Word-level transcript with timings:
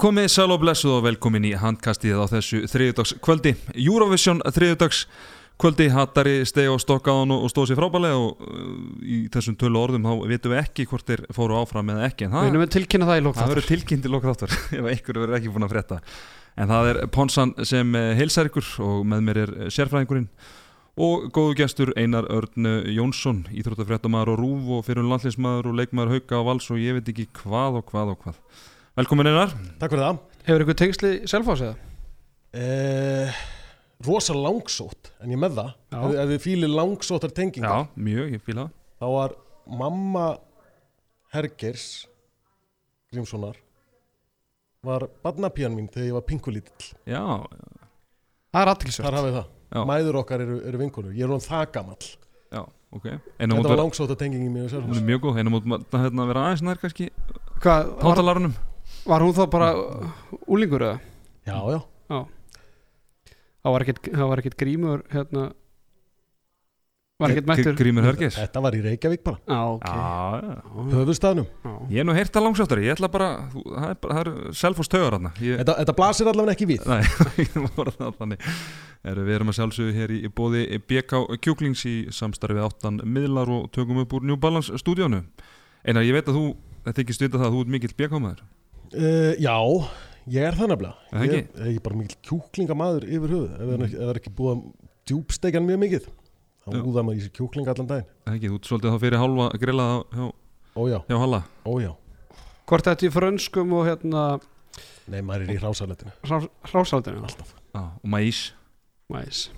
komið 0.00 0.30
sæl 0.32 0.48
og 0.54 0.62
blessuð 0.62 0.94
og 0.96 1.02
velkomin 1.04 1.44
í 1.44 1.52
handkastið 1.60 2.22
á 2.24 2.26
þessu 2.30 2.62
þriðdags 2.70 3.12
kvöldi 3.20 3.52
Eurovision 3.74 4.40
þriðdags 4.48 5.02
kvöldi 5.60 5.90
hattari 5.92 6.46
steg 6.48 6.70
og 6.72 6.80
stokkaðan 6.80 7.34
og 7.34 7.50
stóð 7.52 7.68
sér 7.68 7.80
frábælega 7.82 8.16
og 8.16 8.40
uh, 8.40 8.70
í 9.04 9.18
þessum 9.32 9.58
tölu 9.60 9.82
orðum 9.82 10.06
þá 10.08 10.24
vitum 10.30 10.54
við 10.54 10.62
ekki 10.62 10.86
hvort 10.88 11.10
þeir 11.10 11.26
fóru 11.36 11.58
áfram 11.60 11.92
eða 11.92 12.06
ekki 12.08 12.30
Við 12.30 12.36
það, 12.36 12.48
erum 12.48 12.64
við 12.64 12.72
tilkynna 12.76 13.10
það 13.10 13.18
í 13.18 13.20
það 13.20 13.28
lókþáttur 13.28 13.52
verður 13.52 13.68
tilkynnt 13.74 14.08
í 14.08 14.14
loka 14.14 14.32
þáttur 14.32 14.56
ef 14.78 14.88
einhver 14.94 15.20
verður 15.20 15.38
ekki 15.40 15.52
búin 15.52 15.68
að 15.68 15.74
frétta. 15.74 16.00
En 16.56 16.72
það 16.72 16.90
er 16.94 17.02
Ponsan 17.12 17.54
sem 17.68 18.00
eh, 18.00 18.08
heilsar 18.16 18.48
ykkur 18.48 18.72
og 18.86 19.04
með 19.12 19.28
mér 19.28 19.42
er 19.44 19.54
eh, 19.58 19.70
sérfræðingurinn 19.74 20.30
og 21.00 21.28
góðu 21.36 21.60
gestur 21.60 21.92
Einar 22.00 22.26
Örn 22.32 22.72
Jónsson 22.88 23.44
íþróttafréttamaður 23.52 24.32
og 24.32 24.40
rúf 24.40 24.74
og 24.78 24.82
fyrir 24.88 25.06
landlismadur 25.06 25.70
og 25.70 25.78
leikmaður 25.78 26.16
hauka 26.16 26.40
á 26.40 26.48
vals 26.48 26.72
og 26.72 26.80
ég 26.80 26.96
veit 26.96 27.12
ekki 27.12 27.28
hvað 27.44 27.82
og 27.82 27.92
hvað 27.92 28.16
og 28.16 28.24
hvað 28.24 28.42
Velkomin 29.00 29.30
Einar. 29.30 29.52
Takk 29.80 29.94
fyrir 29.94 30.02
það. 30.04 30.18
Hefur 30.44 30.62
ykkur 30.66 30.76
tengsli 30.76 31.10
selfás 31.30 31.60
eða? 31.64 31.76
eh, 32.52 33.38
Rosa 34.04 34.34
langsótt 34.34 35.10
En 35.22 35.30
ég 35.32 35.38
með 35.40 35.54
það. 35.56 35.70
Já. 35.92 36.00
ef, 36.00 36.14
ef 36.24 36.28
við 36.34 36.40
fýlir 36.44 36.72
langsóttar 36.74 37.32
tengingar. 37.36 37.70
Já, 37.70 37.88
mjög, 37.96 38.32
ég 38.34 38.42
fíla 38.44 38.64
það. 38.66 38.74
Þá 39.00 39.06
var 39.14 39.34
mamma 39.80 40.24
Hergers 41.32 41.84
Grímssonar 43.12 43.56
Var 44.84 45.06
barnapían 45.24 45.76
mín 45.76 45.88
þegar 45.92 46.08
ég 46.10 46.16
var 46.18 46.26
pinkulítill 46.28 46.90
Já, 47.08 47.22
Það 48.50 48.62
er 48.64 48.72
aðtilsvært 48.74 49.06
Þar 49.08 49.18
hafið 49.20 49.36
það. 49.38 49.50
Já, 49.70 49.82
Mæður 49.86 50.18
okkar 50.24 50.42
eru, 50.44 50.56
eru 50.66 50.78
vinkonur. 50.80 51.12
Ég 51.14 51.22
er 51.24 51.30
hún 51.30 51.44
það 51.44 51.68
gamall. 51.76 52.08
Já, 52.50 52.64
ok. 52.90 53.04
Einum 53.06 53.20
Þetta 53.38 53.54
mót 53.54 53.62
var 53.62 53.70
vera, 53.70 53.82
langsóttar 53.84 54.18
tengingin 54.18 54.50
mín 54.52 54.66
hún 54.66 54.96
er 54.98 55.06
mjög 55.06 55.20
góð. 55.28 55.38
Einum 55.38 55.54
mót 55.54 55.68
ma- 55.70 55.78
hérna 55.94 56.26
vera 56.26 56.42
aðeins 56.48 56.64
nær 56.66 56.80
kannski 56.82 57.06
Hvað, 57.60 57.92
var, 57.94 58.02
Hátalarunum 58.08 58.56
var 59.06 59.24
hún 59.24 59.34
þá 59.36 59.44
bara 59.52 59.70
úlingur 60.46 60.84
eða? 60.88 61.00
Já, 61.48 61.56
já. 61.76 61.80
Það 63.60 63.74
var 63.74 63.82
ekkert, 63.84 64.06
það 64.16 64.28
var 64.30 64.40
ekkert 64.40 64.56
grímur 64.60 65.02
hérna 65.12 65.48
Var 67.20 67.32
ekkert 67.34 67.48
mættur? 67.50 67.74
Grímur 67.76 68.06
Hörgis. 68.08 68.36
Þetta 68.40 68.60
var 68.64 68.72
í 68.72 68.78
Reykjavík 68.80 69.20
bara. 69.26 69.36
Já, 69.44 69.58
ok. 69.74 69.82
Já 69.84 70.94
Höfustafnum 70.94 71.44
Já. 71.66 71.72
Ég 71.92 72.00
er 72.00 72.06
nú 72.08 72.14
heyrt 72.16 72.38
að 72.40 72.46
langsáttur, 72.46 72.80
ég 72.80 72.94
ætla 72.94 73.10
bara, 73.12 73.26
þú- 73.52 73.64
það 73.74 73.90
er, 73.90 73.98
bara, 74.00 74.14
það 74.16 74.22
er 74.30 74.54
selfos 74.56 74.88
taugar 74.88 75.16
hann 75.18 75.28
ég, 75.44 75.58
þetta, 75.60 75.74
þetta 75.82 75.94
blasir 75.98 76.30
allavega 76.32 76.54
ekki 76.56 76.68
við. 76.70 76.86
Nei, 76.88 77.02
ég 77.44 77.58
var 77.76 77.90
það 77.98 78.14
þannig. 78.22 78.46
Er, 79.04 79.20
Við 79.28 79.34
erum 79.36 79.52
að 79.52 79.58
sjálfsögðu 79.58 79.92
hér 79.98 80.14
í, 80.16 80.18
í 80.24 80.32
bóði 80.40 80.62
BK 80.88 81.20
Kjúklings 81.44 81.84
í 81.88 81.94
samstarfi 82.12 82.56
við 82.56 82.64
áttan 82.70 83.02
miðlar 83.04 83.52
og 83.52 83.68
tökum 83.76 84.00
upp 84.00 84.16
úr 84.16 84.24
New 84.30 84.40
Balance 84.40 84.80
stúdíónu. 84.80 85.20
Einar, 85.84 86.08
ég 86.08 86.16
veit 86.16 86.28
að 86.32 86.40
þú, 86.40 86.46
þetta 86.88 87.04
ekki 87.04 87.18
stunda 87.18 87.36
það 87.42 87.50
að 87.50 87.58
þú 87.58 87.62
ert 87.66 87.74
mikill 87.76 87.94
BK 88.00 88.16
maður 88.24 88.40
uh, 88.94 89.32
Já, 89.40 89.56
ég 90.30 90.46
er 90.50 90.58
það 90.58 90.72
nefnilega. 90.74 90.94
Er 91.12 91.24
Ég 91.26 91.34
ekki? 91.36 91.64
ég 91.70 91.76
er 91.80 91.84
bara 91.84 91.98
mikil 92.00 92.20
kjúklingamaður 92.28 93.06
yfir 93.08 93.34
höfuð? 93.36 93.52
Ef 93.56 93.70
það 93.70 93.84
er 93.86 94.10
er 94.10 94.20
ekki 94.20 94.32
búið 94.40 94.52
að 94.54 94.64
djúbsteikja 95.10 95.60
hann 95.60 95.68
mjög 95.70 95.80
mikið 95.84 96.08
þá 96.60 96.68
úða 96.84 97.02
maður 97.06 97.18
í 97.18 97.24
sér 97.24 97.34
kjúkling 97.38 97.70
allan 97.72 97.88
daginn. 97.90 98.08
Það 98.26 98.36
ekki, 98.36 98.50
þú 98.50 98.58
ert 98.60 98.68
svolítið 98.70 98.94
þá 98.94 99.02
fyrir 99.04 99.22
hálfa 99.22 99.46
grillað 99.62 99.92
hjá, 100.14 100.26
Ójá, 100.80 100.98
hjá 101.08 101.16
Halla. 101.18 101.40
Ójá 101.66 101.90
Hvort 102.70 102.86
þetta 102.86 103.06
í 103.08 103.10
frönskum 103.10 103.72
og 103.74 103.86
hérna 103.88 104.24
Nei, 105.10 105.18
maður 105.26 105.46
er 105.48 105.54
í 105.56 105.58
hrásaletinu 105.58 106.12
Hrásaldinu 106.70 107.24
Alltaf. 107.26 107.54
Á, 107.74 107.82
og 107.98 108.06
Maís. 108.06 108.50
Næs 109.10 109.48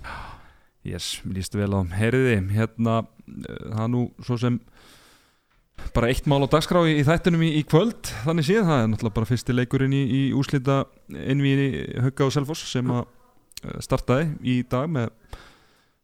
Yes, 0.82 1.20
mér 1.22 1.36
líst 1.38 1.54
vel 1.54 1.70
á 1.70 1.80
Heyriði, 1.94 2.38
hérna 2.56 2.94
eh, 3.28 3.60
það 3.70 3.82
er 3.84 3.90
nú 3.92 4.00
svo 4.24 4.38
sem 4.40 4.56
bara 5.96 6.10
eitt 6.12 6.26
mál 6.30 6.42
á 6.44 6.48
dagskrá 6.52 6.82
í, 6.88 6.98
í 7.00 7.06
þættinum 7.06 7.42
í, 7.46 7.50
í 7.60 7.62
kvöld. 7.68 8.10
Þannig 8.26 8.48
séð, 8.48 8.62
það 8.68 8.82
er 8.82 8.90
náttúrulega 8.92 9.16
bara 9.20 9.30
fyrsti 9.32 9.56
leikurinn 9.56 9.96
í, 9.96 10.02
í 10.02 10.22
úslita 10.38 10.82
innvíði 11.12 11.70
Hugga 12.04 12.28
og 12.28 12.34
Selfoss 12.36 12.66
sem 12.72 12.92
að 12.92 13.02
eh, 13.04 13.80
startaði 13.84 14.28
í 14.54 14.60
dag 14.68 14.90
með 14.92 15.10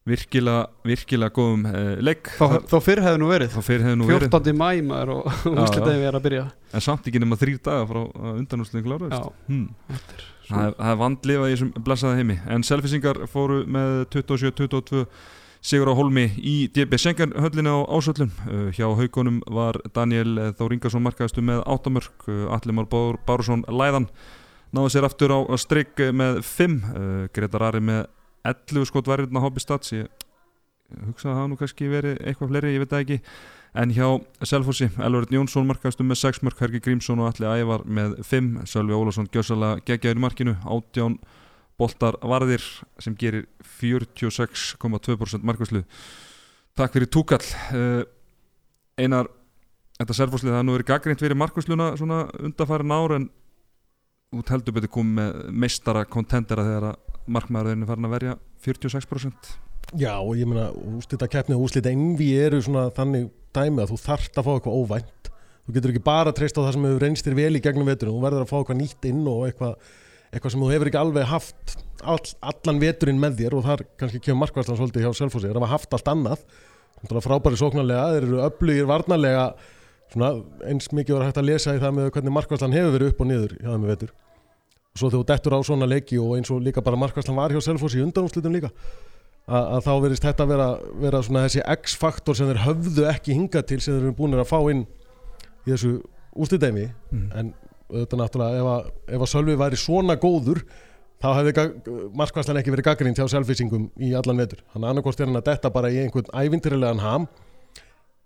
virkilega, 0.08 0.62
virkilega 0.88 1.34
góðum 1.36 1.66
uh, 1.68 1.90
leik. 2.00 2.30
Þá, 2.38 2.62
þá 2.70 2.76
fyrr 2.80 3.02
hefði 3.04 3.20
nú 3.20 3.28
verið. 3.28 3.50
Þá 3.52 3.60
fyrir 3.66 3.84
hefði 3.84 3.98
nú 4.00 4.06
verið. 4.08 4.30
14. 4.32 4.54
mæ 4.56 4.68
maður 4.88 5.12
og 5.18 5.28
úrslitaði 5.52 5.98
við 6.00 6.08
er 6.08 6.18
að 6.18 6.24
byrja. 6.28 6.44
En 6.72 6.84
samt 6.84 7.08
ekki 7.10 7.20
nema 7.22 7.38
þrýr 7.40 7.58
daga 7.68 7.84
frá 7.90 8.00
undanúsliðin 8.38 8.86
kláruðist 8.86 9.18
Já. 9.20 9.34
hmm. 9.50 9.66
Er 9.92 10.04
Það 10.48 10.62
er- 10.64 10.76
það 10.78 10.90
er 10.94 11.00
vandlifað 11.02 11.50
í 11.50 11.54
þessum 11.54 11.72
blessaða 11.84 12.16
heimi. 12.22 12.38
En 12.48 12.62
selfisingar 12.64 13.18
fóru 13.28 13.58
með 13.68 13.90
27-22 14.14 15.02
Sigur 15.58 15.90
á 15.90 15.94
Holmi 15.98 16.28
í 16.38 16.68
DB 16.70 16.94
Sengen 17.02 17.32
höllinu 17.34 17.72
á 17.82 17.90
ásöllum 17.90 18.30
uh, 18.46 18.68
Hjá 18.70 18.86
haugunum 18.94 19.40
var 19.50 19.80
Daniel 19.94 20.36
eh, 20.38 20.52
Þór 20.54 20.76
Ingarsson 20.76 21.02
markaðistu 21.02 21.42
með 21.42 21.64
áttamörk. 21.66 22.28
Uh, 22.30 22.46
Allimar 22.54 22.86
Bár 22.86 23.18
Bárusson 23.26 23.64
Læðan. 23.66 24.06
Náðu 24.70 24.92
sér 24.94 25.08
aftur 25.08 25.34
á 25.34 25.38
strikk 25.58 25.98
með 26.14 26.42
5 26.46 26.78
uh, 26.78 27.26
Gretar 27.34 27.64
Ari 27.70 27.82
með 27.82 28.06
11 28.46 28.86
skot 28.86 29.10
verðurna 29.10 29.42
Hobby 29.42 29.64
Stats. 29.64 29.90
Ég 29.96 30.06
hugsa 31.08 31.32
að 31.32 31.40
það 31.40 31.50
nú 31.50 31.58
kannski 31.60 31.90
verið 31.90 32.22
eitthvað 32.22 32.52
fleiri, 32.52 32.74
ég 32.76 32.84
veit 32.84 32.92
það 32.92 33.04
ekki. 33.04 33.18
En 33.78 33.90
hjá 33.92 34.06
Selfossi, 34.48 34.88
Elvarit 35.04 35.34
Jónsson 35.34 35.66
markaðistu 35.68 36.06
með 36.06 36.22
6 36.22 36.40
mörk, 36.46 36.62
Hergi 36.62 36.80
Grímsson 36.84 37.20
og 37.20 37.32
Alli 37.32 37.50
Ævar 37.50 37.84
með 37.84 38.16
5, 38.30 38.54
Sölvi 38.70 38.96
Ólafsson 38.96 39.28
gjössalega 39.34 39.82
geggjaður 39.90 40.22
í 40.22 40.24
markinu, 40.24 40.54
18 40.64 41.18
boltar 41.78 42.18
varðir 42.22 42.64
sem 43.02 43.14
gerir 43.18 43.46
46,2% 43.78 45.46
markvæslu 45.46 45.84
Takk 46.78 46.94
fyrir 46.94 47.08
túkall. 47.10 47.42
Uh, 47.74 48.04
Einar, 48.98 49.26
þetta 49.98 50.14
Selfosslið 50.14 50.52
það 50.52 50.60
er 50.60 50.66
nú 50.68 50.74
verið 50.76 50.90
gaggrind 50.92 51.22
fyrir 51.22 51.38
markvæsluna 51.38 51.88
svona 51.98 52.20
undarfærin 52.38 52.94
ár 52.94 53.14
en 53.16 53.24
út 54.38 54.52
heldur 54.52 54.76
betur 54.76 54.92
komið 54.94 55.16
með 55.18 55.40
meistara 55.64 56.04
kontendera 56.06 56.66
þegar 56.66 56.86
að 56.92 57.24
markmaðurinn 57.34 57.82
er 57.82 57.90
farin 57.90 58.06
að 58.06 58.14
verja 58.14 58.36
46% 58.62 59.50
Já, 59.96 60.12
og 60.20 60.36
ég 60.36 60.48
meina, 60.48 60.68
úslita 60.98 61.26
keppni 61.32 61.56
og 61.56 61.64
úslita 61.64 61.90
envi 61.90 62.28
eru 62.36 62.60
svona 62.60 62.90
þannig 62.94 63.30
dæmi 63.56 63.82
að 63.82 63.94
þú 63.94 64.00
þarft 64.02 64.36
að 64.36 64.44
fá 64.44 64.50
eitthvað 64.52 64.82
óvænt. 64.82 65.30
Þú 65.64 65.74
getur 65.76 65.92
ekki 65.94 66.02
bara 66.04 66.34
treyst 66.36 66.60
á 66.60 66.62
það 66.62 66.74
sem 66.76 66.84
hefur 66.84 67.04
reynst 67.06 67.24
þér 67.24 67.38
vel 67.38 67.56
í 67.56 67.62
gegnum 67.64 67.88
veturinn, 67.88 68.18
þú 68.18 68.24
verður 68.26 68.44
að 68.44 68.50
fá 68.50 68.58
eitthvað 68.58 68.78
nýtt 68.82 69.08
inn 69.08 69.22
og 69.32 69.46
eitthvað, 69.48 69.88
eitthvað 70.32 70.54
sem 70.54 70.64
þú 70.64 70.70
hefur 70.72 70.90
ekki 70.90 71.00
alveg 71.00 71.28
haft 71.30 71.74
all, 72.02 72.20
allan 72.52 72.80
veturinn 72.82 73.20
með 73.22 73.40
þér 73.40 73.58
og 73.58 73.66
þar 73.66 73.84
kannski 74.00 74.20
kemur 74.22 74.42
markværslan 74.44 74.78
svolítið 74.78 75.06
hjá 75.06 75.18
Selfossi, 75.18 75.48
þeir 75.48 75.60
hafa 75.60 75.72
haft 75.72 75.96
allt 75.96 76.12
annað. 76.12 76.46
Frábæri 77.08 77.58
sóknarlega, 77.58 78.06
þeir 78.14 78.24
eru 78.26 78.40
öflugir 78.46 78.88
varnarlega 78.90 79.50
svona 80.12 80.30
eins 80.66 80.88
mikið 80.94 81.18
var 81.18 81.28
hægt 81.28 81.42
að 81.42 81.50
lesa 81.50 81.76
í 81.76 81.82
það 81.82 81.94
með 81.98 82.10
hvernig 82.16 82.34
markværslan 82.34 82.74
hefur 82.74 82.96
verið 82.96 83.12
upp 83.12 83.20
og 83.22 83.28
niður 83.28 83.54
hjá 83.58 83.68
þeim 83.68 83.84
með 83.84 83.92
vetur. 83.92 84.14
Og 84.88 85.02
svo 85.02 85.10
þú 85.12 85.20
dettur 85.28 85.54
á 85.54 85.60
svona 85.68 85.88
leiki 85.88 86.18
og 86.18 86.34
eins 86.38 86.50
og 86.54 86.64
líka 86.64 86.82
bara 86.84 86.98
markværslan 86.98 87.38
var 87.38 87.54
hjá 87.54 87.60
Selfossi 87.64 88.00
í 88.00 88.04
undanúslitum 88.06 88.56
líka 88.56 88.72
að, 89.48 89.62
að 89.62 89.82
þá 89.86 89.92
verðist 90.04 90.26
þetta 90.26 90.46
vera, 90.48 90.68
vera 91.04 91.22
svona 91.24 91.44
þessi 91.46 91.64
X-faktor 91.76 92.38
sem 92.38 92.50
þeir 92.50 92.62
höfðu 92.66 93.06
ekki 93.10 93.36
hingað 93.36 93.68
til 93.70 93.80
sem 93.80 93.94
þeir 93.94 94.06
eru 94.06 94.16
búin 94.18 94.36
að 94.36 94.48
fá 94.50 94.58
inn 94.72 94.84
í 95.64 95.72
þessu 95.72 95.94
úrstidæmi 96.38 96.86
mm. 96.88 97.28
en 97.38 97.52
þetta 97.88 98.20
náttúrulega 98.20 98.60
ef 98.60 98.70
að, 98.74 98.92
ef 99.16 99.24
að 99.24 99.32
Sölvi 99.32 99.58
væri 99.58 99.80
svona 99.80 100.16
góður 100.20 100.62
þá 101.18 101.28
hefði 101.34 101.66
markværslan 102.14 102.60
ekki 102.60 102.72
verið 102.74 102.88
gaggrind 102.90 103.18
hjá 103.18 103.26
selfisingum 103.32 103.88
í 103.98 104.12
allan 104.14 104.38
vetur. 104.38 104.62
Hann 104.74 104.86
annarkost 104.86 105.20
er 105.20 105.26
hann 105.30 105.40
að 105.40 105.48
detta 105.50 105.70
bara 105.74 105.90
í 105.90 105.98
einhvern 106.04 106.30
ævintýrlegan 106.30 107.02
ham 107.02 107.28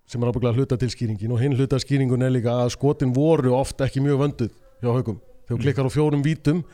sem 0.07 0.21
er 0.23 0.29
ábygglega 0.29 0.59
hluta 0.59 0.77
til 0.77 0.91
skýringin 0.93 1.33
og 1.33 1.41
hinn 1.41 1.55
hluta 1.57 1.79
skýringun 1.81 2.25
er 2.27 2.35
líka 2.35 2.53
að 2.65 2.75
skotin 2.75 3.15
voru 3.17 3.55
ofta 3.57 3.87
ekki 3.87 4.03
mjög 4.05 4.25
vönduð 4.27 4.51
hjá 4.83 4.91
haugum 4.91 5.21
þegar 5.47 5.57
Mm. 5.57 5.63
klikkar 5.65 5.87
á 5.89 5.91
fjórum 5.93 6.25
vítum 6.25 6.65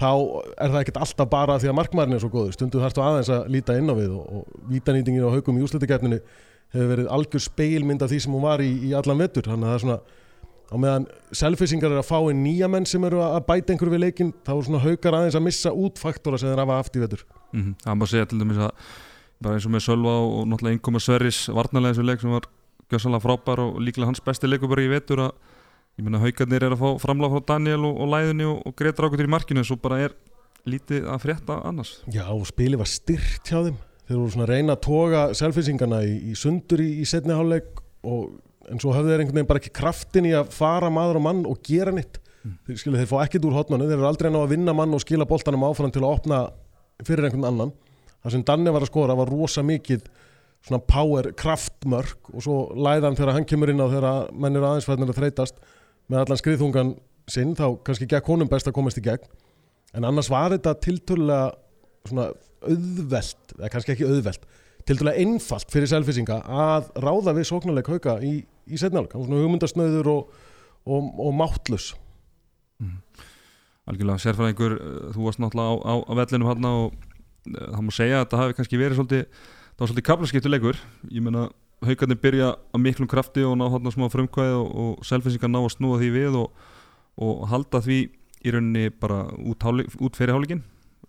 þá 0.00 0.10
er 0.56 0.70
það 0.72 0.80
ekkert 0.80 1.00
alltaf 1.04 1.28
bara 1.30 1.58
því 1.60 1.68
að 1.70 1.76
markmaðurinn 1.76 2.16
er 2.16 2.22
svo 2.22 2.30
góður. 2.32 2.54
Stundu 2.56 2.80
þarfst 2.80 2.96
þú 2.96 3.04
aðeins 3.04 3.30
að 3.34 3.50
líta 3.52 3.76
inn 3.76 3.90
á 3.92 3.94
við 3.98 4.14
og, 4.16 4.24
og 4.32 4.70
vítanýtingin 4.70 5.26
á 5.28 5.34
haugum 5.34 5.58
í 5.60 5.64
úslutikefninu 5.66 6.20
hefur 6.72 6.90
verið 6.94 7.10
algjör 7.12 7.44
speilmynd 7.44 8.02
af 8.02 8.10
því 8.10 8.20
sem 8.24 8.32
hún 8.32 8.46
var 8.46 8.62
í, 8.64 8.70
í 8.88 8.94
allan 8.96 9.20
vetur. 9.20 9.44
Þannig 9.44 9.66
að 9.66 9.70
það 9.70 9.76
er 9.76 9.84
svona 9.84 9.98
á 10.70 10.76
meðan 10.78 11.06
selfisingar 11.34 11.90
er 11.90 12.00
að 12.00 12.08
fá 12.08 12.18
inn 12.30 12.42
nýja 12.44 12.68
menn 12.70 12.86
sem 12.86 13.04
eru 13.06 13.20
að 13.24 13.42
bæta 13.48 13.74
einhverju 13.74 13.94
við 13.96 14.04
leikin 14.04 14.32
þá 14.46 14.52
er 14.54 14.64
svona 14.68 14.82
haukar 14.84 15.16
aðeins 15.18 15.38
að 15.38 15.46
missa 15.48 15.72
út 15.74 15.98
faktora 15.98 16.38
sem 16.38 16.50
þeir 16.50 16.62
hafa 16.62 16.78
haft 16.78 16.96
í 16.96 17.02
vetur. 17.02 17.24
Mm 17.50 17.74
Það 17.82 17.98
má 17.98 18.06
segja 18.06 18.30
til 18.30 18.40
dæmis 18.40 18.60
að 18.62 18.70
bara 19.40 19.56
eins 19.56 19.66
og 19.66 19.74
með 19.74 19.86
Sölva 19.86 20.16
og, 20.20 20.46
náttúrulega 20.46 20.78
einkoma 20.78 21.00
Sverris 21.02 21.48
varnarlega 21.48 21.96
þessu 21.96 22.06
leik 22.06 22.22
sem 22.22 22.34
var 22.34 22.48
gjössalega 22.90 23.24
frábær 23.24 23.62
og 23.64 23.80
líklega 23.80 24.10
hans 24.10 24.22
besti 24.24 24.50
leikur 24.50 24.70
bara 24.70 24.84
í 24.84 24.90
vetur 24.90 25.24
að 25.26 25.32
ég 25.98 26.06
meina 26.06 26.20
haugarnir 26.22 26.66
er 26.66 26.74
að 26.76 26.82
fá 26.82 26.88
framláð 27.02 27.36
frá 27.36 27.46
Daniel 27.54 27.84
og, 27.88 28.00
og 28.04 28.12
Læðunni 28.14 28.46
og, 28.50 28.60
og 28.66 28.76
Gretar 28.76 29.08
ákvæður 29.08 29.30
í 29.30 29.34
markinu 29.34 29.64
svo 29.66 29.78
bara 29.80 30.02
er 30.06 30.16
lítið 30.68 31.06
að 31.08 31.22
frétta 31.24 31.56
annars. 31.64 31.94
Já, 32.12 32.26
og 32.28 32.44
spili 32.48 32.78
var 32.78 32.88
styrt 32.90 33.48
hjá 33.48 33.62
þeim. 33.64 33.78
Þeir 34.06 34.18
voru 34.18 34.32
svona 34.34 34.46
að 34.46 34.52
reyna 34.52 34.76
að 34.76 34.82
toga 34.84 35.22
selfisingarna 35.38 36.00
í, 36.04 36.14
í 36.30 36.36
sundur 36.36 36.82
í, 36.82 36.88
í 37.00 37.06
setni 37.08 37.36
hálfleik 37.36 37.80
og 38.04 38.40
en 38.68 38.82
svo 38.82 38.92
höfðu 38.92 39.14
þeir 39.14 39.22
einhvern 39.22 39.38
veginn 39.40 39.50
bara 39.50 39.62
ekki 39.62 39.72
kraftin 39.80 40.28
í 40.28 40.34
að 40.36 40.50
fara 40.52 40.90
maður 40.92 41.20
og 41.20 41.24
mann 41.24 41.46
og 41.48 41.62
gera 41.64 41.94
nýtt 41.94 42.20
Mm. 42.40 42.56
þeir, 42.64 42.78
skilu, 42.80 42.96
þeir 42.96 43.08
fá 43.10 43.18
ekkit 43.26 43.44
úr 43.44 43.52
hotmannu, 43.52 43.86
þeir 43.88 43.98
eru 43.98 44.08
aldrei 44.08 44.30
ná 44.32 44.38
að 44.40 44.52
vinna 44.54 44.72
mann 44.76 44.96
og 44.96 45.02
skila 45.02 45.26
boltanum 45.28 45.66
áfram 45.66 45.92
til 45.92 46.00
að 46.00 46.14
opna 46.14 46.38
fyrir 47.04 47.26
einhvern 47.28 47.48
annan. 47.50 47.72
Það 48.24 48.34
sem 48.34 48.44
Danni 48.48 48.72
var 48.72 48.84
að 48.84 48.90
skora 48.92 49.16
var 49.18 49.28
rosa 49.32 49.64
mikið 49.64 50.06
svona 50.64 50.80
power 50.88 51.30
kraftmörk 51.36 52.32
og 52.32 52.44
svo 52.44 52.56
læðan 52.76 53.16
þegar 53.16 53.36
hann 53.36 53.48
kemur 53.48 53.72
inn 53.72 53.80
á 53.80 53.92
þegar 53.92 54.32
menn 54.32 54.56
eru 54.56 54.68
aðeins 54.68 54.88
fæðnir 54.88 55.12
að 55.12 55.20
þreytast 55.20 55.60
með 56.08 56.22
allan 56.22 56.40
skriðþungan 56.40 56.94
sinn 57.30 57.54
þá 57.56 57.66
kannski 57.84 58.08
gekk 58.08 58.32
honum 58.32 58.48
best 58.48 58.68
að 58.68 58.76
komast 58.76 59.00
í 59.00 59.04
gegn. 59.04 59.28
En 59.96 60.08
annars 60.08 60.32
var 60.32 60.52
þetta 60.52 60.76
tiltölulega 60.80 61.52
svona 62.08 62.30
auðvelt 62.60 63.56
eða 63.58 63.72
kannski 63.72 63.96
ekki 63.96 64.08
auðvelt 64.08 64.48
tiltölulega 64.88 65.24
einfalt 65.24 65.72
fyrir 65.72 65.90
selfisinga 65.90 66.40
að 66.44 66.90
ráða 67.02 67.34
við 67.36 67.48
sóknarleik 67.50 67.90
hauka 67.90 68.18
í, 68.24 68.40
í 68.66 68.80
setnálg 68.80 69.12
svona 69.14 69.42
hugmyndasnöður 69.42 70.10
og, 70.14 70.34
og, 70.86 71.10
og 71.20 71.36
máttlus 71.36 71.92
algjörlega 73.90 74.22
sérfræðingur, 74.22 74.76
uh, 74.76 75.06
þú 75.14 75.24
varst 75.26 75.40
náttúrulega 75.42 75.72
á, 75.72 75.74
á, 75.82 75.94
á 76.06 76.12
vellinum 76.20 76.50
hann 76.50 76.68
og 76.68 76.92
uh, 76.92 77.64
það 77.74 77.82
má 77.86 77.94
segja 77.94 78.20
að 78.20 78.28
það 78.32 78.42
hafi 78.44 78.58
kannski 78.58 78.80
verið 78.80 79.00
svolítið 79.00 79.24
það 79.24 79.82
var 79.82 79.90
svolítið 79.90 80.08
kaplaskiptuleikur 80.10 80.80
ég 81.10 81.24
meina 81.24 81.46
haugarnir 81.84 82.20
byrja 82.20 82.50
að 82.76 82.84
miklum 82.84 83.08
krafti 83.08 83.44
og 83.46 83.56
ná 83.56 83.66
hann 83.72 83.94
smá 83.94 84.08
frumkvæði 84.12 84.58
og, 84.58 84.74
og 84.84 85.06
selfinsingar 85.08 85.52
ná 85.52 85.62
að 85.62 85.72
snúa 85.76 86.00
því 86.02 86.10
við 86.16 86.38
og, 86.42 86.66
halda 87.48 87.80
því 87.84 88.00
í 88.40 88.52
rauninni 88.54 88.92
bara 89.00 89.24
út, 89.36 89.64
út 90.00 90.16
fyrir 90.16 90.36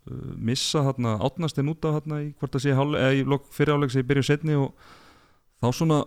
missa 0.10 0.82
hann 0.88 1.06
átnastinn 1.12 1.70
út 1.70 1.86
af 1.86 2.00
hann 2.00 2.18
í 2.18 2.32
hvort 2.40 2.58
að 2.58 2.66
sé 2.66 2.74
eða 2.74 3.12
í 3.14 3.22
lok 3.28 3.46
fyrir 3.54 3.76
hálfleik 3.76 3.94
sem 3.94 4.02
ég 4.02 4.10
byrja 4.10 4.30
setni 4.32 4.58
og 4.58 4.72
þá 5.62 5.68
svona 5.78 6.00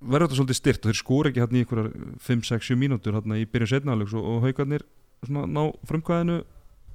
verður 0.00 0.28
þetta 0.28 0.38
svolítið 0.38 0.60
styrt 0.60 0.84
og 0.84 0.92
þeir 0.92 1.00
skóra 1.00 1.32
ekki 1.32 1.42
hann 1.42 1.56
í 1.56 1.64
einhverjar 1.64 1.88
5-6-7 2.22 2.78
mínútur 2.78 3.16
hann 3.16 3.34
í 3.34 3.46
byrja 3.50 3.72
setni 3.74 3.90
hálfleiks 3.90 4.14
og, 4.14 4.28
og 4.30 4.46
haugarnir 4.46 4.86
svona 5.26 5.46
ná 5.50 5.72
frumkvæðinu 5.88 6.38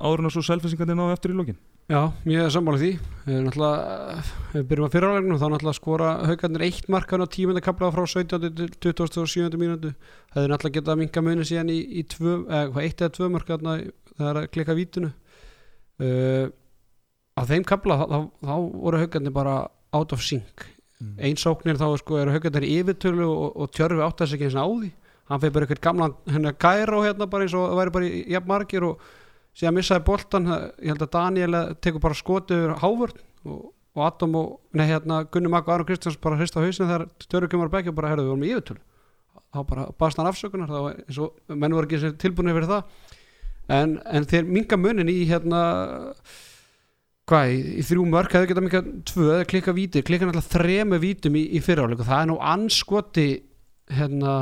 áður 0.02 0.24
en 0.24 0.30
að 0.30 0.36
svo 0.38 0.46
selfinsingarnir 0.48 0.98
ná 0.98 1.12
eftir 1.12 1.34
í 1.34 1.38
lokin 1.38 1.60
Já, 1.92 2.14
ég 2.30 2.40
er 2.40 2.52
sammálið 2.54 2.84
því 2.84 2.92
Við 3.26 3.34
erum 3.36 3.48
náttúrulega, 3.50 4.22
við 4.54 4.68
byrjum 4.70 4.86
að 4.86 4.94
fyrirhálegnum 4.94 5.40
þá 5.42 5.48
náttúrulega 5.52 5.78
skora 5.78 6.12
haugarnir 6.30 6.64
eitt 6.70 6.88
markan 6.94 7.26
á 7.26 7.34
tímunda 7.34 7.64
kaplaða 7.66 7.98
frá 7.98 8.14
17. 8.22 8.70
til 8.80 8.94
27. 8.96 9.58
mínútu 9.60 9.92
Það 10.32 10.46
er 10.46 10.54
náttúrulega 10.54 10.78
getað 10.78 10.94
að 10.94 11.02
minka 11.02 11.26
muni 11.26 11.48
síðan 11.50 11.74
í, 11.74 11.80
í 12.00 12.06
tvö, 12.08 12.38
eða, 12.46 12.70
hvað, 12.70 12.86
eitt 12.86 13.04
eða 13.04 13.16
tvö 13.18 13.30
marka 13.34 13.58
það 13.60 14.30
er 14.30 14.40
að 14.40 14.48
klikka 14.54 14.78
vítunu 14.78 15.12
uh, 16.02 16.50
Á 17.32 17.42
þeim 17.48 17.64
kapla 17.66 17.98
þá, 18.02 18.18
þá, 18.44 18.56
voru 18.84 19.00
haugarnir 19.02 19.34
bara 19.34 19.56
out 19.96 20.14
of 20.14 20.24
sync. 20.24 20.68
Mm. 21.02 21.16
einsóknir 21.32 21.80
þá 21.80 21.88
sko 21.98 22.20
eru 22.22 22.34
haugarnir 22.36 22.68
í 22.68 22.76
yfirtölu 22.78 23.26
og, 23.26 23.56
og 23.64 23.72
tjörfi 23.74 24.04
átt 24.06 24.20
þess 24.22 24.36
ekki 24.36 24.50
eins 24.50 24.58
og 24.60 24.62
á 24.62 24.70
því. 24.70 24.90
Hann 25.32 25.42
fyrir 25.42 25.54
bara 25.56 25.66
eitthvað 25.66 25.86
gamlan 25.88 26.14
hennar 26.30 26.58
gæra 26.62 27.00
hérna 27.08 27.28
bara 27.32 27.48
eins 27.48 27.56
og 27.58 27.72
það 27.72 27.80
væri 27.80 27.94
bara 27.96 28.12
jafn 28.36 28.52
margir 28.52 28.86
og 28.86 29.08
síðan 29.58 29.78
missaði 29.80 30.06
boltan 30.12 30.50
ég 30.52 30.92
held 30.92 31.06
að 31.08 31.14
Daniel 31.16 31.60
tekur 31.82 32.04
bara 32.04 32.20
skoti 32.20 32.58
yfir 32.60 32.76
hávörn 32.84 33.24
og, 33.48 33.64
og 33.96 34.04
Adam 34.06 34.38
og 34.38 34.78
nei 34.78 34.86
hérna 34.92 35.24
Gunni 35.32 35.50
Magg 35.50 35.66
og 35.66 35.74
Aron 35.74 35.90
Kristjáns 35.90 36.20
bara 36.22 36.38
hrist 36.38 36.60
á 36.60 36.62
hausinu 36.62 36.86
þegar 36.92 37.08
stjórnur 37.24 37.54
kemur 37.56 37.72
að 37.72 37.78
begja 37.80 37.96
og 37.96 37.98
bara 37.98 38.12
herðu 38.12 38.28
við 38.28 38.34
vorum 38.36 38.46
í 38.46 38.54
yfirtölu. 38.54 38.84
Þá 39.52 39.60
bara 39.72 39.88
baðst 39.98 40.22
hann 40.22 40.30
afsökunar 40.30 40.70
þá 40.70 40.80
eins 40.92 41.24
og 41.24 41.56
menn 41.56 41.74
voru 41.80 41.90
ekki 41.90 42.14
tilbúinir 42.22 42.60
fyrir 42.60 42.70
það 42.76 43.18
en, 43.72 43.98
en 44.06 44.28
þeir 44.28 44.50
minga 44.50 44.80
munin 44.80 45.12
í 45.12 45.22
hérna 45.30 45.62
hvað, 47.30 47.54
í, 47.54 47.62
í 47.80 47.86
þrjú 47.88 48.08
mörk 48.12 48.36
hefur 48.36 48.52
getað 48.52 48.68
minga 48.68 48.84
tvö 49.12 49.30
eða 49.38 49.48
klikka 49.54 49.76
víti, 49.78 50.04
klikka 50.06 50.28
náttúrulega 50.28 50.58
þremu 50.58 51.02
vítum 51.06 51.40
í, 51.40 51.46
í 51.56 51.64
fyriráleik 51.64 52.04
og 52.04 52.12
það 52.12 52.22
er 52.22 52.30
nú 52.32 52.38
anskoti 52.54 53.28
hérna 53.92 54.36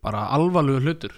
bara 0.00 0.28
alvarlegu 0.36 0.80
hlutur. 0.84 1.12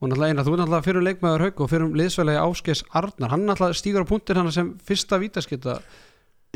Og 0.00 0.10
náttúrulega 0.10 0.34
eina, 0.34 0.44
þú 0.44 0.54
er 0.54 0.60
náttúrulega 0.60 0.86
fyrir 0.86 1.06
leikmaður 1.06 1.46
haug 1.46 1.62
og 1.64 1.70
fyrir 1.72 1.94
liðsfælegi 2.02 2.42
Áskeis 2.42 2.82
Arnar. 2.90 3.32
Hann 3.32 3.46
náttúrulega 3.48 3.80
stígur 3.80 4.04
á 4.04 4.10
punktir 4.10 4.38
hann 4.38 4.52
sem 4.52 4.74
fyrsta 4.84 5.18
vítaskita 5.22 5.80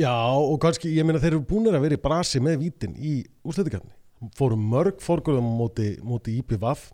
Já 0.01 0.13
og 0.33 0.57
kannski, 0.63 0.93
ég 0.97 1.05
meina 1.05 1.21
þeir 1.21 1.35
eru 1.35 1.47
búinir 1.49 1.77
að 1.77 1.85
vera 1.85 1.97
í 1.99 2.01
brasi 2.01 2.41
með 2.41 2.63
vítin 2.63 2.95
í 2.97 3.19
úrslættikefni 3.45 3.93
fóru 4.37 4.57
mörg 4.57 5.01
fórgóðum 5.01 5.47
móti, 5.59 5.95
móti 6.05 6.37
IPVAF 6.41 6.91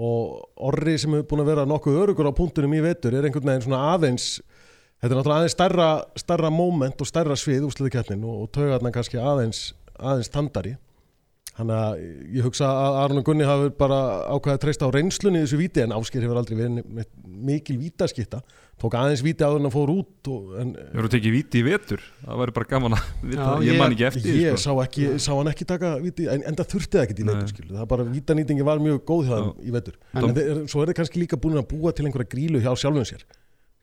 og 0.00 0.40
orri 0.56 0.96
sem 0.98 1.12
hefur 1.12 1.28
búin 1.32 1.44
að 1.44 1.50
vera 1.52 1.68
nokkuð 1.68 1.98
örugur 2.04 2.30
á 2.32 2.32
punktunum 2.36 2.72
í 2.76 2.80
vetur 2.84 3.16
er 3.16 3.26
einhvern 3.28 3.50
veginn 3.50 3.66
svona 3.66 3.82
aðeins 3.92 4.38
þetta 5.02 5.10
er 5.10 5.18
náttúrulega 5.18 5.40
aðeins 5.42 5.56
stærra, 5.56 5.88
stærra 6.16 6.50
moment 6.54 7.02
og 7.02 7.08
stærra 7.08 7.36
svið 7.36 7.66
úrslættikefnin 7.68 8.24
og, 8.24 8.46
og 8.46 8.52
taugarna 8.54 8.92
kannski 8.94 9.20
aðeins, 9.20 9.72
aðeins 9.98 10.32
tandari 10.32 10.76
Þannig 11.52 11.76
að 11.76 12.02
ég 12.32 12.44
hugsa 12.46 12.64
að 12.64 12.94
Aron 13.02 13.18
og 13.20 13.24
Gunni 13.28 13.44
hafi 13.44 13.66
bara 13.76 13.96
ákveðið 14.32 14.54
að 14.56 14.60
treysta 14.62 14.86
á 14.88 14.94
reynslunni 14.94 15.40
í 15.42 15.44
þessu 15.44 15.58
víti 15.60 15.82
en 15.84 15.92
Ásker 15.92 16.24
hefur 16.24 16.38
aldrei 16.40 16.56
verið 16.56 16.86
með 16.96 17.10
mikil 17.44 17.76
vítaskitta. 17.76 18.40
Tók 18.80 18.94
aðeins 18.96 19.20
víti 19.22 19.44
áður 19.44 19.60
en 19.60 19.68
að 19.68 19.74
fór 19.76 19.92
út. 19.92 20.08
Þú 20.24 20.36
eru 20.96 21.10
tekið 21.12 21.34
víti 21.36 21.60
í 21.60 21.66
vetur, 21.66 22.00
það 22.24 22.40
væri 22.40 22.54
bara 22.56 22.68
gaman 22.72 22.96
að 22.96 23.04
vita, 23.20 23.42
Já, 23.44 23.60
ég, 23.60 23.68
ég- 23.68 23.78
man 23.82 23.92
ekki 23.94 24.06
eftir 24.08 24.38
Ég 24.40 24.56
sko. 24.56 24.62
sá, 24.64 24.72
ekki, 24.86 25.04
sá 25.20 25.30
hann 25.36 25.52
ekki 25.52 25.66
taka 25.68 25.92
víti, 26.02 26.26
en, 26.32 26.42
en 26.48 26.56
það 26.56 26.70
þurfti 26.72 26.96
það 26.98 27.04
ekki 27.06 27.18
í 27.20 27.28
vetur. 27.28 27.52
Skilu. 27.52 27.76
Það 27.76 27.86
bara 27.92 28.08
vítanýtingi 28.16 28.64
var 28.72 28.78
mjög 28.82 29.04
góð 29.12 29.22
hjá 29.28 29.36
þeim 29.36 29.52
í 29.68 29.76
vetur. 29.76 30.00
En- 30.16 30.24
En, 30.24 30.34
þeir, 30.40 30.64
svo 30.72 30.82
er 30.82 30.88
það 30.90 30.98
kannski 31.02 31.20
líka 31.20 31.36
búin 31.36 31.60
að 31.60 31.68
búa 31.68 31.92
til 31.92 32.06
einhverja 32.08 32.32
grílu 32.32 32.64
hjá 32.64 32.72
sjálfum 32.80 33.04
sér. 33.12 33.22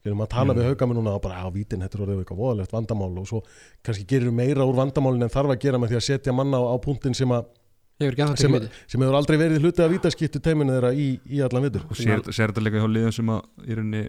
Þegar 0.03 0.15
maður 0.15 0.29
tala 0.33 0.53
Mm. 0.53 0.57
við 0.59 0.67
haugamenn 0.73 0.97
núna 1.03 1.13
og 1.15 1.21
bara 1.21 1.43
á 1.43 1.47
vítin, 1.53 1.79
þetta 1.85 1.95
er 1.99 2.03
orðið 2.07 2.19
eitthvað 2.23 2.39
voðalegt 2.39 2.71
vandamál 2.71 3.17
og 3.19 3.27
svo 3.27 3.43
kannski 3.83 4.05
gerir 4.07 4.31
meira 4.31 4.63
úr 4.65 4.73
vandamálin 4.75 5.21
en 5.23 5.29
þarf 5.29 5.51
að 5.53 5.59
gera 5.59 5.77
með 5.77 5.89
því 5.91 5.97
að 5.99 6.07
setja 6.07 6.33
manna 6.33 6.55
á, 6.57 6.63
á 6.71 6.75
punktin 6.79 7.13
sem 7.13 7.27
að 7.29 7.45
hefur 7.45 7.58
sem, 7.99 8.55
sem 8.87 9.01
hefur 9.03 9.17
aldrei 9.19 9.37
verið 9.41 9.65
hluti 9.65 9.83
að 9.83 9.93
vítaskiptu 9.97 10.39
teiminu 10.43 10.75
þeirra 10.77 10.93
í, 10.95 11.07
í 11.27 11.41
allan 11.43 11.65
vitur 11.67 11.83
og 11.89 11.99
sér, 11.99 12.21
sér 12.31 12.53
þetta 12.53 12.63
líka 12.63 12.79
hjá 12.83 12.87
liðum 12.95 13.15
sem 13.19 13.31
að 13.35 13.67
í 13.67 13.75
rauninni 13.79 14.03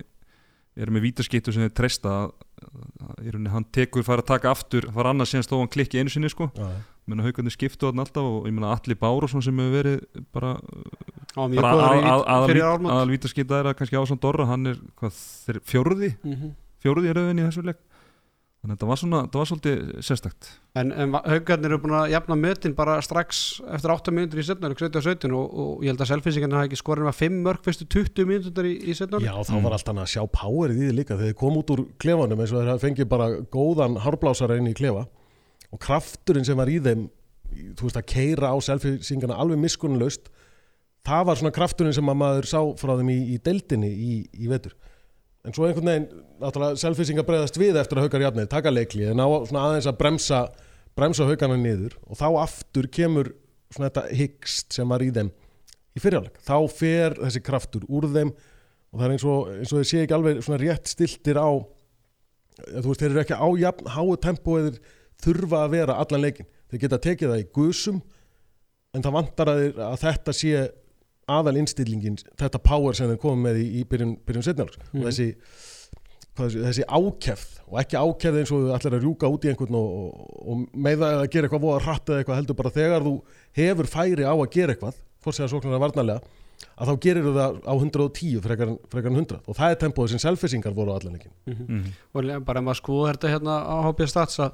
eru 0.80 0.94
með 0.94 1.02
vítaskiptu 1.08 1.52
sem 1.52 1.64
þeir 1.66 1.74
treysta 1.80 2.12
að, 2.14 2.30
að 3.26 3.48
hann 3.50 3.66
tekur, 3.74 4.04
fara 4.06 4.22
að 4.22 4.28
taka 4.30 4.52
aftur 4.54 4.86
fara 4.94 5.10
annars 5.12 5.32
síðan 5.34 5.44
stóð 5.48 5.64
hann 5.64 5.72
klikki 5.74 5.98
einu 6.00 6.12
sinni 6.14 6.30
sko. 6.30 6.46
Já, 6.54 6.68
menna 7.10 7.24
haugarnir 7.26 7.52
skiptu 7.56 7.90
hann 7.90 7.98
alltaf 8.04 8.22
og 8.22 8.46
ég 8.46 8.54
meina 8.54 8.70
Alli 8.76 8.94
Bárusson 8.94 9.42
sem 9.42 9.58
hefur 9.58 9.74
verið 9.74 10.24
bara, 10.30 10.52
bara 11.34 11.72
að, 11.74 12.22
að, 12.22 12.48
aðal, 12.86 13.10
vítaskipta 13.10 13.58
er 13.58 13.70
að 13.72 13.76
kannski 13.80 13.98
Ásson 13.98 14.20
Dorra, 14.22 14.46
hann 14.52 14.70
er 14.70 14.78
hvað, 15.00 15.18
þeir, 15.48 15.60
fjóruði, 15.72 16.12
Mhm. 16.22 16.54
fjóruði 16.84 17.10
í 17.10 17.16
rauninni 17.18 17.42
í 17.42 17.48
þessu 17.50 17.66
leik 17.66 17.82
þannig 18.60 18.74
að 18.74 18.76
þetta 18.76 18.88
var 18.90 19.00
svona, 19.00 19.20
þetta 19.24 19.40
var 19.40 19.48
svolítið 19.50 19.92
sérstakt. 20.04 20.48
En, 20.76 20.90
en 20.92 21.14
haugarnir 21.16 21.70
eru 21.70 21.78
búin 21.80 21.94
að 21.96 22.12
jafna 22.12 22.36
mötin 22.36 22.74
bara 22.76 22.96
strax 23.04 23.40
eftir 23.72 23.94
8 23.94 24.14
mínútur 24.14 24.42
í 24.42 24.46
setnarleik 24.46 24.82
17 24.82 25.00
og 25.00 25.06
17 25.06 25.36
og, 25.38 25.54
og 25.64 25.86
ég 25.86 25.94
held 25.94 26.04
að 26.04 26.10
selfinsingarnir 26.12 26.60
hafa 26.60 26.68
ekki 26.68 26.80
skorið 26.80 27.08
með 27.08 27.16
5 27.22 27.38
mörg 27.46 27.64
fyrstu 27.64 27.88
20 27.96 28.28
mínútur 28.28 28.68
í, 28.68 28.74
í 28.84 28.96
setnarleik 28.98 29.30
Já, 29.30 29.48
þá 29.48 29.54
var 29.64 29.78
alltaf 29.78 30.02
að 30.04 30.12
sjá 30.12 30.26
powerið 30.36 30.82
í 30.82 30.90
því 30.90 30.98
líka. 30.98 31.16
Þegar 31.16 31.32
þið 31.32 31.38
kom 31.40 31.56
út 31.62 31.72
úr 31.74 31.84
klefanum 32.04 32.44
eins 32.44 32.52
og 32.52 32.68
þeir 32.68 32.84
fengið 32.84 33.10
bara 33.14 33.30
góðan 33.56 33.96
hárblásara 34.04 34.60
inn 34.60 34.68
í 34.68 34.76
klefa 34.76 35.06
og 35.70 35.80
krafturinn 35.80 36.46
sem 36.46 36.58
var 36.60 36.70
í 36.70 36.78
þeim 36.84 37.08
þú 37.78 37.88
veist 37.88 37.98
að 37.98 38.08
keira 38.10 38.52
á 38.52 38.56
selfisingarna 38.62 39.38
alveg 39.40 39.60
miskunnlaust 39.62 40.30
það 41.06 41.26
var 41.28 41.40
svona 41.40 41.54
krafturinn 41.54 41.96
sem 41.96 42.12
að 42.12 42.20
maður 42.22 42.48
sá 42.50 42.60
frá 42.78 42.94
þeim 42.98 43.12
í, 43.12 43.18
í 43.34 43.36
deildinni 43.42 43.90
í, 43.90 44.12
í 44.36 44.50
vetur 44.50 44.76
en 45.46 45.56
svo 45.56 45.66
einhvern 45.66 45.88
veginn, 45.88 46.08
náttúrulega 46.40 46.80
selfisingar 46.80 47.26
bregðast 47.28 47.58
við 47.60 47.78
eftir 47.80 47.98
að 47.98 48.08
haukar 48.08 48.24
jafnir, 48.26 48.48
taka 48.50 48.72
leikli 48.72 49.06
en 49.08 49.22
á 49.22 49.28
svona 49.48 49.66
aðeins 49.68 49.88
að 49.88 50.00
bremsa 50.02 50.40
bremsa 50.98 51.28
haukarna 51.28 51.56
niður 51.60 51.96
og 52.06 52.18
þá 52.20 52.26
aftur 52.42 52.88
kemur 52.92 53.32
svona 53.70 53.88
þetta 53.88 54.18
hyggst 54.18 54.76
sem 54.76 54.90
var 54.90 55.04
í 55.04 55.10
þeim 55.14 55.30
í 55.96 56.02
fyrirjáleik, 56.02 56.38
þá 56.44 56.56
fer 56.74 57.16
þessi 57.18 57.42
kraftur 57.46 57.86
úr 57.88 58.08
þeim 58.12 58.32
og 58.90 58.98
það 58.98 59.06
er 59.06 59.14
eins 59.14 59.26
og, 59.26 59.50
eins 59.56 59.72
og 59.72 59.80
þeir 59.80 59.90
sé 59.90 60.02
ekki 60.04 60.16
alveg 60.16 60.42
svona 60.44 60.60
rétt 60.60 60.90
stiltir 60.90 61.40
á 61.40 61.50
þú 62.60 62.86
veist, 62.90 63.00
þeir 63.00 63.10
eru 63.10 63.22
ekki 63.24 63.38
á 63.38 63.48
jafn 63.64 63.92
háu 63.94 64.16
tempo 64.20 64.58
eða 64.60 64.74
þurfa 65.20 65.64
að 65.64 65.74
vera 65.76 65.98
allan 66.02 66.24
leikin 66.24 66.48
þeir 66.70 66.84
geta 66.84 67.00
tekið 67.06 67.32
það 67.32 67.42
í 67.42 67.48
gusum 67.54 68.00
en 68.94 69.04
það 69.04 69.16
vantar 69.16 69.52
að, 69.52 69.62
að 69.86 69.98
þetta 70.04 70.36
sé 70.36 70.66
aðal 71.30 71.56
innstillingin 71.60 72.16
þetta 72.40 72.60
power 72.64 72.96
sem 72.98 73.08
þeir 73.12 73.20
komum 73.22 73.44
með 73.46 73.60
í, 73.62 73.66
í 73.80 73.84
byrjun, 73.90 74.16
byrjun 74.26 74.46
setnjáls 74.48 74.78
Mhm. 74.80 75.00
og 75.02 75.06
þessi, 75.10 75.28
hvað, 76.36 76.48
þessi, 76.48 76.64
þessi 76.66 76.84
ákefð 76.88 77.46
og 77.70 77.78
ekki 77.82 78.00
ákefð 78.00 78.38
eins 78.40 78.52
og 78.54 78.64
þú 78.64 78.74
ætlar 78.76 78.96
að 78.98 79.04
rjúka 79.04 79.30
út 79.30 79.44
í 79.46 79.52
einhvern 79.52 79.78
og, 79.78 79.88
og, 80.00 80.34
og 80.50 80.66
með 80.74 80.98
það 81.04 81.16
að 81.20 81.30
gera 81.34 81.48
eitthvað 81.48 81.64
voða 81.66 81.80
hratt 81.86 82.10
eða 82.12 82.20
eitthvað 82.24 82.40
heldur 82.40 82.58
bara 82.60 82.74
þegar 82.76 83.06
þú 83.06 83.14
hefur 83.60 83.90
færi 83.94 84.26
á 84.26 84.34
að 84.34 84.50
gera 84.56 84.74
eitthvað 84.76 85.00
hvort 85.24 85.36
segja 85.36 85.50
sóknar 85.52 85.76
að 85.78 85.84
varnarlega 85.86 86.20
að 86.80 86.90
þá 86.90 86.94
gerir 87.04 87.24
þú 87.24 87.32
það 87.36 87.58
á 87.64 87.72
110 87.72 88.40
frekar, 88.44 88.68
en- 88.68 88.78
frekar 88.92 89.10
en 89.10 89.16
100 89.20 89.40
og 89.48 89.56
það 89.56 89.70
er 89.74 89.78
tempóið 89.80 90.10
sem 90.14 90.20
selfisingar 90.26 90.74
voru 90.76 90.92
á 90.92 90.96
allan 91.00 91.14
leikin 91.16 91.32
Mhm. 91.46 91.64
mm. 91.68 91.92
og 92.14 92.24
le- 92.24 92.40
bara 92.40 92.60
maður 92.60 92.80
skoða 92.82 93.12
þetta 93.14 93.32
hérna 93.34 93.54
á 93.64 93.76
HB 93.88 94.06
Stats 94.08 94.38
að 94.44 94.52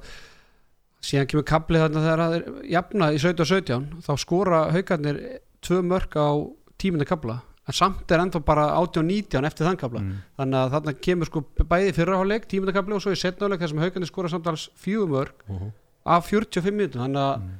síðan 1.07 1.27
kemur 1.31 1.45
kaplið 1.47 1.83
þarna 1.85 2.03
þegar 2.05 2.23
það 2.23 2.37
er 2.37 2.71
jafna 2.73 3.09
í 3.15 3.19
17 3.23 3.41
og 3.43 3.51
17 3.51 3.87
þá 4.07 4.13
skora 4.23 4.61
haugarnir 4.75 5.19
tvö 5.63 5.83
mörg 5.87 6.15
á 6.19 6.29
tíminni 6.79 7.07
kapla 7.09 7.41
en 7.67 7.75
samt 7.75 8.11
er 8.15 8.21
ennþá 8.23 8.41
bara 8.47 8.65
18 8.79 9.01
og 9.03 9.07
19 9.11 9.45
eftir 9.49 9.67
þann 9.67 9.79
kapla 9.81 10.01
Mm. 10.01 10.17
þannig 10.39 10.59
að 10.61 10.73
þarna 10.77 10.93
kemur 11.03 11.27
sko 11.27 11.41
bæði 11.59 11.93
fyrraháleik 11.97 12.47
tíminni 12.49 12.73
kapli 12.77 12.95
og 12.95 13.03
svo 13.03 13.11
í 13.13 13.19
setnáleik 13.19 13.61
þar 13.61 13.69
sem 13.73 13.79
haugarnir 13.83 14.07
skora 14.11 14.29
samtals 14.29 14.69
fjögur 14.77 15.09
mörg 15.11 15.73
af 16.07 16.29
45 16.31 16.71
minútum 16.75 17.03
þannig 17.03 17.23
að 17.23 17.41
Mm. 17.41 17.55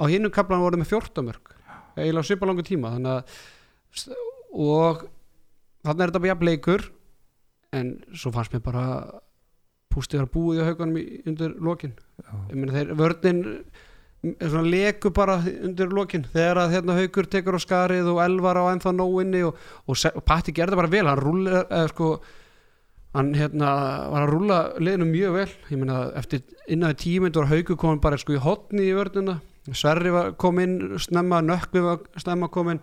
á 0.00 0.04
hinnum 0.08 0.30
kaplan 0.32 0.60
voru 0.62 0.76
með 0.78 0.86
14 0.92 1.24
mörg 1.26 1.56
eiginlega 1.96 2.24
svipa 2.24 2.46
langu 2.46 2.62
tíma. 2.62 2.92
Þannig 2.94 3.10
að 3.10 4.14
og 4.54 5.04
þannig 5.84 6.00
er 6.04 6.10
þetta 6.10 6.20
bara 6.22 6.32
jafn 6.32 6.46
leikur 6.48 6.84
en 7.72 7.90
svo 8.14 8.32
fannst 8.34 8.52
mér 8.54 8.62
bara 8.64 9.20
pústið 9.92 10.22
var 10.22 10.30
búið 10.34 10.60
í 10.62 10.66
haugunum 10.68 10.96
í, 11.00 11.04
undir 11.26 11.54
lokin. 11.58 11.92
Þeir 12.50 12.94
vörnin 12.98 13.40
m- 13.42 13.64
svona 14.22 14.66
leku 14.68 15.10
bara 15.16 15.38
undir 15.64 15.88
lokin. 15.96 16.26
Þegar 16.34 16.60
að 16.64 16.74
hérna 16.76 16.96
haukur 16.98 17.28
tekur 17.32 17.56
á 17.56 17.60
skarið 17.62 18.10
og 18.12 18.20
elvar 18.24 18.60
á 18.60 18.64
ennþá 18.74 18.92
nóinni 18.96 19.42
og, 19.48 19.56
og, 19.88 19.96
og 20.14 20.24
Patti 20.28 20.52
gerði 20.56 20.76
bara 20.80 20.92
vel. 20.92 21.06
Hann 21.08 21.22
rúlla 21.24 21.62
eða 21.66 21.88
sko 21.94 22.10
hann 23.16 23.32
hérna 23.34 23.70
var 24.12 24.22
að 24.26 24.32
rúlla 24.34 24.58
liðinu 24.78 25.08
mjög 25.10 25.36
vel. 25.40 25.48
Ég 25.72 25.80
meina 25.80 26.02
eftir 26.20 26.44
innan 26.70 26.94
tíu 27.00 27.22
myndur 27.24 27.46
var 27.46 27.54
haukur 27.56 27.78
komin 27.80 28.02
bara 28.04 28.18
sko 28.20 28.36
í 28.36 28.42
hotni 28.44 28.90
í 28.90 28.96
vörnina. 28.96 29.40
Sverri 29.76 30.08
kom 30.40 30.56
inn 30.58 30.96
snemma, 30.98 31.42
Nökkvi 31.44 31.82
var 31.84 31.98
snemma 32.18 32.46
komin 32.50 32.78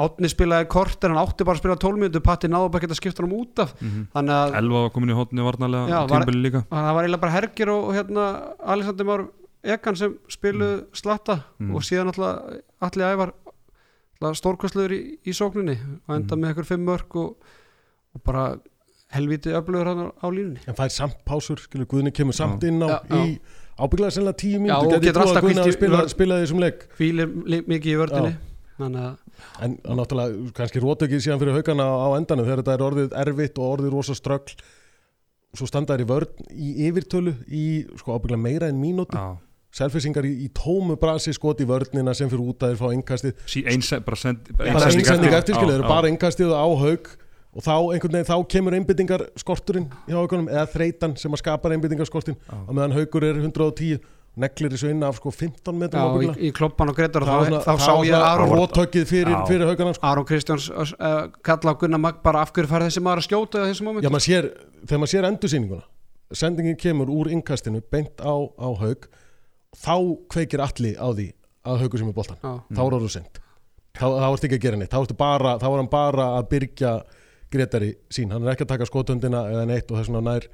Átni 0.00 0.28
spilaði 0.30 0.68
kort 0.70 1.02
en 1.04 1.10
hann 1.16 1.18
átti 1.26 1.42
bara 1.44 1.58
að 1.58 1.62
spila 1.64 1.74
12 1.82 1.98
minútur 1.98 2.22
Patti 2.24 2.48
náðu 2.48 2.68
bara 2.72 2.86
að 2.86 2.94
skipta 3.00 3.24
hann 3.24 3.34
út 3.34 3.58
af. 3.64 3.72
Þannig 4.14 4.36
að 4.36 4.54
Elva 4.60 4.82
var 4.84 4.92
komin 4.94 5.10
í 5.10 5.16
hotni 5.18 5.42
varnalega 5.44 5.90
Já, 5.90 5.98
var- 6.06 6.24
Þannig 6.70 6.78
að 6.78 6.86
það 6.86 6.94
var 6.96 7.02
eiginlega 7.08 7.24
bara 7.24 7.34
Hergir 7.34 7.72
og, 7.74 7.82
og 7.90 7.98
hérna 7.98 8.26
Alexander 8.76 9.08
Már 9.10 9.24
Egan 9.64 9.96
sem 9.96 10.14
spiluðu 10.32 10.86
slatta 10.96 11.42
Mm. 11.60 11.74
og 11.76 11.82
síðan 11.84 12.08
alltaf 12.12 12.60
allir 12.80 13.04
ævar 13.14 13.32
stórkvæsluður 14.20 14.92
í, 14.92 15.00
í 15.24 15.32
sókninni 15.36 15.76
og 16.08 16.14
enda 16.16 16.36
Mm. 16.36 16.40
með 16.42 16.50
eitthvað 16.52 16.68
fimm 16.70 16.84
mörg 16.88 17.16
og, 17.16 17.36
og 18.14 18.22
bara 18.24 18.44
helviti 19.12 19.50
öflugur 19.50 19.86
hann 19.90 20.02
á, 20.06 20.08
á 20.22 20.26
línunni. 20.30 20.60
En 20.68 20.74
fær 20.74 20.88
samt 20.92 21.16
pásur, 21.26 21.58
skilur, 21.58 21.86
Guðni 21.86 22.12
kemur 22.12 22.32
samt 22.36 22.62
inn 22.64 22.80
á 22.82 22.88
Já, 22.88 22.98
já. 23.08 23.24
í 23.26 23.40
ábygglega 23.80 24.10
sennilega 24.14 24.36
tíu 24.38 24.60
mínútur, 24.60 24.96
og 24.96 25.02
getur 25.02 25.22
alltaf 25.24 25.42
Guðni 25.42 25.64
að 25.64 25.72
spila, 25.72 26.08
spila 26.08 26.38
þessum 26.42 26.60
leik. 26.60 26.86
Fílir 26.96 27.32
li- 27.46 27.62
mikið 27.66 27.90
í 27.94 27.98
vördinni 27.98 28.36
þannig 28.80 29.00
að 29.00 29.16
en 29.64 29.78
náttúrulega 29.84 30.52
kannski 30.56 30.80
rótökið 30.80 31.20
síðan 31.24 31.40
fyrir 31.40 31.56
haugana 31.56 31.84
á 31.84 32.08
endanum 32.16 32.44
þegar 32.46 32.62
þetta 32.62 32.74
er 32.76 32.84
orðið 32.86 33.16
erfitt 33.24 33.58
og 33.58 33.78
orðið 33.78 33.92
rosa 33.92 34.14
ströggl 34.14 34.54
svo 35.56 35.66
standa 35.66 35.96
þær 35.96 36.04
í 36.04 36.08
vörn 36.08 36.50
í 36.52 36.68
yfirtölu 36.88 37.34
í 37.48 37.64
sko 37.98 38.14
ábygglega 38.18 38.38
meira 38.40 38.68
en 38.68 38.80
mínútu. 38.80 39.16
Já, 39.16 39.36
selfisingar 39.74 40.26
í, 40.26 40.32
í 40.46 40.50
tómu 40.56 40.96
brasi 41.00 41.32
skot 41.36 41.62
í 41.62 41.66
vörnina 41.68 42.14
sem 42.16 42.30
fyrir 42.30 42.52
út 42.52 42.64
að 42.66 42.74
þeir 42.74 42.80
fá 42.80 42.94
innkastið. 42.96 43.42
Sí, 43.46 43.64
bara 44.06 44.18
send, 44.18 44.50
ein 44.50 44.74
bara 44.74 44.84
sending 44.86 45.06
einsending 45.06 45.36
eftir 45.36 45.54
skilja, 45.56 45.66
þeir 45.68 45.76
Já, 45.76 45.80
eru 45.80 45.90
bara 45.90 46.10
innkastið 46.10 46.54
á 46.54 46.66
haug 46.66 47.10
og 47.50 47.66
þá 47.66 47.74
veginn, 47.90 48.24
þá 48.28 48.36
kemur 48.50 48.76
einbyttingar 48.78 49.26
skorturinn 49.40 49.90
hjá 50.06 50.16
haugunum, 50.18 50.48
eða 50.50 50.68
þreytan 50.70 51.16
sem 51.18 51.34
að 51.34 51.42
skapar 51.42 51.74
einbyttingar 51.74 52.08
skortin, 52.08 52.38
já. 52.38 52.54
á 52.54 52.70
meðan 52.70 52.94
haugur 52.94 53.26
er 53.26 53.38
110, 53.42 54.02
neglir 54.40 54.70
þessu 54.70 54.90
inn 54.92 55.02
af 55.02 55.18
sko 55.18 55.32
15 55.34 55.58
já, 55.58 55.74
metrum 55.74 56.00
í, 56.00 56.10
ábygglega 56.14 56.46
í 56.46 56.50
kloppan 56.54 56.92
og 56.92 56.98
greitar 56.98 57.24
og 57.26 57.30
þá, 57.30 57.38
svona- 57.48 57.62
þá 57.64 57.70
það 57.72 57.80
sá 57.82 57.94
ég 58.06 58.26
Aron, 58.28 58.52
róttökið 58.54 59.08
fyrir, 59.10 59.34
Já. 59.34 59.40
fyrir 59.48 59.66
haugana 59.66 59.94
sko. 59.96 60.06
Aron 60.06 60.28
Kristjáns 60.28 60.68
uh, 60.70 61.16
kalla 61.42 61.74
á 61.74 61.78
Gunnar 61.80 61.98
Magg 61.98 62.20
bara 62.22 62.44
af 62.46 62.52
hverju 62.54 62.70
fær 62.70 62.86
þessi 62.86 63.02
maður 63.02 63.24
að 63.24 63.26
skjóta 63.26 63.64
í 63.66 63.74
Já, 63.74 64.10
maður 64.14 64.26
sér, 64.28 64.50
þegar 64.86 65.02
maður 65.02 65.12
sér 65.16 65.28
endursýninguna 65.32 65.82
sendingin 66.30 66.78
kemur 66.78 67.10
úr 67.10 67.32
innkastinu 67.34 67.82
beint 67.90 68.22
á, 68.22 68.30
á 68.38 68.68
haug 68.78 69.10
þá 69.76 69.94
kveikir 70.32 70.60
allir 70.64 70.96
á 70.98 71.08
því 71.14 71.28
að 71.70 71.82
haugur 71.84 71.98
sem 72.00 72.08
er 72.10 72.16
boltan, 72.16 72.38
Já. 72.42 72.52
þá 72.74 72.80
er 72.86 72.96
orðu 72.98 73.10
send 73.12 73.40
þá, 73.94 74.06
þá 74.06 74.26
ertu 74.32 74.46
ekki 74.48 74.58
að 74.58 74.64
gera 74.64 74.76
neitt, 74.80 74.90
þá 74.94 75.00
ertu 75.04 75.16
bara 75.20 75.54
þá 75.60 75.66
er 75.70 75.76
hann 75.82 75.90
bara 75.92 76.26
að 76.40 76.48
byrja 76.54 76.92
Gretari 77.50 77.94
sín, 78.14 78.30
hann 78.30 78.44
er 78.46 78.52
ekki 78.54 78.62
að 78.62 78.72
taka 78.76 78.86
skotöndina 78.86 79.40
eða 79.50 79.64
neitt 79.66 79.90
og 79.90 79.98
þess 79.98 80.08
vegna 80.12 80.20
nær, 80.22 80.44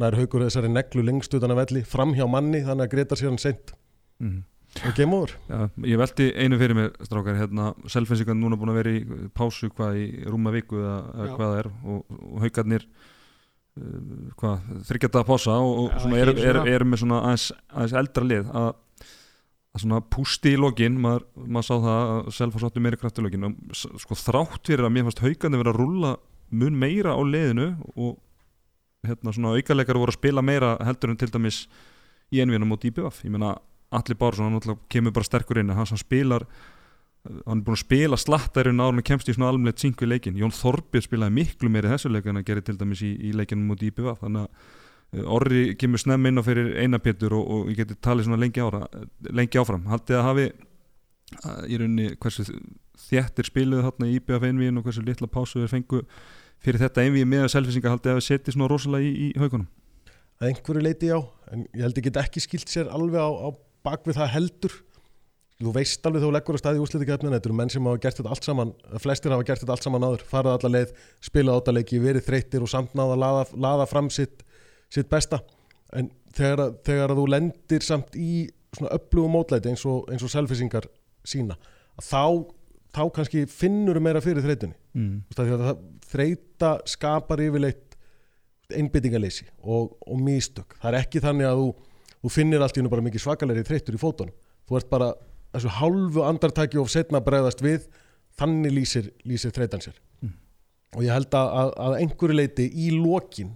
nær 0.00 0.14
haugur 0.16 0.46
þessari 0.46 0.70
neglu 0.72 1.02
lengst 1.04 1.34
utan 1.36 1.52
að 1.52 1.60
velli, 1.60 1.82
fram 1.84 2.14
hjá 2.16 2.24
manni 2.30 2.62
þannig 2.64 2.86
að 2.88 2.94
Gretar 2.94 3.20
sér 3.20 3.28
hann 3.28 3.38
sent 3.42 3.74
Mhm. 4.18 4.44
og 4.84 4.98
over. 5.14 5.30
Já, 5.48 5.70
ég 5.84 5.96
velti 5.98 6.32
einu 6.36 6.58
fyrir 6.58 6.74
mér 6.76 6.90
strákar 7.06 7.36
hérna, 7.38 7.74
selfinsingar 7.86 8.34
núna 8.36 8.56
búin 8.58 8.68
að 8.72 8.80
vera 8.82 8.90
í 8.90 9.28
pásu 9.34 9.70
hvað 9.70 9.96
í 9.96 10.24
rúma 10.26 10.50
viku 10.52 10.76
eða, 10.76 11.28
hvað 11.36 11.38
það 11.38 11.58
er 11.58 11.68
og, 11.84 12.04
og 12.10 12.40
haugarnir 12.42 12.84
þryggjata 14.88 15.22
að 15.22 15.28
pása 15.28 15.56
og, 15.58 15.72
og 15.84 15.88
Já, 15.92 16.02
svona 16.04 16.20
eru 16.22 16.34
ekki 16.34 16.46
er, 16.50 16.60
er 16.74 16.84
með 16.86 17.02
svona 17.02 17.22
aðeins, 17.26 17.48
aðeins 17.72 17.96
eldra 18.00 18.28
lið 18.28 18.52
að, 18.60 18.70
að 19.74 19.84
svona 19.84 20.00
pústi 20.14 20.54
í 20.54 20.60
lokin 20.60 20.98
maður, 21.02 21.26
maður 21.44 21.68
sá 21.68 21.74
það 21.74 22.14
að 22.14 22.30
selfa 22.38 22.62
sáttu 22.64 22.84
meiri 22.84 23.00
kraft 23.00 23.20
í 23.20 23.26
lokin 23.26 23.50
og 23.50 23.76
sko 24.04 24.18
þrátt 24.18 24.72
fyrir 24.72 24.88
að 24.88 24.94
mér 24.96 25.08
fannst 25.08 25.24
haugarnir 25.24 25.62
vera 25.62 25.74
að 25.74 25.80
rúlla 25.82 26.14
mun 26.48 26.80
meira 26.80 27.14
á 27.14 27.22
liðinu 27.22 27.68
og 27.94 28.16
hérna 29.06 29.34
svona 29.34 29.54
aukaleikar 29.56 30.00
voru 30.00 30.14
að 30.14 30.18
spila 30.18 30.44
meira 30.44 30.74
heldur 30.84 31.12
en 31.12 31.20
til 31.20 31.30
dæmis 31.32 31.66
í 32.34 32.42
einvinum 32.42 32.74
og 32.74 32.82
DBF, 32.82 33.22
ég 33.24 33.32
meina 33.32 33.54
Alli 33.94 34.14
Bársson, 34.18 34.44
hann 34.44 34.58
náttúrulega 34.58 34.90
kemur 34.92 35.14
bara 35.16 35.24
sterkur 35.24 35.62
inn 35.62 35.72
hans 35.72 35.94
hann 35.94 36.00
spilar 36.00 36.44
hann 37.28 37.60
er 37.60 37.64
búin 37.66 37.76
að 37.76 37.82
spila 37.82 38.18
slattarinn 38.20 38.82
árum 38.82 39.00
að 39.02 39.08
kemst 39.10 39.28
í 39.28 39.34
svona 39.36 39.50
alveg 39.52 39.78
cingu 39.80 40.08
leikin, 40.08 40.38
Jón 40.38 40.54
Þorbjörn 40.54 41.04
spilaði 41.04 41.36
miklu 41.36 41.70
meiri 41.72 41.90
þessu 41.92 42.10
leik 42.12 42.28
en 42.30 42.40
að 42.40 42.46
gera 42.48 42.64
til 42.64 42.76
dæmis 42.80 43.02
í, 43.04 43.12
í 43.28 43.32
leikinum 43.36 43.74
út 43.74 43.84
í 43.84 43.90
IPV, 43.92 44.10
þannig 44.22 44.46
að 44.46 45.20
uh, 45.20 45.34
Orri 45.36 45.62
kemur 45.80 46.02
snemm 46.02 46.28
inn 46.30 46.40
á 46.40 46.42
fyrir 46.46 46.72
einapétur 46.82 47.36
og, 47.36 47.44
og 47.54 47.70
ég 47.72 47.82
geti 47.82 47.98
talið 48.04 48.28
svona 48.28 48.40
lengi, 48.40 48.64
ára, 48.64 48.84
lengi 49.28 49.60
áfram. 49.60 49.86
Haldið 49.92 50.20
að 50.20 50.28
hafi 50.28 50.46
uh, 50.48 51.62
í 51.68 51.80
rauninni 51.80 52.10
hversu 52.16 52.48
þéttir 53.08 53.48
spiluðu 53.50 53.86
þarna 53.88 54.10
í 54.10 54.18
IPV 54.18 54.48
einvíin 54.50 54.80
og 54.80 54.88
hversu 54.88 55.04
litla 55.04 55.30
pásu 55.30 55.62
þeir 55.62 55.74
fengu 55.76 56.04
fyrir 56.64 56.82
þetta 56.82 57.04
einvíi 57.04 57.28
með 57.28 57.46
að 57.46 57.54
selfisinga 57.54 57.92
haldið 57.92 58.12
að 58.12 58.18
hafi 58.18 58.28
setið 58.32 58.56
svona 58.56 58.72
rosalega 58.72 59.06
í, 59.06 59.28
í 59.28 59.32
haugunum. 59.38 59.68
Einhverju 60.38 60.82
leiti 60.82 61.10
já, 61.10 61.18
en 61.50 61.64
ég 61.74 61.82
held 61.82 62.04
get 62.04 62.20
ekki 62.20 62.42
skilt 62.42 62.70
sér 62.70 62.90
alveg 62.94 63.18
á, 63.18 63.30
á 63.30 63.48
bakvið 63.86 64.20
það 64.20 64.32
heldur 64.36 64.74
þú 65.58 65.72
veist 65.74 66.04
alveg 66.06 66.22
þú 66.22 66.28
leggur 66.34 66.58
á 66.58 66.60
staði 66.60 66.82
úslitikefnin 66.84 67.34
þetta 67.34 67.48
eru 67.48 67.56
menn 67.58 67.72
sem 67.72 67.86
hafa 67.88 67.98
gert 68.02 68.18
þetta 68.20 68.34
allt 68.34 68.46
saman 68.46 68.68
flestir 69.02 69.32
hafa 69.34 69.46
gert 69.46 69.62
þetta 69.64 69.74
allt 69.74 69.86
saman 69.86 70.04
áður, 70.06 70.20
farað 70.30 70.58
alla 70.58 70.70
leið 70.76 70.92
spilað 71.28 71.58
áttaleiki, 71.58 71.98
verið 72.02 72.26
þreyttir 72.28 72.62
og 72.62 72.70
samt 72.70 72.94
náða 72.98 73.16
að 73.16 73.22
laða, 73.24 73.40
laða 73.66 73.88
fram 73.90 74.10
sitt, 74.14 74.44
sitt 74.94 75.08
besta. 75.10 75.40
En 75.98 76.12
þegar, 76.36 76.76
þegar 76.86 77.14
þú 77.18 77.24
lendir 77.34 77.82
samt 77.82 78.14
í 78.14 78.46
svona 78.76 78.92
upplugum 79.00 79.34
mótlæti 79.34 79.72
eins 79.72 79.82
og, 79.88 80.06
eins 80.12 80.22
og 80.22 80.30
selfisingar 80.30 80.86
sína 81.26 81.56
þá, 81.98 82.44
þá 82.94 83.02
kannski 83.16 83.42
finnur 83.50 83.98
meira 84.04 84.22
fyrir 84.22 84.44
þreytunni. 84.44 84.78
Mm. 84.94 85.24
Þreita 86.06 86.76
skapar 86.86 87.42
yfirleitt 87.42 87.96
einbyttingaleysi 88.78 89.48
og, 89.64 89.96
og 90.06 90.20
místök 90.22 90.76
það 90.78 90.92
er 90.92 90.98
ekki 91.00 91.22
þannig 91.24 91.48
að 91.48 91.62
þú, 91.62 91.68
þú 92.20 92.32
finnir 92.36 92.62
allt 92.62 92.76
í 92.76 92.82
hennu 92.82 92.92
bara 92.92 93.06
mikið 93.08 93.24
svakalegri 93.24 93.66
þreyttur 93.66 93.98
í 93.98 94.02
fótunum. 94.02 94.36
Þú 94.68 94.78
ert 94.78 94.90
bara 94.92 95.08
þessu 95.54 95.72
hálfu 95.78 96.24
andartæki 96.28 96.78
og 96.80 96.90
setna 96.92 97.20
bregðast 97.24 97.62
við 97.64 97.86
þannig 98.38 98.74
lýsir, 98.76 99.10
lýsir 99.26 99.54
þreytan 99.56 99.82
sér 99.84 99.96
Mm. 100.22 100.32
og 100.96 101.02
ég 101.06 101.12
held 101.14 101.34
að, 101.38 101.48
að, 101.60 101.68
að 101.86 101.96
einhverju 102.02 102.34
leiti 102.36 102.64
í 102.74 102.88
lokin 102.96 103.52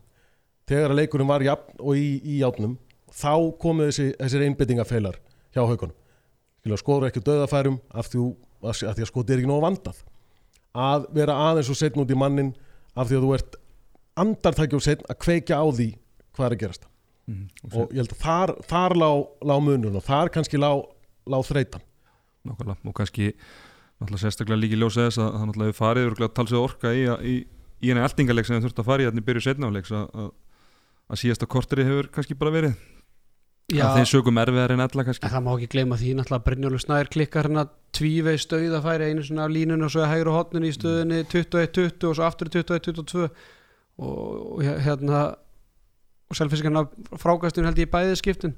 þegar 0.71 0.93
að 0.93 0.99
leikurinn 1.01 1.27
var 1.31 1.43
jafn 1.43 1.81
og 1.83 1.97
í, 1.99 2.21
í 2.23 2.37
játnum 2.39 2.77
þá 3.13 3.33
komu 3.59 3.89
þessi, 3.89 4.13
þessir 4.21 4.45
einbyttingafeilar 4.47 5.19
hjá 5.53 5.65
haugunum 5.67 6.79
skoður 6.79 7.09
ekki 7.11 7.25
döðafærum 7.27 7.81
af 7.99 8.07
því, 8.13 8.23
af 8.63 8.79
því 8.79 9.03
að 9.03 9.11
skotið 9.11 9.35
er 9.35 9.43
ekki 9.43 9.51
nóg 9.51 9.65
vandað 9.65 9.99
að 10.79 11.09
vera 11.19 11.35
aðeins 11.51 11.73
og 11.75 11.81
setn 11.83 12.01
út 12.05 12.15
í 12.15 12.17
mannin 12.23 12.53
af 12.95 13.11
því 13.11 13.19
að 13.19 13.27
þú 13.27 13.35
ert 13.41 13.59
andartæki 14.23 14.79
og 14.79 14.85
setn 14.87 15.11
að 15.11 15.19
kveikja 15.27 15.59
á 15.59 15.67
því 15.67 15.89
hvað 16.37 16.47
er 16.47 16.57
að 16.57 16.63
gerast 16.65 16.89
Mm. 17.31 17.45
og 17.71 17.93
ég 17.95 18.01
held 18.03 18.13
að 18.17 18.23
þar, 18.25 18.51
þar 18.67 18.95
lá, 18.99 19.09
lá 19.47 19.53
munun 19.63 19.95
og 19.95 20.03
þar 20.03 20.31
kannski 20.35 20.59
lá, 20.59 20.73
lá 21.29 21.39
þreytan. 21.47 21.85
Nákvæmlega, 22.49 22.79
og 22.89 22.97
kannski 22.99 23.33
náttúrulega 24.03 24.23
sérstaklega 24.25 24.59
líki 24.59 24.79
ljósa 24.79 25.07
þess 25.07 25.21
að 25.23 25.29
það 25.35 25.45
náttúrulega 25.49 25.73
hefur 25.73 25.79
farið 25.79 26.09
og 26.27 26.33
talsið 26.39 26.63
orka 26.63 26.95
í, 26.95 27.05
í, 27.07 27.35
í 27.83 27.93
henni 27.93 28.03
eldingaleg 28.03 28.49
sem 28.49 28.59
þau 28.59 28.67
þurft 28.67 28.83
að 28.83 28.89
fara 28.89 29.05
í 29.05 29.11
þannig 29.11 29.29
byrju 29.29 29.45
setnáleiks 29.47 29.93
að, 29.95 30.09
að, 30.23 30.33
að 31.07 31.23
síðasta 31.23 31.49
korteri 31.55 31.87
hefur 31.87 32.11
kannski 32.17 32.39
bara 32.39 32.55
verið. 32.57 32.75
Já, 33.73 33.87
að 33.87 34.01
þeim 34.01 34.09
sögum 34.11 34.41
erfiðar 34.43 34.75
en 34.75 34.83
ella 34.85 35.05
kannski. 35.07 35.25
En 35.25 35.33
það 35.33 35.45
má 35.47 35.53
ekki 35.55 35.71
gleyma 35.73 35.99
því 36.01 36.11
náttúrulega 36.19 36.47
Brynjólu 36.49 36.81
Snær 36.83 37.09
klikkar 37.13 37.47
hérna 37.49 37.65
tvívei 37.95 38.35
stöð 38.43 38.75
að 38.77 38.89
færi 38.89 39.09
einu 39.09 39.25
svona 39.25 39.47
af 39.47 39.55
línun 39.55 39.87
og 39.87 39.93
svo 39.95 40.03
að 40.03 40.11
hægur 40.13 40.33
hotnin 40.35 40.67
í 40.67 40.73
stöðinni 40.75 41.23
21-20 41.31 42.09
og 42.11 42.19
svo 42.19 42.27
aftur 42.27 42.51
21-22 42.53 43.23
og, 43.23 43.39
og 44.03 44.65
hérna 44.67 45.23
og 46.33 46.39
selfinskarna 46.39 46.85
frákastun 47.21 47.69
held 47.69 47.81
ég 47.81 47.89
í 47.89 47.93
bæði 47.93 48.19
skiptin 48.21 48.57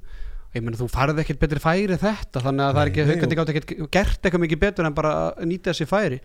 ég 0.55 0.63
meina 0.63 0.79
þú 0.79 0.87
farið 0.91 1.23
ekkert 1.23 1.41
betri 1.41 1.61
færi 1.63 1.97
þetta 1.99 2.43
þannig 2.43 2.63
að 2.65 2.77
það 2.77 2.81
er 2.81 2.91
ekki, 2.91 3.01
Nei, 3.01 3.07
nei, 3.07 3.15
haugandi 3.15 3.39
gátt 3.39 3.51
ekkert 3.53 3.73
gert 3.91 4.21
eitthvað 4.21 4.43
mikið 4.45 4.61
betur 4.61 4.87
en 4.87 4.95
bara 4.95 5.11
að 5.33 5.49
nýta 5.51 5.73
þessi 5.73 5.89
færi. 5.89 6.21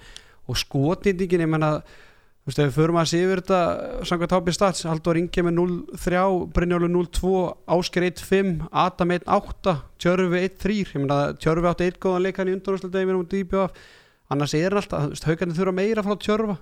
Og 0.50 0.58
skotnýtingin, 0.60 1.44
ég 1.44 1.50
meina 1.50 1.72
þú 1.80 2.48
veist, 2.48 2.60
ef 2.62 2.70
við 2.70 2.76
förum 2.78 2.98
að 3.00 3.08
sé 3.10 3.20
yfir 3.24 3.42
þetta 3.42 3.60
samkvæmt 4.08 4.34
hápið 4.36 4.56
stats, 4.56 4.86
Haldur 4.88 5.18
Inge 5.20 5.44
með 5.44 5.58
0-3 5.58 6.22
Brynjólu 6.56 6.88
0-2, 6.94 7.32
Ásker 7.76 8.06
1-5 8.08 8.54
Adam 8.70 9.14
1-8, 9.18 9.76
Tjörfi 10.00 10.42
1-3 10.46 10.78
ég 10.80 10.96
meina, 11.02 11.20
Tjörfi 11.36 11.70
átti 11.70 11.90
1 11.90 12.00
góðan 12.00 12.24
leikan 12.24 12.50
í 12.50 12.56
undanúrslutegin 12.56 13.20
út 13.20 13.36
í 13.36 13.42
IBF 13.44 13.84
annars 14.30 14.54
er 14.56 14.78
alltaf, 14.78 15.04
þú 15.04 15.14
veist, 15.14 15.28
haugandi 15.28 15.58
þurfa 15.58 15.76
meira 15.76 16.06
frá 16.06 16.16
Tjörfa 16.24 16.56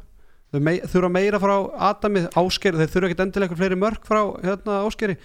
þurfa 0.57 1.13
meira 1.13 1.41
frá 1.43 1.55
Adamið, 1.93 2.31
Ásker 2.41 2.79
þeir 2.81 2.93
þurfa 2.95 3.11
ekkert 3.11 3.25
endilega 3.27 3.59
fleiri 3.59 3.79
mörg 3.79 4.07
frá 4.09 4.23
hérna 4.43 4.81
Áskeri 4.89 5.19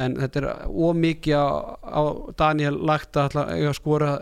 en 0.00 0.16
þetta 0.16 0.40
er 0.40 0.48
ómikið 0.68 1.36
á, 1.36 1.48
á 1.84 2.02
Daniel 2.40 2.74
lagt 2.88 3.18
að 3.20 3.38
að 3.42 3.64
að 3.68 3.74
skora 3.78 4.12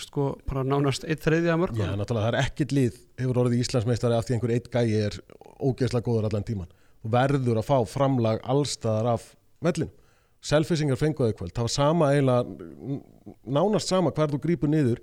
sko, 0.00 0.28
bara 0.48 0.64
nánast 0.66 1.04
eitt 1.04 1.24
þriðja 1.24 1.58
mörg 1.60 1.78
Já, 1.78 1.90
náttúrulega 1.92 2.26
það 2.26 2.30
er 2.32 2.40
ekkit 2.42 2.76
lið 2.76 3.00
hefur 3.20 3.42
orðið 3.44 3.64
Íslandsmeistari 3.64 4.18
af 4.18 4.28
því 4.28 4.36
einhver 4.36 4.54
eitt 4.56 4.70
gæi 4.72 4.86
er 5.06 5.18
ógeðslega 5.62 6.06
góður 6.08 6.30
allan 6.30 6.46
tíman 6.48 6.70
og 7.02 7.12
verður 7.12 7.60
að 7.60 7.68
fá 7.68 7.76
framlag 7.92 8.40
allstaðar 8.54 9.12
af 9.16 9.32
vellinu 9.62 9.92
selfisingar 10.42 10.98
fenguðu 10.98 11.36
kvöld, 11.38 11.54
það 11.54 11.66
var 11.68 11.72
sama 11.72 12.08
eiginlega 12.12 12.96
nánast 13.46 13.90
sama 13.90 14.10
hvar 14.14 14.32
þú 14.32 14.40
grípur 14.42 14.70
niður 14.70 15.02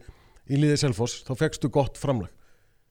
í 0.49 0.59
liðið 0.59 0.81
Selfoss, 0.83 1.21
þá 1.23 1.33
fegstu 1.39 1.69
gott 1.71 1.99
framlag. 1.99 2.31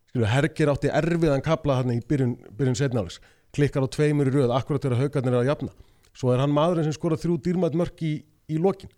Skilu, 0.08 0.24
Hergir 0.30 0.70
átti 0.72 0.92
erfiðan 0.94 1.44
kapla 1.44 1.80
hann 1.80 1.92
í 1.92 1.98
byrjun, 2.08 2.38
byrjun 2.56 2.78
setnálegs 2.78 3.18
klikkar 3.52 3.84
á 3.84 3.88
tveimur 3.92 4.30
í 4.30 4.32
röð, 4.32 4.52
akkurat 4.54 4.84
þegar 4.84 5.02
haugarnir 5.02 5.34
er 5.34 5.42
að 5.42 5.50
jafna 5.50 5.74
svo 6.16 6.32
er 6.34 6.42
hann 6.42 6.54
maðurinn 6.54 6.88
sem 6.88 6.96
skora 6.96 7.18
þrjú 7.20 7.38
dýrmætt 7.44 7.78
mörk 7.78 8.02
í, 8.02 8.12
í 8.48 8.58
lokin. 8.62 8.90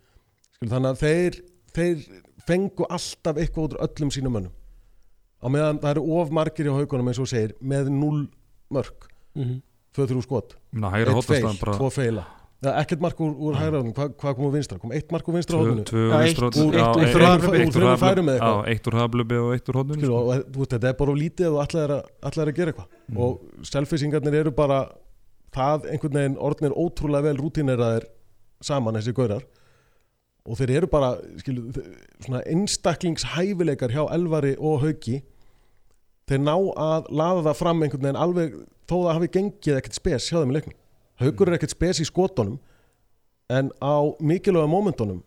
Skilu, 0.57 0.71
þannig 0.73 0.91
að 0.91 1.01
þeir, 1.05 1.39
þeir 1.77 2.05
fengu 2.49 2.89
alltaf 2.89 3.41
eitthvað 3.41 3.69
út 3.69 3.77
úr 3.77 3.85
öllum 3.89 4.13
sínum 4.15 4.37
mönnum. 4.37 4.57
Á 5.41 5.47
meðan 5.49 5.81
það 5.81 5.95
eru 5.95 6.19
of 6.21 6.35
margir 6.37 6.69
í 6.69 6.75
haugunum 6.75 7.09
eins 7.09 7.23
og 7.23 7.31
segir 7.31 7.57
með 7.61 7.89
null 7.95 8.27
mörk. 8.71 9.09
Mm 9.35 9.45
-hmm. 9.45 9.63
2-3 9.97 10.23
skot, 10.23 10.55
Minna, 10.71 10.91
hægra 10.93 11.17
eitt 11.17 11.27
feil, 11.27 11.57
tvo 11.59 11.91
feila. 11.91 12.27
Ja, 12.61 12.75
ekkert 12.83 13.01
mark 13.01 13.21
úr, 13.25 13.31
úr 13.41 13.55
hægra 13.57 13.79
hóðunum, 13.81 13.95
hvað 13.97 14.11
hva 14.21 14.33
kom 14.37 14.45
úr 14.45 14.53
vinstra? 14.53 14.77
Kom 14.79 14.93
eitt 14.93 15.09
mark 15.15 15.29
úr 15.31 15.39
vinstra 15.39 15.57
hóðunum 15.57 15.87
tvö 15.89 16.03
Já, 16.03 16.13
úr 16.13 16.25
eitt 16.27 16.41
úr- 16.61 16.75
horni. 16.77 17.07
eitt 17.65 17.79
Já, 18.37 18.51
úr 18.91 18.97
haflöfi 19.01 19.39
og 19.41 19.55
eitt 19.55 19.71
úr 19.73 19.79
þú 20.45 20.59
veist, 20.61 20.75
þetta 20.75 20.91
er 20.91 20.99
bara 20.99 21.15
of 21.15 21.17
lítið 21.17 21.49
og 21.55 21.63
er 21.87 21.95
að, 21.97 22.03
allir 22.29 22.43
er 22.45 22.51
að 22.53 22.59
gera 22.59 22.75
eitthvað. 22.75 22.89
Mm. 23.09 23.17
og 23.25 23.65
selfisingarnir 23.71 24.37
eru 24.43 24.53
bara 24.53 24.81
það 25.55 25.89
einhvern 25.93 26.19
veginn 26.19 26.39
orðnir 26.39 26.77
ótrúlega 26.77 27.31
vel 27.31 27.41
rútineraðir 27.41 28.07
saman 28.65 28.99
þessi 28.99 29.15
gaurar. 29.17 29.45
Og 30.49 30.57
þeir 30.59 30.73
eru 30.79 30.89
bara 30.91 31.11
skilu, 31.41 31.69
svona 32.25 32.41
einstaklingshæfileikar 32.49 33.93
hjá 33.93 34.05
Elvari 34.15 34.55
og 34.59 34.81
Hauki. 34.85 35.21
Þeir 36.31 36.43
ná 36.47 36.55
að 36.55 37.11
laða 37.13 37.45
það 37.51 37.59
fram 37.61 37.83
einhvern 37.85 38.07
veginn 38.07 38.21
alveg 38.21 38.57
þó 38.89 38.97
það 38.97 39.15
hafi 39.19 39.31
gengið 39.37 39.79
ekkert 39.79 39.99
spes 39.99 40.29
hjá 40.31 40.39
þeim 40.41 40.55
í 40.55 40.59
leiknum. 40.59 40.77
Haukur 41.21 41.51
er 41.51 41.59
ekkert 41.59 41.75
spes 41.75 42.01
í 42.01 42.09
skotunum 42.09 42.59
en 43.51 43.71
á 43.83 43.97
mikilvæga 44.23 44.71
momentunum 44.71 45.21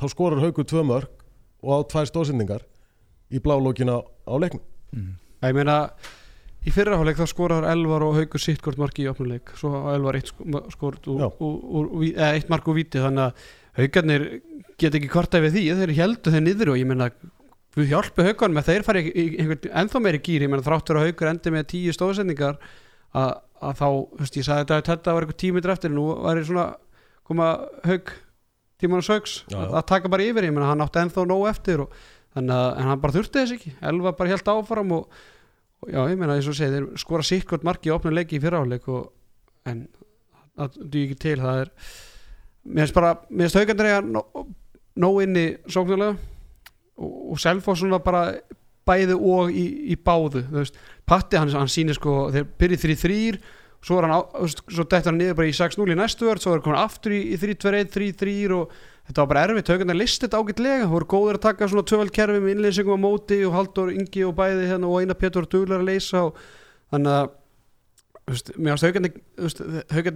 þá 0.00 0.06
skorar 0.14 0.42
Haukur 0.44 0.64
tvö 0.64 0.84
mörg 0.86 1.26
og 1.60 1.74
á 1.76 1.78
tvær 1.90 2.08
stóðsendingar 2.08 2.64
í 3.30 3.42
blálókina 3.42 4.00
á 4.00 4.34
leiknum. 4.40 4.62
Mm. 4.94 5.14
ég 5.44 5.54
meina 5.54 5.76
í 6.66 6.72
fyrra 6.74 6.98
hálfleik 7.00 7.16
þá 7.20 7.26
skorar 7.30 7.66
Elvar 7.70 8.02
og 8.04 8.16
Haukur 8.18 8.42
sittkort 8.42 8.78
marki 8.80 9.06
í 9.06 9.10
opnuleik 9.10 9.52
svo 9.56 9.70
Elvar 9.94 10.18
eitt 10.18 10.28
sko- 10.32 10.64
skort 10.74 11.06
eða 11.08 12.30
eitt 12.36 12.50
mark 12.52 12.68
úr 12.68 12.76
víti 12.80 13.00
þannig 13.00 13.30
að 13.30 13.44
Haukarnir 13.80 14.24
get 14.80 14.96
ekki 14.96 15.08
kvarta 15.12 15.38
við 15.40 15.54
því. 15.56 15.62
Þeir 15.78 15.92
heldur 15.96 16.34
þeir 16.34 16.42
niður 16.44 16.70
og 16.72 16.78
ég 16.80 16.88
meina 16.90 17.06
við 17.76 17.92
hjálpu 17.92 18.24
Haukarnum 18.26 18.58
að 18.60 18.68
þeir 18.72 18.84
fari 18.84 19.02
ennþá 19.70 20.00
meiri 20.02 20.20
gýr, 20.26 20.42
ég 20.44 20.50
meina 20.50 20.64
þráttur 20.66 20.98
að 20.98 21.06
Haukur 21.08 21.30
endi 21.30 21.52
með 21.54 21.68
tíu 21.70 21.92
stóðsendingar 21.94 22.56
að, 23.14 23.30
að 23.62 23.76
þá, 23.78 23.86
veist, 24.20 24.36
ég 24.40 24.46
sagði 24.48 24.64
þetta 24.66 24.76
að 24.80 24.88
þetta 24.90 25.14
var 25.16 25.26
eitthvað 25.26 25.40
tímitur 25.44 25.74
eftir, 25.76 25.94
nú 25.94 26.06
væri 26.26 26.44
svona 26.48 26.66
koma 27.30 27.50
Hauk 27.86 28.10
tímanum 28.80 29.04
sögs 29.06 29.44
Já, 29.46 29.54
já. 29.54 29.60
að, 29.68 29.74
að 29.80 29.86
taka 29.94 30.10
bara 30.12 30.26
yfir, 30.26 30.48
ég 30.48 30.54
meina 30.56 30.70
hann 30.72 30.82
átti 30.84 31.02
ennþá 31.04 31.26
nóg 31.30 31.46
eftir 31.52 31.84
og 31.86 31.94
þannig 32.34 32.56
að 32.58 32.70
en 32.82 32.90
hann 32.90 33.02
bara 33.04 33.16
þurfti 33.20 33.38
þess 33.44 33.54
ekki. 33.58 33.72
Elva 33.92 34.12
bara 34.18 34.32
held 34.34 34.50
áfram 34.56 34.96
og, 34.98 35.06
og 35.06 35.39
já, 35.88 36.00
ég 36.10 36.18
meina 36.20 36.36
eins 36.36 36.48
og 36.50 36.56
segið, 36.58 36.76
þeir 36.76 37.00
skora 37.00 37.24
sikkert 37.26 37.64
marki 37.66 37.88
í 37.90 37.94
opnu 37.94 38.12
leiki 38.12 38.36
í 38.36 38.42
fyrraáleik 38.42 38.88
og 38.92 39.10
en 39.70 39.86
það 40.58 40.76
duði 40.82 41.04
ekki 41.08 41.18
til, 41.24 41.36
það 41.40 41.60
er 41.64 41.70
mér 42.70 42.84
finnst 42.84 42.96
bara, 42.98 43.12
mér 43.30 43.46
finnst 43.48 43.60
haugandur 43.60 43.88
eiga 43.88 44.02
nó- 44.04 44.46
nóg 45.00 45.22
inni 45.24 45.46
sóknulega 45.70 46.16
og, 47.00 47.14
og 47.32 47.40
Selfoss 47.40 47.80
svona 47.80 48.02
bara 48.04 48.26
bæði 48.90 49.16
og 49.16 49.52
í, 49.54 49.64
í 49.94 49.96
báðu 49.96 50.44
Patti 51.08 51.38
hann, 51.40 51.50
hann 51.54 51.70
sýnir 51.70 51.96
sko 51.96 52.28
þeir 52.34 52.46
byrjið 52.60 52.84
3-3 52.84 53.40
svo 53.80 53.96
er 53.98 54.06
hann 54.06 54.16
á, 54.18 54.20
svo 54.44 54.84
dettur 54.84 55.08
hann 55.10 55.18
niður 55.20 55.38
bara 55.40 55.48
í 55.48 55.56
6-0 55.56 55.88
í 55.88 55.96
næstu 55.96 56.28
vörð 56.28 56.44
svo 56.44 56.54
er 56.58 56.64
hann 56.66 56.76
aftur 56.82 57.14
í 57.16 57.36
3-2-1, 57.40 57.88
3-3 57.96 58.34
og 58.58 58.74
þetta 59.08 59.22
var 59.22 59.30
bara 59.32 59.42
erfitt, 59.48 59.72
haugarnir 59.72 59.98
listi 59.98 60.26
þetta 60.26 60.40
ágætlega. 60.40 60.86
Þú 60.86 60.94
voru 60.94 61.10
góður 61.14 61.40
að 61.40 61.44
taka 61.48 61.68
svona 61.70 61.86
tvöfald 61.88 62.14
kerfi 62.16 62.40
með 62.40 62.54
innleysingum 62.54 63.00
á 63.00 63.04
móti 63.06 63.42
og 63.46 63.56
Haldur 63.56 63.92
Ingi 63.94 64.24
og 64.28 64.36
bæði 64.38 64.70
hérna 64.70 64.90
og 64.90 65.02
eina 65.02 65.18
Pétur 65.18 65.46
og 65.46 65.52
Duglar 65.52 65.82
að 65.82 65.92
leysa 65.92 66.24
og 66.28 66.40
þannig 66.92 67.16
að 67.18 67.36
veist, 68.30 68.52
mér 68.56 68.76
finnst 68.76 68.86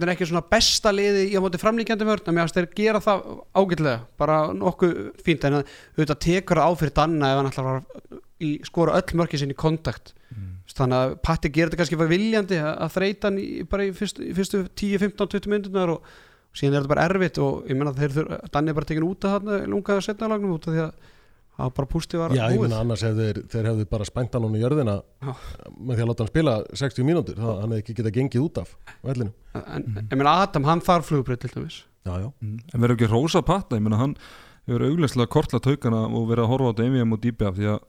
er 0.07 0.13
ekki 0.13 0.27
svona 0.29 0.43
besta 0.51 0.93
liði 0.95 1.25
í 1.29 1.35
á 1.35 1.43
móti 1.43 1.59
framlíkjandi 1.61 2.07
vörn 2.07 2.29
en 2.29 2.37
mér 2.37 2.47
finnst 2.47 2.59
þeir 2.59 2.69
gera 2.77 3.01
það 3.03 3.25
ágætlega. 3.55 4.03
Bara 4.21 4.37
nokkuð 4.55 4.93
fínt 5.25 5.47
en 5.47 5.61
auðvitað 5.61 6.21
tekur 6.27 6.61
á 6.63 6.69
fyrir 6.77 6.95
Danna 6.95 7.31
ef 7.31 7.41
hann 7.41 7.51
ætlar 7.51 7.71
að 7.79 8.21
skora 8.67 8.99
öll 8.99 9.17
mörki 9.19 9.39
sinni 9.39 9.55
í 9.55 9.59
kontakt. 9.59 10.13
Mm. 10.33 10.53
Þannig 10.75 11.01
að 11.01 11.17
Patti 11.23 11.51
þetta 11.53 11.79
kannski 11.79 11.99
viljandi 12.11 12.59
að, 12.59 12.87
þreita 12.95 13.29
hann 13.29 13.39
í, 13.39 13.49
bara 13.69 13.87
í 13.87 13.91
fyrstu, 13.95 14.31
fyrstu 14.35 14.63
10, 14.67 14.99
15, 15.05 15.29
20 15.37 15.53
myndunar 15.53 15.93
og 15.95 16.09
síðan 16.55 16.77
er 16.77 16.85
þetta 16.85 16.93
bara 16.93 17.07
erfitt 17.09 17.41
og 17.43 17.67
ég 17.69 17.77
menna 17.79 17.93
þeir 17.97 18.15
þurfa, 18.15 18.39
Danni 18.53 18.71
er 18.71 18.77
bara 18.79 18.89
tekin 18.91 19.07
út 19.09 19.27
af 19.27 19.35
þarna 19.35 19.59
lungaða 19.73 20.05
setna 20.07 20.31
lagnum 20.31 20.55
út 20.55 20.67
af 20.69 20.75
því 20.75 20.83
að 20.85 21.11
það 21.55 21.67
var 21.69 21.73
bara 21.79 21.91
pústi 21.91 22.19
var 22.19 22.35
Já, 22.35 22.45
ég 22.51 22.63
meina 22.63 22.79
annars 22.83 23.03
hefði 23.05 23.27
þeir, 23.29 23.41
þeir 23.53 23.69
hefðu 23.71 23.87
bara 23.91 24.07
spæntan 24.07 24.47
hann 24.47 24.55
í 24.57 24.63
jörðina 24.63 24.95
Já. 25.23 25.33
með 25.79 25.91
því 25.93 26.05
að 26.05 26.09
láta 26.11 26.25
hann 26.25 26.31
spila 26.33 26.55
60 26.83 27.07
mínútur, 27.07 27.37
það 27.39 27.61
hann 27.61 27.75
hefði 27.75 27.83
ekki 27.85 27.97
getað 27.99 28.17
gengið 28.19 28.47
út 28.47 28.63
af 28.63 28.73
vellinu. 29.07 29.31
en 29.61 29.85
ég 30.01 30.17
menna 30.17 30.33
Adam, 30.43 30.67
hann 30.67 30.83
þarf 30.83 31.11
flugbreyt 31.11 31.45
til 31.45 31.53
dæmis 31.55 31.83
Já, 32.05 32.19
já. 32.21 32.27
Mm. 32.43 32.59
En 32.69 32.83
verður 32.83 32.99
ekki 32.99 33.07
rósa 33.09 33.41
patta, 33.41 33.79
ég 33.79 33.85
meina 33.85 33.97
hann 33.97 34.17
hefur 34.65 34.83
auglenslega 34.87 35.29
kortla 35.29 35.59
taukana 35.61 36.03
og 36.09 36.27
verið 36.29 36.43
að 36.45 36.51
horfa 36.51 36.69
á 36.69 36.71
þetta 36.73 36.85
MVM 36.89 37.15
og 37.15 37.25
IBF 37.29 37.57
því 37.57 37.67
að 37.71 37.81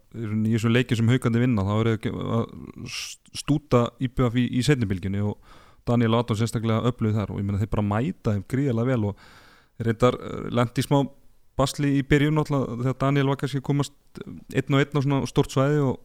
í 0.46 0.54
þessum 0.54 0.74
leikið 0.76 1.00
sem 1.00 1.12
haukandi 1.12 1.42
vinna 1.42 1.64
þá 1.64 1.74
er 1.76 1.90
ekki 1.94 2.12
að 2.12 2.50
stúta 3.40 3.82
IBF 4.04 4.36
í, 4.36 4.44
í 4.60 4.64
setnibilginni 4.66 5.22
og 5.24 5.36
Daniel 5.86 6.18
Adolf 6.18 6.40
sérstaklega 6.40 6.90
öflug 6.90 7.14
þar 7.16 7.32
og 7.34 7.40
ég 7.40 7.46
meina 7.46 7.60
þeir 7.62 7.72
bara 7.74 7.86
mæta 7.86 8.34
þeim 8.34 8.46
gríðarlega 8.50 8.90
vel 8.92 9.10
og 9.10 9.86
reyndar 9.86 10.18
lendi 10.54 10.84
smá 10.84 10.98
basli 11.56 11.94
í 11.98 12.02
byrjun 12.06 12.36
náttúrulega 12.36 12.80
þegar 12.82 12.98
Daniel 13.04 13.30
var 13.30 13.40
kannski 13.40 13.62
að 13.62 13.68
komast 13.68 13.94
einn 14.24 14.76
og 14.76 14.82
einn 14.82 14.98
á 14.98 15.04
svona 15.04 15.20
stort 15.30 15.54
svæði 15.54 15.84
og 15.84 16.00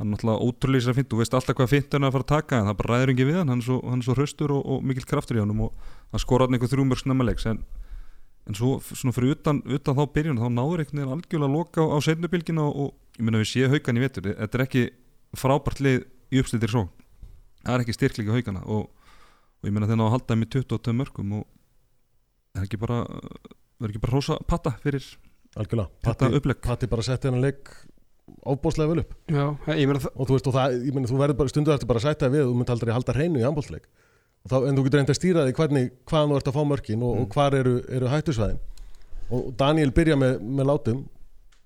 hann 0.00 0.12
náttúrulega 0.12 0.48
ótrúlega 0.48 0.84
sér 0.84 0.92
að 0.92 0.98
finna, 0.98 1.10
þú 1.12 1.20
veist 1.20 1.36
alltaf 1.36 1.56
hvað 1.58 1.70
fint 1.72 1.94
hann 1.94 2.08
að 2.08 2.16
fara 2.16 2.26
að 2.26 2.32
taka 2.32 2.58
en 2.58 2.68
það 2.68 2.78
bara 2.80 2.96
ræður 2.96 3.12
ekki 3.12 3.28
við 3.28 3.38
hann, 3.38 3.52
hann 3.52 3.62
er 3.62 3.68
svo, 3.68 3.78
hann 3.86 4.02
er 4.02 4.08
svo 4.08 4.16
hraustur 4.16 4.54
og, 4.56 4.62
og 4.66 4.84
mikill 4.88 5.08
kraftur 5.08 5.38
í 5.38 5.42
honum 5.44 5.64
og 5.68 5.86
hann 6.12 6.22
skora 6.22 6.48
hann 6.48 6.56
einhver 6.56 6.72
þrjúmörk 6.72 7.04
snemmaleiks 7.04 7.48
en 7.52 7.62
en 8.48 8.58
svo 8.58 8.78
svona 8.82 9.14
fyrir 9.14 9.36
utan, 9.36 9.60
utan 9.70 9.96
þá 9.98 10.02
byrjun 10.16 10.40
þá 10.40 10.48
náður 10.50 10.82
einhvern 10.82 10.98
veginn 10.98 11.14
algjörlega 11.14 11.46
að 11.46 11.54
loka 11.54 11.84
á, 11.84 11.86
á 11.94 11.98
seinnubilgina 12.02 12.64
og, 12.64 12.74
og 12.74 13.20
ég 13.20 13.26
meina 13.26 13.42
við 13.42 13.50
séu 13.52 13.68
haugan 13.70 14.00
í 14.00 14.02
vetur 14.02 14.26
þetta 14.32 14.58
er 14.58 14.64
ekki 14.64 14.82
frábært 15.38 15.82
lið 15.84 16.00
í 16.32 16.42
uppstiltir 16.42 16.72
svo 16.72 16.82
það 17.62 17.76
er 17.76 17.84
ekki 17.84 17.96
styrkleika 17.96 18.34
haugana 18.34 18.64
og, 18.66 18.88
og 19.62 19.68
ég 19.68 19.74
meina 19.76 19.86
þeir 19.90 19.98
ná 20.00 20.04
að 20.08 20.14
halda 20.16 20.34
þeim 20.34 20.44
í 20.46 20.50
22 20.56 20.94
mörgum 20.98 21.32
og 21.38 21.44
það 22.52 22.62
er 22.62 22.66
ekki 22.68 22.80
bara 22.82 22.98
verður 23.78 23.92
ekki 23.94 24.02
bara 24.04 24.16
rosa 24.16 24.36
patta 24.48 24.74
fyrir 24.82 25.06
Algjörlega. 25.56 25.88
þetta 26.02 26.26
Patti, 26.26 26.36
upplegg 26.40 26.60
Patti 26.64 26.88
bara 26.88 27.02
setti 27.06 27.28
hennar 27.28 27.44
leik 27.46 27.70
ábóðslega 28.46 28.88
vel 28.92 29.02
upp 29.02 29.12
já, 29.28 29.44
ég 29.76 29.88
meina 29.90 30.00
það 30.02 30.12
og 30.16 30.28
þú 30.28 30.36
veist, 30.36 30.46
og 30.48 30.54
það, 30.56 30.76
ég 30.86 30.94
meina, 30.96 31.08
þú 31.10 31.18
verður 31.20 31.38
bara 31.42 31.52
stundu 31.52 31.72
eftir 31.74 31.90
bara 31.90 32.00
að 32.02 32.06
sætta 32.06 32.28
þig 32.28 32.36
við, 32.36 32.44
þú 32.48 32.58
mynd 32.60 32.72
aldrei 32.74 32.92
halda 32.96 33.14
hreinu 33.16 33.40
í 33.42 33.46
handbólsleik 33.46 33.88
þá, 34.48 34.54
en 34.68 34.76
þú 34.78 34.84
getur 34.86 35.00
reynd 35.02 35.12
að 35.12 35.18
stýra 35.18 35.44
því 35.46 35.54
hvernig, 35.58 35.90
hvaðan 36.10 36.32
þú 36.32 36.38
ert 36.40 36.50
að 36.52 36.56
fá 36.56 36.62
mörkin 36.72 37.02
og, 37.06 37.12
Mm. 37.12 37.22
og 37.26 37.34
hvar 37.36 37.54
eru, 37.58 37.74
eru 37.98 38.08
hættusvæðin 38.12 38.60
og 39.32 39.50
Daniel 39.60 39.92
byrja 39.94 40.16
með, 40.18 40.38
með 40.42 40.68
látum 40.70 41.02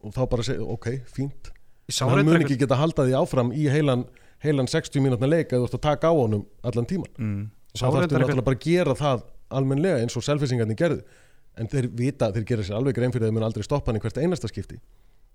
og 0.03 0.13
þá 0.17 0.23
bara 0.33 0.43
segja, 0.49 0.67
ok, 0.77 0.89
fínt 1.13 1.53
ég 1.87 1.95
sá 1.95 2.03
en 2.05 2.11
hann 2.11 2.19
reyndar 2.23 2.41
mun 2.41 2.47
ekki 2.49 2.59
geta 2.65 2.77
halda 2.81 3.07
því 3.07 3.15
áfram 3.21 3.53
í 3.55 3.69
heilan, 3.71 4.05
heilan 4.43 4.67
60 4.71 5.05
mínútna 5.05 5.29
leik 5.31 5.53
að 5.53 5.63
þú 5.63 5.69
ert 5.71 5.79
að 5.79 5.85
taka 5.87 6.11
á 6.11 6.15
honum 6.17 6.45
allan 6.67 6.89
tíman 6.91 7.13
mm. 7.17 7.45
Sá 7.77 7.87
þarfstu 7.87 8.17
náttúrulega 8.17 8.47
bara 8.47 8.59
að 8.59 8.67
gera 8.67 8.97
það 8.97 9.25
almennilega 9.57 10.03
eins 10.03 10.17
og 10.19 10.25
selfisingarnir 10.27 10.79
gerðu. 10.79 11.03
En 11.57 11.71
þeir 11.73 11.89
vita, 11.97 12.31
þeir 12.35 12.47
gera 12.49 12.65
sér 12.67 12.79
alveg 12.79 12.97
grein 12.99 13.13
fyrir 13.15 13.27
að 13.27 13.31
þeir 13.31 13.37
mun 13.39 13.47
aldrei 13.47 13.65
stoppa 13.65 13.91
hann 13.91 14.01
í 14.01 14.03
hvert 14.05 14.21
einasta 14.21 14.51
skipti. 14.51 14.79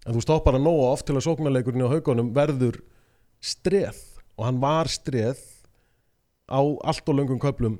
En 0.05 0.15
þú 0.15 0.23
stoppar 0.25 0.57
hann 0.57 0.65
nóga 0.65 0.91
oft 0.91 1.07
til 1.07 1.15
að 1.17 1.25
sóknarleikurinn 1.27 1.85
á 1.85 1.93
haugunum 1.93 2.31
verður 2.35 2.81
streð. 3.41 3.97
Og 4.37 4.45
hann 4.47 4.61
var 4.61 4.89
streð 4.89 5.41
á 6.49 6.61
allt 6.61 7.09
og 7.09 7.17
löngum 7.17 7.41
köplum 7.41 7.77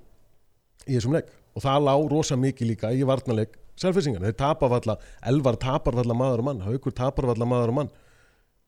í 0.88 0.95
þessum 0.95 1.17
leik. 1.17 1.30
Og 1.58 1.65
það 1.65 1.88
lá 1.88 1.93
rosa 2.12 2.38
mikið 2.39 2.71
líka 2.71 2.93
í 2.93 3.04
varnarleik 3.06 3.58
selfisingarnir, 3.82 4.32
þeir 4.32 4.39
tapar 4.39 4.71
valla 4.71 4.97
Elvar 5.28 5.58
tapar 5.60 5.97
valla 5.97 6.15
maður 6.17 6.43
og 6.43 6.47
mann, 6.50 6.65
haugur 6.65 6.93
tapar 6.95 7.28
valla 7.32 7.47
maður 7.50 7.74
og 7.74 7.78
mann. 7.80 7.93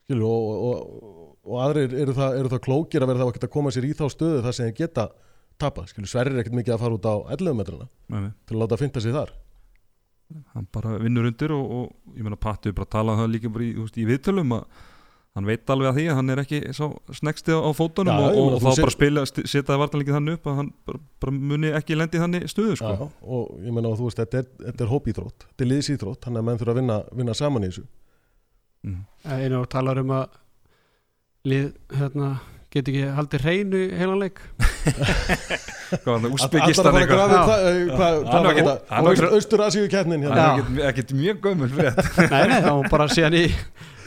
Skilur, 0.04 0.26
og, 0.26 0.64
og, 0.68 1.28
og, 1.44 1.60
aðrir 1.64 1.94
eru 2.02 2.14
það, 2.16 2.38
eru 2.40 2.50
það 2.52 2.64
klókir 2.66 3.04
að 3.06 3.14
ekkert 3.14 3.46
að 3.46 3.54
koma 3.54 3.72
sér 3.72 3.86
í 3.88 3.94
þá 3.96 4.04
stöðu 4.12 4.42
þar 4.44 4.56
sem 4.56 4.68
þeir 4.68 4.80
geta 4.82 5.06
tapa, 5.60 5.86
skilur, 5.90 6.10
Sverrir 6.10 6.36
er 6.36 6.42
ekkert 6.42 6.58
mikið 6.58 6.76
að 6.76 6.82
fara 6.84 6.98
út 6.98 7.08
á 7.08 7.14
11 7.36 7.58
metrana 7.58 7.88
Nei, 8.08 8.20
nei. 8.26 8.32
til 8.46 8.56
að 8.56 8.62
láta 8.64 8.80
finna 8.80 9.02
sig 9.04 9.14
þar 9.14 9.34
hann 10.54 10.66
bara 10.72 10.96
vinnur 11.02 11.28
undir 11.28 11.52
og, 11.54 11.70
og 11.78 12.16
ég 12.18 12.24
meina 12.26 12.40
Patti 12.40 12.70
er 12.70 12.76
bara 12.76 12.88
að 12.88 12.94
tala 12.96 13.14
um 13.14 13.22
það 13.22 13.32
líka 13.34 13.52
bara 13.54 13.66
í, 13.66 13.72
þú 13.76 13.86
veist, 13.86 13.98
í 14.00 14.06
viðtölum 14.08 14.54
að 14.56 14.82
hann 15.34 15.48
veit 15.48 15.70
alveg 15.74 15.90
að 15.90 15.96
því 15.98 16.04
að 16.10 16.18
hann 16.20 16.30
er 16.30 16.40
ekki 16.44 16.60
snegsti 17.18 17.54
á, 17.54 17.58
á 17.58 17.70
fótunum 17.74 18.14
Já, 18.14 18.26
og, 18.28 18.38
og 18.38 18.60
þú 18.62 18.70
þá 18.70 18.82
bara 18.84 18.94
spila, 18.94 19.24
st- 19.26 19.46
setja 19.50 19.78
vartanleikið 19.82 20.16
þannig 20.16 20.38
upp 20.38 20.46
að 20.50 20.58
hann 20.60 20.70
bara, 20.86 21.00
bara 21.24 21.34
muni 21.34 21.72
ekki 21.74 21.98
lendi 21.98 22.22
þannig 22.22 22.46
stöðu 22.52 22.76
sko. 22.78 22.92
Já, 22.94 23.08
og 23.34 23.64
ég 23.66 23.74
meina 23.74 23.90
og 23.90 23.98
þú 23.98 24.08
veist, 24.08 24.22
þetta 24.22 24.40
er, 24.40 24.48
þetta 24.68 24.86
er 24.86 24.92
hópíþrótt 24.92 25.46
þetta 25.48 25.66
er 25.66 25.70
liðsíþrótt, 25.72 26.20
þannig 26.26 26.42
að 26.42 26.48
menn 26.48 26.60
þurfa 26.62 26.74
að 26.74 26.80
vinna, 26.80 26.98
vinna 27.20 27.36
saman 27.40 27.66
í 27.66 27.70
þessu 27.72 27.84
mm. 28.86 29.00
einu 29.34 29.58
og 29.58 29.68
talar 29.74 30.02
um 30.04 30.14
að 30.20 30.38
lið 31.50 31.66
hérna, 31.98 32.30
get 32.74 32.88
ekki 32.90 33.04
haldið 33.16 33.44
hreinu 33.46 33.80
heilan 34.00 34.20
leik? 34.24 34.40
Hvað 34.84 36.04
var 36.04 36.18
það, 36.18 36.24
Allar 36.24 36.34
Úsbekistan 36.34 36.86
að 36.88 36.94
fara 36.94 37.00
að 37.00 37.00
eitthvað 37.04 38.14
Hann 38.34 38.44
var 38.44 38.60
var 38.68 38.78
hann 38.90 39.04
var 39.08 39.14
ekki- 39.16 39.32
Austur-Asíu 39.38 39.88
keppnin 39.92 40.24
Það 40.24 40.34
hérna. 40.34 40.44
er 40.44 40.80
Já. 40.82 40.86
ekkert- 40.92 41.14
mjög 41.18 41.42
gömul 41.44 41.68
nei, 41.74 42.46
nei, 42.50 42.60
það 42.64 42.72
var 42.80 42.88
bara 42.94 43.06
síðan 43.14 43.36
í 43.38 43.44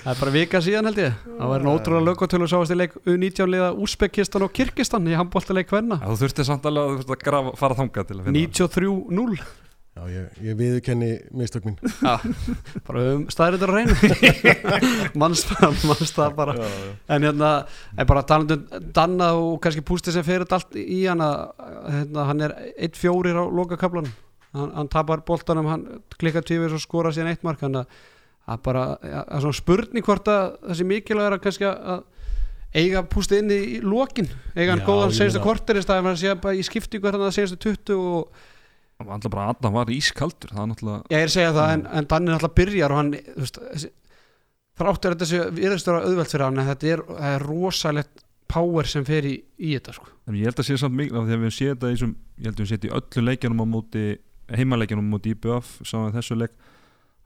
það 0.07 0.11
er 0.13 0.19
bara 0.21 0.31
vika 0.37 0.59
síðan 0.63 0.87
held 0.87 0.99
ég. 1.03 1.15
Það 1.37 1.51
var 1.51 1.63
náttúrulega 1.67 2.07
lögatölu 2.07 2.47
sáast 2.51 2.71
í 2.71 2.77
leik 2.79 2.93
U19 3.03 3.49
liða 3.51 3.69
Úsbekistan 3.87 4.45
og 4.47 4.53
Kirkistan 4.55 5.07
í 5.07 5.15
handbóltaleik 5.19 5.71
hvenna 5.71 5.97
Já, 6.03 6.07
Þú 6.11 6.19
þurfti 6.25 6.45
samt 6.47 6.67
alveg 6.69 6.83
að, 6.83 6.91
þú 6.91 6.99
þurfti 7.01 7.15
að 7.17 7.23
grafa, 7.27 7.55
fara 7.63 7.79
þangað 7.81 8.07
til 8.11 8.19
að 8.19 8.27
finna 8.27 8.43
93-0 8.45 9.39
Já, 9.97 10.01
ég, 10.13 10.25
ég 10.45 10.57
viðurkenni 10.59 11.07
mistök 11.33 11.63
mín. 11.65 11.77
Já, 12.05 12.19
bara 12.85 13.05
um 13.15 13.23
staðrindur 13.33 13.71
að 13.73 13.79
reyna 13.79 14.75
mannst 15.21 15.53
manns 15.89 16.13
það 16.13 16.35
bara. 16.37 16.53
Já, 16.59 16.67
já. 16.67 16.91
en 17.15 17.25
hérna, 17.25 17.51
en 17.97 18.09
bara 18.11 18.25
talandi 18.29 18.59
um 18.59 18.91
Danna 18.93 19.31
og 19.39 19.57
kannski 19.63 19.81
pústi 19.85 20.13
sem 20.13 20.25
fyrir 20.27 20.45
þetta 20.45 20.59
allt 20.59 20.77
í 20.77 20.99
hana 21.07 21.31
hérna, 21.87 22.27
hann 22.29 22.45
er 22.45 22.53
1-4 22.89 23.33
á 23.33 23.43
lokakablanum 23.57 24.13
hann, 24.53 24.75
hann 24.77 24.91
tapar 24.93 25.25
boltanum, 25.25 25.71
hann 25.71 25.87
klikkar 26.19 26.45
tvífis 26.45 26.77
og 26.77 26.83
skora 26.83 27.13
síðan 27.15 27.33
eitt 27.33 27.47
mark. 27.47 27.63
Hann 27.65 27.81
að 27.81 27.97
að 28.47 28.61
bara, 28.63 28.83
það 29.01 29.33
er 29.35 29.43
svona 29.43 29.57
spurning 29.57 30.05
hvort 30.07 30.29
að 30.31 30.45
þessi 30.69 30.85
mikilvæg 30.87 31.25
er 31.27 31.35
að 31.35 31.41
kannski 31.43 31.67
að 31.67 32.05
eiga 32.77 33.01
pústi 33.09 33.39
inn 33.41 33.51
í 33.51 33.79
lokin 33.83 34.27
eiga 34.55 34.75
hann 34.75 34.85
góðan 34.87 35.11
meina- 35.15 35.41
kortir 35.43 35.79
í 35.79 35.83
staðin 35.83 36.11
að 36.13 36.21
sé 36.21 36.35
bara 36.39 36.55
í 36.55 36.63
skiptingu 36.63 37.09
hérna 37.09 37.31
senstu 37.35 37.57
20 37.65 37.97
og 37.97 38.45
alltaf 39.05 39.31
bara 39.33 39.49
Adam 39.53 39.75
var 39.77 39.91
ískaldur 39.93 40.53
Það 40.53 40.63
er 40.63 40.69
náttúrulega 40.71 41.13
ég 41.13 41.23
er 41.23 41.29
að 41.29 41.33
segja 41.35 41.55
það 41.57 41.73
en, 41.73 41.83
en 41.99 42.07
Danni 42.13 42.31
náttúrulega 42.33 42.59
byrjar 42.61 42.93
og 42.93 43.01
hann 43.01 43.11
þú 43.17 43.43
veist, 43.43 43.59
þessi, 43.73 43.91
þráttur 44.77 45.15
þetta 45.15 45.27
sé 45.29 45.41
virðistur 45.57 45.99
auðvelt 45.99 46.33
fyrir 46.33 46.45
hann 46.47 46.61
en 46.61 46.69
þetta 46.71 46.89
er, 46.93 47.03
það 47.11 47.35
er 47.35 47.45
rosalegt 47.47 48.23
power 48.47 48.87
sem 48.87 49.05
fer 49.07 49.27
í, 49.27 49.35
í 49.59 49.73
þetta 49.75 49.95
sko. 49.97 50.09
En 50.29 50.37
ég 50.39 50.47
held 50.47 50.61
að 50.61 50.69
sé 50.69 50.77
samt 50.79 50.95
mikið 50.97 51.19
af 51.19 51.27
því 51.27 51.35
að 51.35 51.43
við 51.43 51.53
séum 51.57 51.73
þetta 51.75 51.89
í 51.89 51.95
þessum, 51.95 52.13
ég 52.37 52.47
held 52.47 52.55
að 52.55 52.63
við 52.63 52.69
séum 52.69 52.77
þetta 52.77 52.89
í 52.89 52.95
öllu 52.99 53.23
leikjanum 53.27 53.63
á 53.63 53.67
móti, 53.73 54.03
heimaleikjanum 54.55 55.09
á 55.09 55.11
móti 55.13 55.33
IBF 55.35 55.71
saman 55.87 56.15
þessu 56.15 56.37
leik 56.39 56.53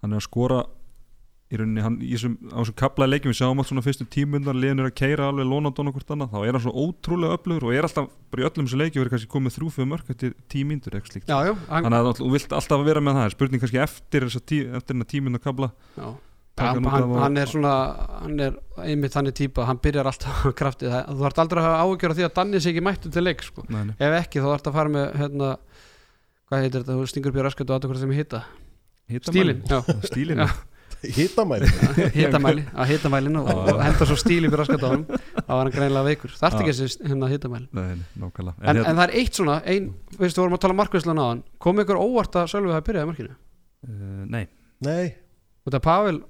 hann 0.02 0.16
er 0.16 0.22
að 0.22 0.26
skora 0.26 0.64
í 1.52 1.60
rauninni 1.60 1.84
hann, 1.84 1.98
í 2.00 2.14
þessum, 2.14 2.38
á 2.48 2.60
þessum 2.62 2.78
kaplaði 2.80 3.12
leikjum 3.12 3.34
við 3.34 3.38
sjáum 3.42 3.60
allt 3.60 3.70
svona 3.70 3.84
fyrstu 3.84 4.08
tímundar 4.12 4.56
liðin 4.56 4.82
er 4.84 4.88
að 4.88 4.96
keira 5.02 5.28
alveg 5.28 5.50
Lónadón 5.50 5.92
og 5.92 5.98
hvort 5.98 6.14
annað, 6.16 6.32
þá 6.32 6.46
er 6.48 6.56
hann 6.56 6.64
svo 6.64 6.74
ótrúlega 6.86 7.36
öflugur 7.36 7.68
og 7.68 7.76
er 7.76 7.88
alltaf, 7.88 8.10
bara 8.32 8.44
í 8.44 8.48
öllum 8.48 8.70
þessu 8.70 8.80
leikjum 8.80 9.04
verið 9.04 9.16
kannski 9.18 9.32
komið 9.36 9.56
þrjú 9.58 9.72
fyrir 9.76 9.90
mörg 9.92 10.12
eftir 10.14 10.34
tímyndur 10.52 10.96
eitthvað 10.96 11.18
slíkt. 11.18 11.28
Já, 11.28 11.40
já, 11.50 11.54
hann, 11.68 11.88
þannig 11.88 12.00
að 12.00 12.22
þú 12.22 12.32
vilt 12.38 12.56
alltaf 12.62 12.86
vera 12.88 13.04
með 13.04 13.20
það 13.20 13.32
spurning 13.36 13.64
kannski 13.66 13.82
eftir 13.84 14.28
þessa 14.28 14.44
tí, 14.48 14.62
eftir 14.80 14.96
hennar 14.96 15.12
tímundar 15.12 15.44
kabla 15.44 15.72
já. 15.98 16.08
Hann, 16.62 16.86
hann 16.86 17.14
hann, 17.16 17.38
er 17.40 17.50
svona 17.50 17.76
hann 18.22 18.42
er 18.44 18.58
einmitt 18.84 19.14
þannig 19.16 19.34
típa 19.40 19.64
hann 19.66 19.80
byrjar 19.82 20.10
alltaf 20.12 20.44
á 20.46 20.52
kraftið 20.60 20.92
það, 20.94 21.06
þú 21.08 21.24
þarf 21.26 21.40
aldrei 21.42 21.62
að 21.62 21.68
hafa 21.68 21.86
áhugjör 21.86 22.14
af 22.14 22.20
því 22.20 22.26
að 22.28 22.34
Danni 22.38 22.62
sé 22.62 22.74
ekki 22.74 22.84
mættu 22.86 23.12
til 23.12 23.24
leik 23.24 23.46
sko. 23.48 23.64
Nei, 23.72 23.96
ef 23.96 24.18
ekki 24.20 24.44
þá 24.44 24.50
þarf 24.52 24.68
að 24.70 24.76
fara 24.78 24.94
með 24.94 25.08
hérna, 25.22 25.54
hvað 26.52 26.66
heitir 26.66 26.84
þetta, 26.84 26.98
þú 27.00 27.08
stingur 27.10 27.34
upp 27.34 27.40
í 27.40 27.46
raskat 27.48 27.72
og 27.72 27.78
aðeins 27.78 27.92
hvort 27.94 28.04
þeim 28.04 28.14
hitta 28.20 28.44
stílin, 29.32 29.64
stílin 30.06 30.44
Já. 31.08 31.14
Hittamæli 31.18 31.70
hitamæli 32.14 32.64
að 32.72 32.92
hitamælin 32.92 33.40
og, 33.42 33.48
og 33.50 33.80
henda 33.82 34.08
svo 34.10 34.18
stíl 34.20 34.46
upp 34.48 34.54
í 34.54 34.60
raskat 34.62 34.84
á 34.86 34.90
hann 34.92 35.06
þá 35.08 35.50
var 35.50 35.62
hann 35.64 35.74
greinlega 35.74 36.06
veikur, 36.06 36.36
þarf 36.38 36.60
ekki 36.62 36.76
þessi 36.78 37.08
hérna 37.10 37.30
hitamæli. 37.32 37.68
Nei, 37.74 37.96
nákvæmlega. 38.22 38.58
En, 38.62 38.68
hérna- 38.70 38.86
en 38.92 39.00
það 39.00 39.06
er 39.08 39.16
eitt 39.22 39.40
svona, 39.40 39.56
ein, 39.66 39.88
veistu, 40.20 40.44
vorum 40.44 40.58
að 40.58 40.64
tala 40.68 40.78
markvæslan 40.78 41.22
á 41.22 41.26
hann 41.26 41.42
kom 41.62 41.82
ykkur 41.82 42.02
óvart 42.02 42.38
að 42.38 42.52
Sölvi 42.54 42.76
það 42.76 42.86
byrjaði 42.90 43.12
markinu? 43.12 43.34
Uh, 43.88 44.22
Nei, 44.30 44.44
Nei, 44.86 45.14
það 45.66 45.82
Pavel 45.88 46.22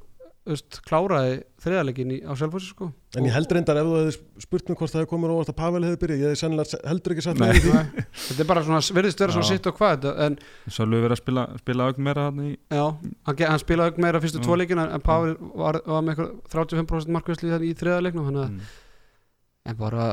veist, 0.47 0.80
kláraði 0.88 1.36
þriðarleikin 1.62 2.12
í- 2.15 2.21
á 2.25 2.34
Selfossi 2.39 2.71
sko 2.71 2.88
en 3.17 3.27
ég 3.27 3.34
held 3.36 3.51
reyndar 3.54 3.77
ef 3.77 3.86
þú 3.86 3.97
hefði 3.99 4.13
spurt 4.41 4.69
mig 4.71 4.80
hvort 4.80 4.91
það 4.93 5.01
hefði 5.04 5.10
komið 5.12 5.34
óvart 5.36 5.51
að 5.51 5.58
Pavel 5.60 5.82
hefði 5.86 5.99
byrjað, 6.01 6.21
ég 6.21 6.32
hefði 6.32 6.39
sennilega 6.41 6.80
heldur 6.89 7.13
ekki 7.15 7.25
sagt 7.25 7.41
Nei. 7.41 7.47
nei. 7.51 7.60
því 7.62 7.73
þetta 8.25 8.41
er 8.45 8.49
bara 8.49 8.63
svona, 8.65 8.82
virðist 8.97 9.21
vera 9.21 9.36
svona 9.36 9.49
sitt 9.51 9.69
og 9.69 9.77
hvað 9.77 9.93
þetta- 9.97 10.25
en 10.25 10.38
Sölvi 10.67 11.01
verið 11.06 11.15
að 11.17 11.21
spila, 11.21 11.45
spila 11.62 11.88
augn 11.91 12.06
meira 12.08 12.27
hann 12.30 12.41
í 12.41 12.51
já, 12.58 12.86
hann, 13.30 13.43
hann 13.51 13.62
spilaði 13.62 13.93
auk 13.93 14.01
meira 14.08 14.21
fyrstu 14.23 14.41
tvo 14.41 14.58
leikin 14.58 14.82
en 14.82 15.06
Pavel 15.06 15.36
var, 15.54 15.82
var 15.86 16.01
með 16.01 16.15
eitthvað 16.15 16.32
35% 16.56 17.15
markvæsli 17.17 17.51
í 17.51 17.75
að 17.77 18.49
mm. 18.49 18.62
en 19.69 19.77
bara 19.77 20.08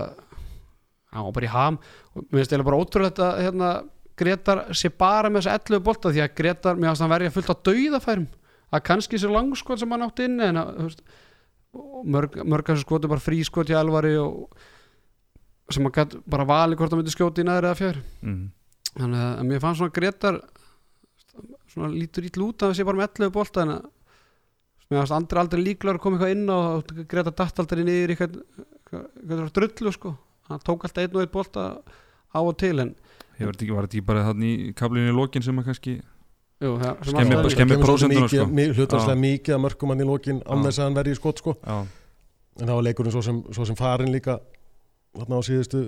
hann 1.12 1.25
var 1.25 1.33
bara 1.33 1.49
í 1.49 1.53
ham 1.53 1.79
og 2.14 2.27
mér 2.29 2.43
finnst 2.43 2.53
eða 2.53 2.67
bara 2.69 2.81
ótrúlegt 2.83 3.23
að 3.25 3.41
hérna, 3.47 3.71
Gretar 4.19 4.64
sé 4.75 4.91
bara 4.91 5.31
með 5.31 5.47
þessi 5.47 5.73
11 5.79 5.85
bolta 5.87 6.11
því 6.12 6.25
að 6.25 6.35
Gretar, 6.37 6.77
mér 6.77 6.91
finnst 6.91 7.05
hann 7.05 7.12
verið 7.14 7.35
fullt 7.37 7.53
á 7.55 7.57
dauðafærum 7.69 8.27
að 8.72 8.85
kannski 8.88 9.18
sér 9.20 9.33
langskot 9.33 9.81
sem 9.81 9.90
hann 9.94 10.04
átti 10.07 10.26
inni 10.28 10.44
en 10.50 10.61
að, 10.61 10.74
veist, 10.85 11.02
mörg, 12.04 12.37
mörg 12.44 12.68
þessu 12.68 12.85
skotu 12.87 13.09
bara 13.11 13.22
frískot 13.22 13.70
í 13.72 13.76
alvari 13.78 14.14
og 14.20 14.48
sem 15.72 15.85
hann 15.85 15.94
gætt 15.94 16.16
bara 16.28 16.46
vali 16.48 16.76
hvort 16.76 16.92
hann 16.92 17.02
myndi 17.02 17.12
skjóti 17.14 17.44
í 17.44 17.48
næður 17.48 17.68
eða 17.70 17.78
fjör 17.83 18.00
Mm. 18.24 18.50
þannig 18.98 19.22
að 19.28 19.44
mér 19.50 19.61
fannst 19.62 19.78
svona 19.83 19.94
Gretar 19.94 20.40
svona 21.68 21.90
lítur 21.92 22.24
ít 22.26 22.37
lút 22.40 22.62
að 22.62 22.72
það 22.72 22.78
sé 22.78 22.87
bara 22.88 22.98
með 23.02 23.09
11 23.22 23.33
bolta 23.37 23.62
en 23.62 23.72
að 23.76 23.85
mér 24.88 24.98
fannst 25.02 25.16
aldrei, 25.18 25.40
aldrei 25.42 25.62
líklar 25.64 25.98
að 25.98 26.02
koma 26.04 26.16
eitthvað 26.18 26.35
inn 26.35 26.50
og 26.54 26.92
Gretar 27.12 27.37
datt 27.37 27.61
aldrei 27.62 27.85
niður 27.85 28.14
eitthvað, 28.14 28.38
eitthvað, 28.88 29.52
drullu 29.59 29.92
sko 29.94 30.14
hann 30.48 30.64
tók 30.64 30.87
alltaf 30.88 31.04
einn 31.04 31.16
og 31.16 31.22
einn 31.24 31.33
bolta 31.33 31.66
á 32.33 32.40
og 32.40 32.57
til 32.59 32.78
en 32.81 32.94
ekki, 33.38 33.70
var 33.76 33.87
þetta 33.87 33.98
ekki 34.00 34.07
bara 34.09 34.24
þannig 34.33 34.64
í 34.64 34.72
kablinu 34.76 35.12
í 35.12 35.16
lokin 35.16 35.44
sem 35.44 35.61
að 35.61 35.68
kannski 35.68 35.98
Kemur 36.59 37.07
svolítið 37.07 37.83
prósentuna, 37.85 38.25
mikið- 38.27 38.42
sko. 38.42 38.47
að 39.55 39.62
mörgum 39.62 39.92
hann 39.92 40.03
í 40.03 40.07
Já. 40.62 40.64
þess 40.68 40.79
að 40.79 40.85
hann 40.88 40.99
verði 40.99 41.12
í 41.14 41.18
skot 41.18 41.38
sko. 41.38 41.55
Já, 41.62 41.77
en 42.59 42.66
það 42.66 42.75
var 42.75 42.83
leikurinn 42.88 43.14
svo 43.14 43.23
sem, 43.23 43.42
svo 43.55 43.66
sem 43.66 43.77
farin 43.79 44.12
líka 44.12 44.40
þarna 45.14 45.38
á 45.38 45.42
síðustu 45.47 45.83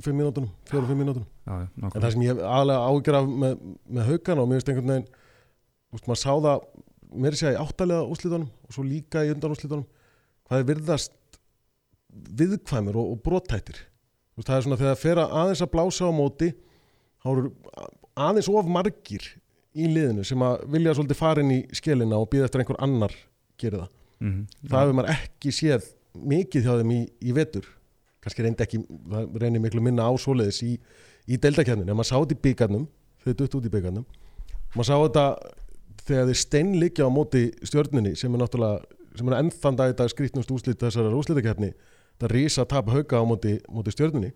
fimm 0.00 0.16
mínútunum, 0.18 0.50
fjórum-fimm 0.66 0.98
mínútunum. 0.98 1.26
Já, 1.46 1.52
já, 1.60 1.90
en 1.94 2.00
það 2.02 2.12
sem 2.12 2.22
ég 2.22 2.40
aðlega 2.40 2.86
ágjör 2.90 3.18
af 3.20 3.26
með, 3.28 3.56
með 3.90 4.06
haugana 4.10 4.42
og 4.42 4.48
mér 4.48 4.58
finnst 4.60 4.68
einhvern 4.72 4.92
veginn 4.94 5.08
úst, 5.94 6.06
maður 6.08 6.20
sá 6.22 6.32
það 6.40 6.66
mér 7.20 7.36
sé 7.36 7.46
að 7.50 7.56
í 7.56 7.60
áttalega 7.60 8.06
úrslitunum 8.10 8.48
og 8.66 8.74
svo 8.74 8.84
líka 8.86 9.24
í 9.26 9.32
undan 9.34 9.54
úrslitunum 9.54 9.86
hvað 10.48 10.58
er 10.62 10.68
virðast 10.70 11.12
viðkvæmur 12.10 12.96
og, 12.98 13.12
og 13.14 13.22
brottættir 13.22 13.78
það 14.40 14.56
er 14.56 14.64
svona 14.64 14.78
þegar 14.80 14.94
það 14.94 15.02
fer 15.04 15.20
að 15.20 15.34
aðeins 15.42 15.62
að 15.64 15.72
blása 15.74 16.08
á 16.08 16.12
móti 16.16 16.48
þá 17.20 17.26
eru 17.34 17.50
aðeins 18.16 18.48
of 18.48 18.70
margir 18.72 19.26
í 19.74 19.88
liðinu 19.90 20.24
sem 20.26 20.42
að 20.42 20.64
vilja 20.74 20.94
svolítið 20.98 21.20
fara 21.20 21.44
inn 21.44 21.52
í 21.54 21.60
skilina 21.76 22.18
og 22.18 22.30
býða 22.32 22.48
eftir 22.48 22.64
einhver 22.64 22.80
annar 22.82 23.14
gera 23.60 23.84
það. 23.84 23.90
Mhm, 24.20 24.40
það 24.68 24.80
hefur 24.84 24.96
maður 24.98 25.12
ekki 25.16 25.52
séð 25.56 25.90
mikið 26.30 26.66
hjá 26.66 26.72
þeim 26.80 26.94
í, 26.94 27.02
í 27.22 27.34
vetur. 27.36 27.68
Kannski 28.20 28.44
reyndi 28.44 28.64
ekki, 28.66 28.82
það 29.10 29.36
reynir 29.40 29.62
miklu 29.64 29.82
minna 29.84 30.08
á 30.08 30.12
svoleiðis 30.20 30.62
í, 30.66 30.74
í 31.30 31.38
deildakefnin 31.40 31.88
en 31.88 31.96
maður 31.96 32.10
sá 32.10 32.16
þetta 32.18 32.36
í 32.36 32.42
byggarnum, 32.48 32.88
þau 33.24 33.32
dutt 33.32 33.56
út 33.56 33.68
í 33.68 33.72
byggarnum 33.72 34.08
maður 34.74 34.88
sá 34.88 34.96
þetta 34.96 35.24
þegar 36.06 36.28
þeir 36.28 36.40
steinlikja 36.40 37.06
á 37.06 37.10
móti 37.12 37.42
stjörnunni 37.66 38.14
sem 38.18 38.34
er 38.34 38.42
náttúrulega, 38.42 38.84
sem 39.18 39.32
er 39.32 39.90
í 39.90 39.96
dag 39.98 40.12
skrýtnust 40.12 40.52
úslit 40.54 40.80
þessara 40.80 41.16
úslitakefni 41.16 41.72
það 42.20 42.32
rísa 42.34 42.64
að 42.64 42.72
tapa 42.74 42.94
hauka 42.94 43.20
á 43.20 43.24
móti, 43.24 43.56
móti 43.72 43.94
stjörnunni. 43.94 44.30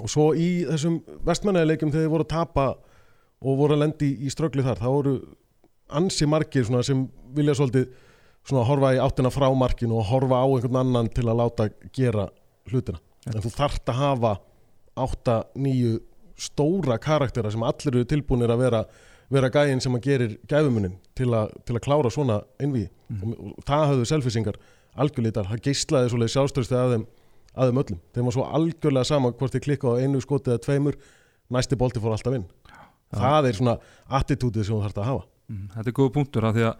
Og 0.00 0.10
svo 0.12 0.30
í 0.36 0.64
þessum 0.68 0.98
vestmennæðilegjum 1.24 1.92
þegar 1.92 2.06
þeir 2.06 2.12
voru 2.12 2.26
að 2.26 2.32
tapa 2.32 2.66
og 3.42 3.58
voru 3.60 3.76
að 3.76 3.84
lendi 3.84 4.10
í 4.24 4.32
ströggli 4.32 4.64
þar 4.64 4.80
þá 4.80 4.88
voru 4.88 5.14
ansi 5.96 6.26
margir 6.26 6.66
sem 6.66 7.06
vilja 7.36 7.54
svolítið 7.58 7.90
horfa 8.50 8.94
í 8.94 9.00
áttina 9.02 9.30
frá 9.34 9.48
markinu 9.54 9.98
og 10.00 10.08
horfa 10.10 10.42
á 10.42 10.46
einhvern 10.46 10.80
annan 10.82 11.10
til 11.10 11.26
að 11.26 11.40
láta 11.40 11.68
gera 11.94 12.28
hlutina. 12.70 13.00
En 13.26 13.42
þú 13.42 13.50
þarft 13.54 13.90
að 13.90 14.00
hafa 14.00 14.36
átta, 14.96 15.42
nýju 15.58 15.98
stóra 16.38 16.98
karaktera 17.02 17.50
sem 17.50 17.64
allir 17.64 17.94
eru 17.94 18.08
tilbúinir 18.08 18.52
að 18.52 18.62
vera, 18.62 18.82
vera 19.32 19.50
gæðin 19.50 19.82
sem 19.82 19.94
að 19.96 20.06
gerir 20.06 20.36
gæfumunin 20.48 20.96
til, 21.16 21.32
til 21.66 21.76
að 21.76 21.84
klára 21.84 22.12
svona 22.12 22.40
innví. 22.62 22.86
Mhm. 23.10 23.32
Og, 23.32 23.52
og 23.58 23.66
það 23.66 23.86
höfðu 23.92 24.08
selfisingar 24.12 24.60
algjörleitar, 24.96 25.48
það 25.50 25.64
geislaði 25.66 26.12
svoleið 26.12 26.32
sjálfstöðstu 26.32 26.78
að 26.78 26.94
þeim, 26.94 27.06
að 27.56 27.70
þeim 27.70 27.80
öllum. 27.82 28.00
Þeim 28.14 28.28
var 28.28 28.36
svo 28.36 28.46
algjörlega 28.58 29.10
sama 29.10 29.32
hvort 29.32 29.56
þið 29.56 29.64
klikka 29.66 29.92
á 29.92 30.00
einu 30.00 30.22
skoti 30.24 30.52
eða 30.52 30.62
tveimur, 30.64 30.96
næsti 31.52 31.78
bolti 31.78 32.02
fór 32.02 32.16
alltaf 32.16 32.38
inn. 32.38 32.46
Það 33.14 33.48
er 33.50 33.58
svona 33.58 33.76
attitútið 34.18 34.64
sem 34.66 34.74
þú 34.74 34.84
þarft 34.86 35.02
að 35.02 35.10
hafa. 35.10 35.26
Mhm, 35.52 35.66
Þetta 35.76 35.92
er 35.92 35.96
góð 36.00 36.14
punktur 36.16 36.44
af 36.48 36.56
því 36.56 36.64
að 36.70 36.76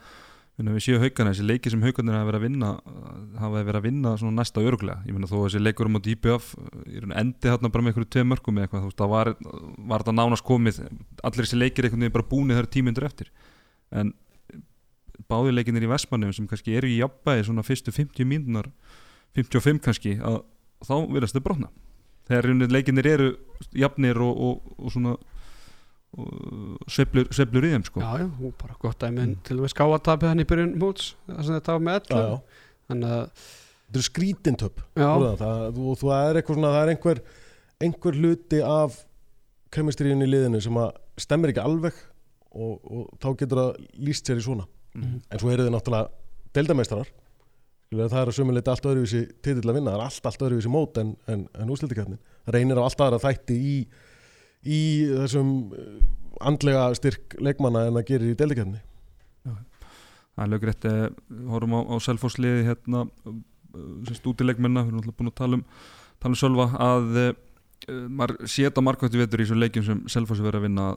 við 0.57 0.81
séu 0.81 0.97
haugana, 0.99 1.33
þessi 1.35 1.45
leiki 1.45 1.71
sem 1.71 1.83
haugarnir 1.85 2.15
hafa 2.17 2.27
verið 2.31 2.39
að 2.41 2.45
vinna 2.47 2.69
uh, 2.81 3.17
hafa 3.43 3.61
verið 3.61 3.77
að 3.77 3.85
vinna 3.85 4.13
svona 4.17 4.39
næsta 4.41 4.63
öruglega 4.65 5.03
ég 5.05 5.13
meina 5.13 5.29
þó 5.29 5.35
að 5.37 5.45
þessi 5.51 5.61
leikur 5.61 5.91
um 5.91 5.99
á 5.99 6.07
DBF 6.07 6.47
raun 7.03 7.13
endi 7.21 7.51
þarna 7.53 7.71
bara 7.75 7.85
með 7.85 7.93
einhverju 7.93 8.09
tvei 8.15 8.25
mörgum 8.25 8.57
eða 8.57 8.65
eitthvað, 8.65 8.87
þú 8.87 8.89
veist, 8.89 9.03
það 9.03 9.13
var, 9.13 9.31
var 9.93 10.01
þetta 10.05 10.15
nánast 10.17 10.47
komið 10.49 10.79
allir 11.29 11.45
þessi 11.45 11.61
leikir 11.61 11.85
einhvern 11.91 12.07
veginn 12.07 12.17
bara 12.17 12.29
búnið 12.33 12.57
þeirra 12.57 12.73
tímyndur 12.73 13.05
eftir. 13.11 13.31
En 13.93 14.15
báði 15.29 15.53
leikinir 15.53 15.85
í 15.85 15.93
Vestmannum 15.93 16.33
sem 16.33 16.49
kannski 16.49 16.75
eru 16.81 16.89
í 16.89 16.99
jafnbæði 17.03 17.47
svona 17.51 17.65
fyrstu 17.67 17.93
50 17.93 18.29
mínúnar 18.29 18.71
55 19.37 19.85
kannski 19.85 20.17
að 20.25 20.41
þá 20.89 20.95
virðast 21.13 21.37
þau 21.37 21.45
brotna. 21.45 21.69
Þegar 22.33 22.73
leikinir 22.73 23.07
eru 23.13 23.29
jafnir 23.77 24.19
og, 24.25 24.41
og, 24.41 24.77
og 24.81 24.93
svona 24.97 25.19
og 26.17 26.91
sveiflur, 26.91 27.29
sveiflur 27.35 27.67
í 27.67 27.73
þeim 27.75 27.85
sko. 27.87 28.03
Já, 28.03 28.23
já, 28.23 28.27
og 28.27 28.55
bara 28.61 28.77
gott 28.81 29.01
dæmi 29.03 29.23
en 29.23 29.35
til 29.47 29.59
og 29.59 29.67
með 29.67 29.73
skáatapið 29.75 30.31
hann 30.33 30.43
í 30.43 30.47
byrjun 30.49 30.75
móts 30.81 31.11
það 31.27 31.43
sem 31.49 31.59
þetta 31.59 31.77
var 31.77 31.85
með 31.87 31.99
11 32.01 32.17
Já, 32.17 32.29
já. 32.31 32.63
þannig 32.91 33.15
að 33.17 33.25
þetta 33.87 34.01
er 34.01 34.07
skrítintöp 34.09 34.81
það, 34.97 35.27
það, 35.43 35.81
og 35.83 36.01
það 36.03 36.31
er 36.31 36.41
eitthvað 36.41 36.59
svona 36.59 36.73
það 36.75 36.87
er 36.87 36.93
einhver, 36.95 37.23
einhver 37.87 38.21
hluti 38.23 38.63
af 38.65 38.99
kemistriðin 39.77 40.25
í 40.25 40.31
liðinu 40.31 40.63
sem 40.65 40.81
að 40.81 40.91
stemmir 41.21 41.53
ekki 41.53 41.65
alveg 41.65 42.01
og, 42.57 42.73
og 42.81 43.13
þá 43.21 43.29
getur 43.43 43.63
það 43.63 43.87
líst 44.09 44.29
sér 44.29 44.41
í 44.41 44.47
svona. 44.47 44.67
Mhm. 44.97 45.21
en 45.29 45.41
svo 45.43 45.53
eru 45.53 45.67
þið 45.67 45.75
náttúrulega 45.75 46.09
deildameistarar 46.57 47.09
það 47.93 48.19
er 48.21 48.31
að 48.31 48.37
sömuleita 48.37 48.73
allt 48.73 48.87
öðruvísi 48.89 49.21
titill 49.45 49.69
að 49.71 49.77
vinna, 49.79 49.93
það 49.93 50.01
er 50.01 50.05
allt, 50.07 50.29
allt 50.31 50.45
öðruvísi 50.49 50.73
mót 50.73 50.99
en, 51.01 51.13
en, 51.31 51.45
en 51.55 51.71
úrslitakefnin, 51.71 52.19
það 52.47 52.57
reynir 52.57 52.81
á 52.81 52.87
allt 52.87 53.03
aðra 53.05 53.21
þætti 53.23 53.57
í, 53.57 53.77
í 54.67 54.83
þessum 55.13 55.55
eh, 55.77 55.97
andlega 56.47 56.91
styrk 56.99 57.39
leikmanna 57.41 57.87
en 57.87 57.99
það 57.99 58.09
gerir 58.11 58.35
í 58.35 58.39
deildakefni 58.39 58.83
Það 60.37 60.45
er 60.45 60.53
lögrétt, 60.53 60.85
eh, 60.85 61.07
horfum 61.49 61.75
á, 61.77 61.81
á 61.89 61.95
Selfossliði 62.05 62.67
hérna, 62.67 63.07
semst 64.05 64.27
útileikmenna, 64.29 64.83
við 64.85 64.93
erum 64.93 65.01
alltaf 65.01 65.17
búin 65.17 65.31
að 65.31 65.39
tala 65.39 65.57
um, 65.57 65.63
tala 66.21 66.35
um 66.35 66.41
Sölva, 66.41 66.67
að 66.77 67.17
eh, 67.23 67.31
maður 68.13 68.51
séta 68.53 68.85
markvættu 68.85 69.23
vetur 69.23 69.41
í 69.41 69.47
þessum 69.47 69.63
leikjum 69.63 69.87
sem 69.87 70.03
Selfossi 70.13 70.45
verið 70.45 70.61
að 70.61 70.67
vinna 70.69 70.89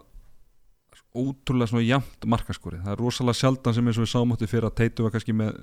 ótrúlega 1.15 1.71
svona 1.71 1.85
jafnt 1.87 2.27
markaskorið. 2.29 2.83
Það 2.83 2.93
er 2.93 3.01
rosalega 3.01 3.39
sjaldan 3.39 3.77
sem 3.77 3.87
eins 3.87 3.97
og 3.97 4.05
við 4.05 4.11
sáum 4.11 4.35
átti 4.35 4.49
fyrir 4.51 4.67
að 4.67 4.75
Teitu 4.81 5.05
var 5.05 5.15
kannski 5.15 5.35
með 5.39 5.55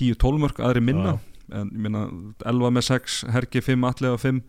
10-12 0.00 0.40
mörg, 0.40 0.64
aðri 0.64 0.82
minna, 0.82 1.18
en 1.52 1.68
ég 1.70 1.84
meina 1.84 2.06
11 2.40 2.72
með 2.78 2.88
6, 2.88 3.18
Hergi 3.36 3.62
5, 3.68 3.84
Allega 3.90 4.22
5, 4.24 4.40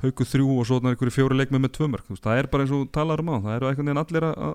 Hauku 0.00 0.24
3 0.24 0.44
og 0.56 0.66
svo 0.68 0.80
er 0.80 0.90
einhverju 0.92 1.14
fjóri 1.14 1.38
leikmenn 1.38 1.64
með 1.66 1.74
2 1.76 1.88
mörg. 1.92 2.06
Þú 2.08 2.16
veist, 2.16 2.26
Það 2.26 2.40
er 2.40 2.50
bara 2.52 2.66
eins 2.66 2.74
og 2.76 2.86
talar 2.94 3.22
um 3.22 3.32
á, 3.32 3.36
það 3.44 3.56
eru 3.56 3.70
einhvern 3.70 3.90
veginn 3.90 4.02
allir 4.04 4.26
að 4.30 4.54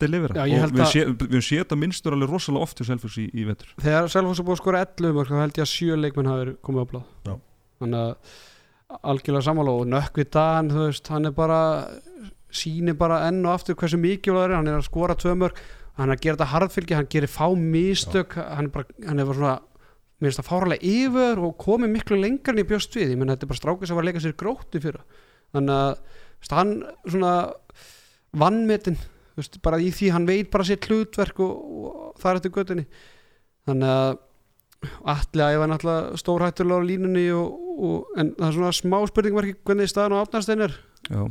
delivera 0.00 0.46
Já, 0.48 0.60
og 0.64 0.76
við, 0.76 1.24
við 1.28 1.42
séum 1.44 1.64
þetta 1.64 1.78
minnstur 1.80 2.16
alveg 2.16 2.30
rosalega 2.32 2.66
oft 2.68 2.78
til 2.78 2.86
Selfoss 2.88 3.18
í, 3.20 3.26
í 3.34 3.44
vetur. 3.48 3.74
Þegar 3.82 4.08
Selfoss 4.12 4.40
er 4.40 4.46
búið 4.46 4.56
að 4.56 4.62
skora 4.62 4.84
11 4.86 5.16
mörg 5.18 5.32
þá 5.32 5.42
held 5.42 5.60
ég 5.60 5.66
að 5.66 5.72
sjö 5.74 5.98
leikmenn 5.98 6.30
hafi 6.30 6.44
verið 6.44 6.56
komið 6.66 6.80
á 6.80 6.90
blað. 6.92 7.10
Já. 7.26 7.34
þannig 7.80 8.06
að 8.06 8.38
algjörlega 9.10 9.46
sammála 9.46 9.74
og 9.80 9.90
nökkvi 9.90 10.24
Dan, 10.34 10.70
þú 10.72 10.86
veist, 10.86 11.10
hann 11.12 11.28
er 11.28 11.34
bara 11.36 11.60
sýnir 12.50 12.96
bara 12.98 13.20
enn 13.28 13.44
og 13.46 13.54
aftur 13.54 13.76
hversu 13.78 13.98
er, 14.00 14.56
hann 14.56 14.66
er 14.68 14.78
að 14.80 14.88
skora 14.88 15.14
tvö 15.14 15.36
mörg 15.38 15.60
hann 15.98 16.08
er 16.08 16.16
að 16.16 16.22
gera 16.24 16.36
þetta 16.38 16.52
harðfylgi, 16.54 16.96
hann 16.96 17.10
gerir 17.10 17.30
fá 17.30 17.46
mistök 17.54 18.34
hann 18.34 18.66
er 18.66 18.72
bara, 18.74 18.86
hann 19.06 19.20
er 19.20 19.28
bara 19.28 19.38
svona 19.38 19.56
mér 20.20 20.28
finnst 20.28 20.40
það 20.42 20.50
fáralega 20.50 20.90
yfir 20.94 21.40
og 21.40 21.56
komið 21.60 21.94
miklu 21.94 22.18
lengar 22.20 22.54
en 22.54 22.62
ég 22.62 22.68
bjóst 22.68 22.96
við, 22.96 23.14
ég 23.14 23.20
menn 23.20 23.32
þetta 23.32 23.46
er 23.46 23.52
bara 23.52 23.60
strákið 23.62 23.90
sem 23.90 23.98
var 23.98 24.04
að 24.04 24.10
leika 24.10 24.24
sér 24.24 24.36
grótti 24.40 24.82
fyrir 24.82 25.00
þannig 25.54 25.76
að 25.76 26.56
hann 26.56 26.74
svona 27.06 27.34
vannmetin 28.40 28.98
veist, 29.38 29.60
bara 29.64 29.80
í 29.80 29.90
því 29.94 30.10
hann 30.14 30.28
veit 30.28 30.50
bara 30.52 30.66
sér 30.68 30.80
hlutverk 30.84 31.40
og, 31.44 31.54
og 31.54 32.20
það 32.20 32.30
er 32.30 32.40
eftir 32.40 32.54
göttunni 32.56 32.86
þannig 33.68 33.94
að 33.94 34.18
allir 34.80 35.44
að 35.44 35.54
ég 35.54 35.60
var 35.60 35.70
náttúrulega 35.70 36.20
stórhættulega 36.20 36.80
á 36.80 36.88
línunni 36.88 37.24
og, 37.36 37.56
og, 37.76 38.12
en 38.20 38.32
það 38.38 38.46
er 38.46 38.56
svona 38.56 38.76
smá 38.76 38.96
spurning 39.10 39.36
var 39.36 39.48
ekki 39.48 39.66
hvernig 39.68 39.90
staðan 39.90 40.16
á 40.16 40.22
Átnarstein 40.22 40.64
er. 40.64 40.76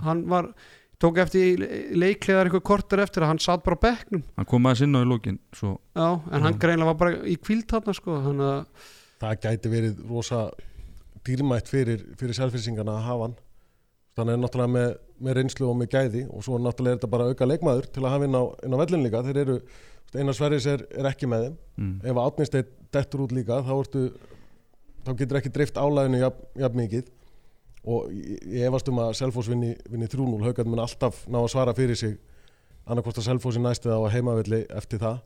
Hann 0.06 0.22
var, 0.30 0.52
tók 1.00 1.20
eftir 1.24 1.62
leiklegar 1.96 2.48
eitthvað 2.48 2.66
kortur 2.68 3.02
eftir 3.04 3.24
að 3.24 3.34
hann 3.34 3.42
satt 3.44 3.64
bara 3.66 3.78
á 3.80 3.84
bekknum. 3.86 4.24
Hann 4.36 4.48
kom 4.50 4.66
aðeins 4.68 4.86
inn 4.86 4.98
á 4.98 5.02
í 5.02 5.08
lókin 5.08 5.38
svo, 5.56 5.76
já, 5.96 6.08
en 6.20 6.46
hann 6.46 6.58
greinlega 6.60 6.92
var 6.92 6.98
bara 7.00 7.22
í 7.24 7.36
kvíld 7.40 7.70
þarna 7.72 7.96
sko, 7.96 8.18
þannig 8.26 8.50
að 8.50 8.90
það 9.24 9.38
gæti 9.46 9.72
verið 9.74 10.02
rosa 10.10 10.42
dýrmætt 11.28 11.72
fyrir, 11.72 12.04
fyrir 12.20 12.36
selfinsingana 12.36 12.98
að 12.98 13.08
hafa 13.08 13.28
hann. 13.28 13.38
Þannig 14.20 14.36
er 14.36 14.42
náttúrulega 14.42 14.74
með, 14.74 14.90
með 15.24 15.38
reynslu 15.38 15.70
og 15.70 15.78
með 15.80 15.92
gæði 15.94 16.26
og 16.28 16.44
svo 16.44 16.60
náttúrulega 16.60 16.98
er 16.98 17.00
þetta 17.00 17.12
bara 17.14 17.30
auka 17.30 17.48
leikmaður 17.48 17.88
til 17.94 18.04
að 18.04 18.14
hafa 18.16 18.28
inn 18.28 18.36
á, 18.40 18.44
inn 18.66 18.76
á 18.76 18.82
vellin 18.82 19.06
líka. 19.06 19.24
Þeir 19.28 19.40
eru, 19.44 19.58
Einar 20.16 20.36
Sverris 20.36 20.68
er, 20.68 20.84
er 21.00 21.08
ekki 21.12 21.30
með 21.30 21.46
þeim. 21.46 21.56
Mm. 21.80 21.94
ef 22.12 22.20
átnisteit 22.26 22.72
dettur 22.92 23.24
út 23.24 23.36
líka 23.36 23.62
þá, 23.64 23.72
ertu, 23.78 24.04
þá 25.06 25.12
getur 25.22 25.40
ekki 25.40 25.54
dreift 25.56 25.80
álæðinu 25.80 26.24
jafn, 26.24 26.48
jafn 26.60 26.82
mikið 26.82 27.12
og 27.88 28.10
ég 28.12 28.44
ég 28.60 28.68
efast 28.68 28.90
um 28.92 29.00
að 29.00 29.14
Selfoss 29.22 29.50
vinni, 29.52 29.74
vinni 29.90 30.08
3-0 30.12 30.44
haugarn 30.44 30.70
mun 30.70 30.84
alltaf 30.84 31.24
ná 31.28 31.40
að 31.40 31.52
svara 31.54 31.74
fyrir 31.78 31.96
sig 32.00 32.18
annarkvort 32.90 33.22
að 33.22 33.30
Selfossi 33.30 33.62
næsti 33.64 33.90
það 33.90 34.06
á 34.06 34.14
heimavelli 34.14 34.62
eftir 34.70 35.00
það 35.00 35.20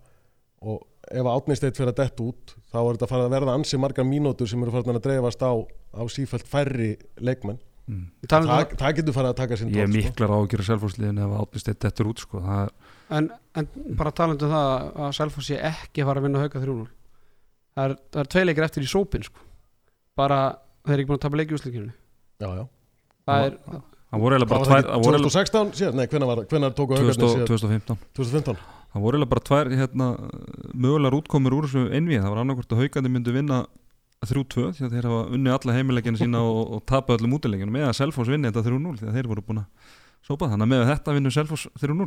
og 0.63 0.83
ef 1.11 1.27
átnisteit 1.27 1.75
fyrir 1.75 1.91
að 1.91 1.99
detta 2.03 2.23
út 2.23 2.55
þá 2.71 2.77
er 2.79 2.95
þetta 2.95 3.11
farið 3.11 3.25
að 3.27 3.35
verða 3.35 3.55
ansi 3.57 3.79
margar 3.81 4.07
mínútur 4.07 4.47
sem 4.47 4.61
eru 4.63 4.71
farin 4.71 4.95
að 4.99 5.05
dreifast 5.07 5.43
á, 5.43 5.51
á 5.97 6.01
sífælt 6.07 6.47
færri 6.47 6.95
leikmenn 7.19 7.59
Mm. 7.83 8.05
talandi 8.31 8.47
um 8.47 8.59
það, 8.61 8.73
það 8.79 8.93
getur 8.95 9.15
farið 9.17 9.29
að 9.33 9.39
taka 9.41 9.55
sinn 9.59 9.71
ég 9.75 9.81
er 9.83 9.89
sko. 9.89 9.95
miklar 9.97 10.31
á 10.31 10.37
að 10.39 10.45
gera 10.53 10.65
Selfossliðin 10.69 11.17
ef 11.19 11.31
átnist 11.35 11.67
eitt 11.67 11.85
eftir 11.89 12.07
út 12.07 12.21
sko. 12.23 12.39
það 12.39 12.61
er, 12.61 12.69
en, 13.17 13.25
en 13.59 13.67
bara 13.99 14.13
talandi 14.15 14.45
um 14.47 14.53
það 14.53 14.69
að 15.03 15.09
Selfoss 15.17 15.49
sé 15.51 15.57
ekki 15.59 16.05
fara 16.07 16.21
að 16.21 16.27
vinna 16.29 16.43
hauka 16.45 16.61
3-0 16.63 16.85
það 17.75 17.89
er, 17.89 17.95
það 18.13 18.21
er 18.23 18.29
tvei 18.31 18.45
leikir 18.45 18.67
eftir 18.69 18.85
í 18.85 18.87
sópin 18.87 19.27
sko. 19.27 19.43
bara 20.15 20.37
þeir 20.85 20.93
eru 20.95 21.03
ekki 21.03 21.11
búin 21.11 21.19
að 21.19 21.25
tapa 21.25 21.41
leiki 21.41 21.57
úsleikinu 21.59 21.91
já, 22.43 22.49
já. 22.59 22.63
það 23.29 23.45
er, 23.47 23.57
það 24.13 24.23
voru 24.23 24.37
eiginlega 24.37 24.51
bara 24.53 24.67
tvær 24.69 24.79
ekki 24.79 24.91
það 24.93 25.03
voru 25.07 25.17
eiginlega- 25.17 25.33
2016 25.33 25.75
síðan, 25.79 25.99
nei, 25.99 26.07
hvenær 26.11 26.75
tóku 26.77 26.97
haugarnir 26.97 27.19
2000 27.19 27.35
síðan 27.35 27.47
2015 27.53 28.03
2015 28.19 28.59
það 28.93 29.05
voru 29.07 29.17
eiginlega 29.17 29.33
bara 29.33 29.47
tvær 29.49 29.71
hérna, 29.81 30.09
mögulegar 30.73 31.17
útkomur 31.19 31.57
úr 31.57 31.69
þessu 31.69 31.87
einvið 31.89 32.21
það 32.25 32.35
var 32.35 32.43
annarkvort 32.43 32.75
að 32.75 32.83
haugandi 32.83 33.13
myndu 33.15 33.33
vinna 33.35 33.63
3-2 34.23 34.69
því 34.77 34.85
að 34.87 34.93
þeir 34.95 35.07
hafa 35.09 35.23
unni 35.35 35.51
alla 35.51 35.73
heimilegjana 35.75 36.19
sína 36.21 36.43
og, 36.47 36.61
og 36.77 36.83
tapa 36.87 37.17
öllum 37.17 37.33
útilegjana 37.35 37.73
með 37.75 37.89
að 37.89 37.97
Selfoss 37.97 38.31
vinni 38.31 38.47
þetta 38.47 38.63
3-0 38.69 38.93
því 39.01 39.09
að 39.09 39.17
þeir 39.17 39.27
voru 39.33 39.43
búin 39.43 39.59
að 39.63 39.89
sópa. 40.23 40.47
Þannig 40.47 40.63
að 40.63 40.71
með 40.71 40.83
þetta 40.93 41.15
vinnur 41.17 41.35
Selfoss 41.35 41.67
3-0 41.81 42.05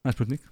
Það 0.00 0.10
er 0.10 0.16
spurning. 0.16 0.44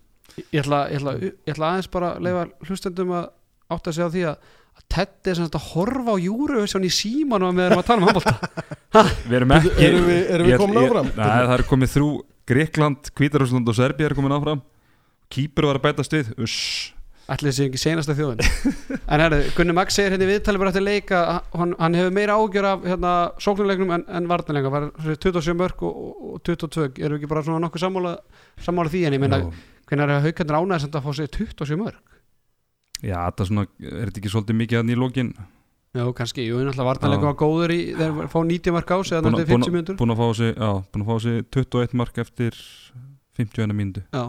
Ég 0.53 0.61
ætla, 0.61 0.81
ég, 0.93 1.01
ætla, 1.01 1.15
ég 1.25 1.53
ætla 1.55 1.71
aðeins 1.73 1.89
bara 1.93 2.11
að 2.13 2.27
leifa 2.27 2.43
hlustendum 2.69 3.15
að 3.17 3.29
átta 3.73 3.95
sig 3.97 4.05
á 4.05 4.09
því 4.13 4.25
að 4.29 4.51
að 4.79 4.85
Teddy 4.95 5.33
er 5.33 5.39
sem 5.39 5.47
sagt 5.49 5.59
að 5.59 5.69
horfa 5.75 6.15
á 6.15 6.17
Júruvísjón 6.23 6.87
í 6.89 6.93
síman 6.95 7.45
og 7.49 7.57
við 7.59 7.67
erum 7.69 7.83
að 7.83 7.89
tala 7.89 8.01
um 8.03 8.09
handbólta 8.09 8.35
Við 9.29 9.39
erum 9.41 9.55
ekki 9.59 9.73
erum 9.89 10.07
við, 10.09 10.21
erum 10.37 10.47
við 10.49 10.55
Ég- 10.55 10.63
komin 10.63 10.83
áfram? 10.85 11.11
Nei, 11.19 11.25
það 11.29 11.55
er 11.59 11.65
komið 11.73 11.95
þrjú 11.97 12.11
Grekland, 12.49 13.11
Hvítarúsland 13.19 13.69
og 13.69 13.77
Serbía 13.77 14.09
er 14.09 14.15
komin 14.17 14.33
áfram. 14.33 14.63
Kýpur 15.29 15.67
var 15.69 15.77
að 15.77 15.85
bætast 15.85 16.15
við 16.17 16.31
Uss. 16.41 16.55
Ætli 17.29 17.51
þessi 17.51 17.67
ekki 17.67 17.81
senasta 17.83 18.15
þjóðin. 18.17 18.39
En 19.13 19.21
herri, 19.21 19.43
Gunni 19.53 19.75
Max 19.77 19.99
segir 19.99 20.15
hérna 20.15 20.25
í 20.25 20.31
viðtali 20.31 20.61
bara 20.63 20.71
eftir 20.73 20.85
leika 20.87 21.19
að 21.35 21.59
hann, 21.61 21.75
hann 21.77 21.97
hefur 21.99 22.15
meira 22.17 22.39
ágjör 22.41 22.69
af 22.71 22.87
hérna, 22.89 23.11
sóknuleiknum 23.45 23.93
en, 23.99 24.05
en 24.09 24.29
varnarleika 24.31 24.73
var 24.73 24.87
27 25.05 25.53
mörg 25.61 25.85
og, 25.85 25.99
og, 26.07 26.23
og 26.39 26.41
22 26.49 26.87
erum 27.05 27.19
við 27.19 27.21
ekki 27.21 27.31
bara 27.35 27.45
svona 27.45 27.61
nokkuð 27.67 27.85
sammála, 27.85 28.15
sammála 28.65 28.93
því? 28.95 29.03
En 29.11 29.19
ég 29.19 29.23
meina 29.27 29.43
hvernig 29.89 30.07
er 30.17 30.25
haukandur 30.25 30.59
ánægð 30.63 30.87
sem 30.87 30.95
það 30.97 31.05
fá 31.05 31.13
sig 31.21 31.31
27 31.37 31.79
mörg 31.83 32.17
Já, 33.03 33.19
þetta 33.29 33.45
er 33.45 33.49
svona, 33.53 33.65
er 33.79 34.09
þetta 34.11 34.21
ekki 34.23 34.33
svolítið 34.33 34.59
mikið 34.63 34.81
að 34.81 34.87
nýja 34.91 35.01
lókin 35.05 35.31
Já, 35.97 36.03
kannski, 36.13 36.45
jú, 36.45 36.59
náttúrulega 36.61 36.89
varnarleikum 36.91 37.25
Já. 37.25 37.31
var 37.33 37.39
góður 37.41 37.73
í 37.73 37.79
þeir 37.97 38.27
fá 38.29 38.39
90 38.45 38.73
mark 38.77 38.91
á 38.93 38.99
sig 39.09 39.17
þannig 39.19 39.39
að- 39.39 39.47
að 39.49 39.53
50 39.55 39.73
mínútur. 39.73 39.97
Búin 39.97 40.13
að 40.13 40.19
fá 40.21 40.27
sig, 40.37 40.51
já, 40.55 40.71
búin 40.93 41.05
að 41.05 41.09
fá 41.09 41.17
sig 41.25 41.47
21 41.51 41.95
mark 41.97 42.19
eftir 42.19 42.59
51 43.39 43.73
mínútu. 43.79 44.03
Já, 44.13 44.25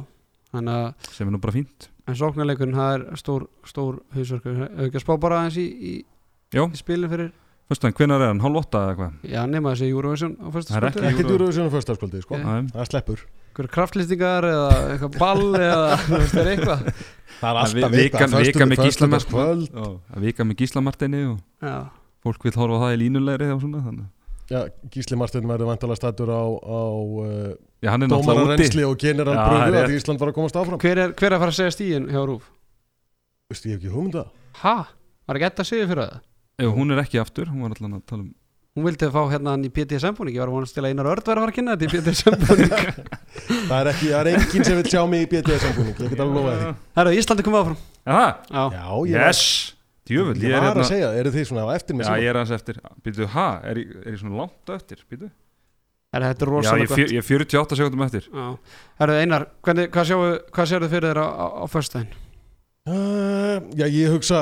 þannig 0.53 0.77
að 0.79 1.09
sem 1.11 1.27
er 1.27 1.31
nú 1.35 1.41
bara 1.41 1.53
fínt. 1.53 1.89
en 2.07 2.15
sóknarleikurinn 2.15 2.73
það 2.73 2.93
er 2.95 3.17
stór, 3.19 3.47
stór 3.65 3.99
hausverkur, 4.15 4.55
hefur 4.55 4.87
ekki 4.87 4.97
að 4.97 5.03
spá 5.05 5.13
bara 5.19 5.41
aðeins 5.43 5.57
í, 5.61 5.67
í, 5.67 5.93
í 6.57 6.79
spilin 6.79 7.09
fyrir 7.11 7.31
fyrst 7.69 7.85
hvenær 7.93 8.21
er 8.23 8.27
hann, 8.31 8.39
hálf 8.41 8.63
åtta 8.63 8.79
eða 8.81 8.95
eitthvað? 8.95 9.29
Já, 9.29 9.41
nema 9.45 9.75
þessi 9.75 9.91
Eurovision 9.91 10.37
á 10.41 10.47
fyrsta 10.49 10.73
Það 10.73 10.79
er 10.81 10.89
ekki- 10.89 11.05
ekki 11.11 11.27
djúruvísinu 11.27 11.69
fyrstaskvöldi 11.69 12.21
sko. 12.23 12.39
Það 12.39 12.89
sleppur 12.89 13.19
einhverju 13.49 13.71
kraftlýstingar 13.75 14.45
eða 14.49 14.67
eitthvað 14.93 15.17
ball 15.19 15.47
eða 15.59 15.97
þú 16.05 16.19
veist, 16.21 16.37
er 16.43 16.51
eitthvað 16.53 16.85
það 17.39 17.49
er 17.49 17.73
Vi- 17.73 17.83
alltaf 17.83 17.97
vikan- 17.97 18.37
vika 18.45 18.65
með 18.69 18.85
Gísla 18.85 19.07
Marteini. 19.09 19.09
föstudagskvöld 19.09 19.67
Að 20.15 20.23
vika 20.29 20.45
með 20.49 20.61
Gísla 20.63 20.83
Martini 20.85 21.21
og 21.33 21.37
já, 21.65 21.75
fólk 22.25 22.47
vil 22.47 22.55
horfa 22.59 22.79
á 22.79 22.81
það 22.85 22.95
í 22.95 22.99
línulegri 23.03 23.49
og 23.55 23.61
svona 23.63 23.83
þannig. 23.85 24.07
já, 24.49 24.59
Gísli 24.95 25.17
Martin 25.19 25.47
verður 25.49 25.69
vantalega 25.71 25.99
stættur 26.01 26.31
á, 26.33 26.43
á 26.45 26.81
uh, 26.89 27.51
Já, 27.79 27.91
er 27.95 28.07
dómararensli 28.11 28.83
og 28.87 28.97
general 28.99 29.35
Já, 29.37 29.43
bröðu 29.45 29.59
það 29.65 29.77
er 29.79 29.85
að 29.89 29.97
Ísland 29.99 30.19
var 30.23 30.31
að 30.33 30.37
komast 30.39 30.57
áfram 30.59 30.81
hver 30.83 30.97
er, 31.05 31.13
hver 31.15 31.29
er 31.31 31.35
að 31.37 31.43
fara 31.45 31.53
að 31.53 31.59
segja 31.61 31.75
stíðin 31.77 32.09
hjá 32.11 32.21
Rúf? 32.27 32.49
Veistu, 33.49 33.69
ég 33.69 33.77
hef 33.77 33.83
ekki 33.85 33.93
hugmynda 33.93 34.25
ha? 34.63 34.75
var 35.29 35.37
ekki 35.39 35.47
þetta 35.47 35.63
að 35.63 35.69
segja 35.71 35.87
fyrir 35.93 36.03
það? 36.09 36.19
Ef 36.59 36.73
hún 36.75 36.91
er 36.91 36.99
ekki 37.05 37.21
aftur, 37.21 37.47
hún 37.53 37.63
var 37.63 37.71
alltaf 37.71 37.87
að 37.87 38.03
tala 38.11 38.23
um 38.25 38.33
hún 38.79 38.87
vildi 38.87 39.09
fá 39.13 39.19
hérna 39.29 39.55
hann 39.55 39.65
í 39.67 39.71
PTSM-búning 39.75 40.37
ég 40.37 40.43
var 40.43 40.51
að 40.51 40.55
vonast 40.57 40.77
til 40.77 40.83
að 40.83 40.93
Einar 40.93 41.09
Örd 41.11 41.27
var 41.27 41.41
að 41.41 41.45
fara 41.45 41.53
að 41.53 41.57
kynna 41.57 41.75
þetta 41.75 41.85
í 41.85 41.91
PTSM-búning 41.93 42.71
það 43.69 43.75
er 43.79 43.91
ekki, 43.91 44.07
það 44.13 44.21
er 44.21 44.31
enginn 44.33 44.69
sem 44.69 44.79
vil 44.79 44.93
sjá 44.93 45.01
mig 45.11 45.25
í 45.25 45.29
BTS-sambúning 45.33 45.99
ég 45.99 46.13
get 46.13 46.23
alveg 46.23 46.39
lofaði 46.39 46.63
því. 46.63 46.71
Herra, 46.99 47.13
Íslandi 47.19 47.45
komið 47.49 47.61
áfram. 47.65 47.83
Jaha, 48.09 48.29
já, 48.49 48.63
já, 48.79 48.87
ég 49.11 49.27
yes 49.27 49.43
Djöfull, 50.09 50.39
ég 50.41 50.49
ég 50.49 50.55
er 50.55 50.63
var 50.63 50.71
hérna 50.71 50.81
að 50.81 50.89
segja, 50.89 51.09
eru 51.19 51.31
þið 51.35 51.43
svona 51.51 51.67
á 51.69 51.71
eftir 51.75 51.97
með 51.97 52.07
Já, 52.07 52.09
síma 52.09 52.23
ég 52.23 52.31
er 52.31 52.37
hans 52.39 52.53
eftir. 52.55 52.79
Býtu, 53.05 53.27
ha, 53.35 53.45
er 53.69 53.77
ég, 53.77 53.91
er 54.01 54.15
ég 54.15 54.21
svona 54.23 54.39
langt 54.39 54.71
á 54.71 54.73
eftir? 54.73 55.03
Býtu 55.05 55.27
Herra, 56.09 56.31
þetta 56.31 56.45
er 56.45 56.49
Já, 56.49 56.49
ég, 56.49 56.55
rosalega 56.55 56.95
fjör, 56.97 57.11
ég 57.13 57.21
er 57.21 57.27
48 57.27 57.77
sekundum 57.77 58.01
eftir. 58.07 58.25
Já. 58.33 58.47
Herra, 59.03 59.19
Einar, 59.21 59.45
hvernig, 59.61 59.91
hvað, 59.93 60.07
sjáu, 60.09 60.31
hvað 60.55 60.71
sérðu 60.71 60.89
fyrir 60.95 61.11
þér 61.11 61.21
á, 61.21 61.27
á, 61.29 61.45
á 61.61 61.65
föstudaginn? 61.69 62.15
Uh, 62.89 63.59
já, 63.77 63.85
ég 63.85 64.09
hugsa 64.15 64.41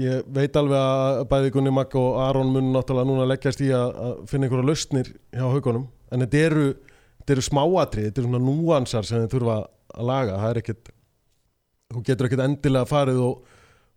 ég 0.00 0.24
veit 0.34 0.56
alveg 0.58 0.76
að 0.78 1.20
bæði 1.30 1.50
Gunni 1.54 1.72
Magg 1.74 1.94
og 2.00 2.16
Aron 2.24 2.50
mun 2.52 2.72
náttúrulega 2.74 3.06
núna 3.10 3.26
leggjast 3.30 3.60
í 3.64 3.68
að, 3.74 3.92
finna 4.30 4.48
einhverja 4.48 4.66
lausnir 4.70 5.10
hjá 5.32 5.44
haugunum 5.52 5.86
en 6.12 6.24
þetta 6.24 6.40
eru, 6.48 6.64
eru 7.36 7.44
smáatrið 7.46 8.08
þetta 8.08 8.22
eru 8.22 8.30
svona 8.30 8.42
núansar 8.46 9.06
sem 9.08 9.22
þið 9.24 9.30
þurfa 9.36 9.56
að 9.96 10.08
laga. 10.10 10.40
Það 10.42 10.50
er 10.54 10.60
ekkit 10.62 10.90
þú 11.94 12.02
getur 12.08 12.26
ekkit 12.30 12.44
endilega 12.46 12.90
farið 12.90 13.20
og, 13.22 13.46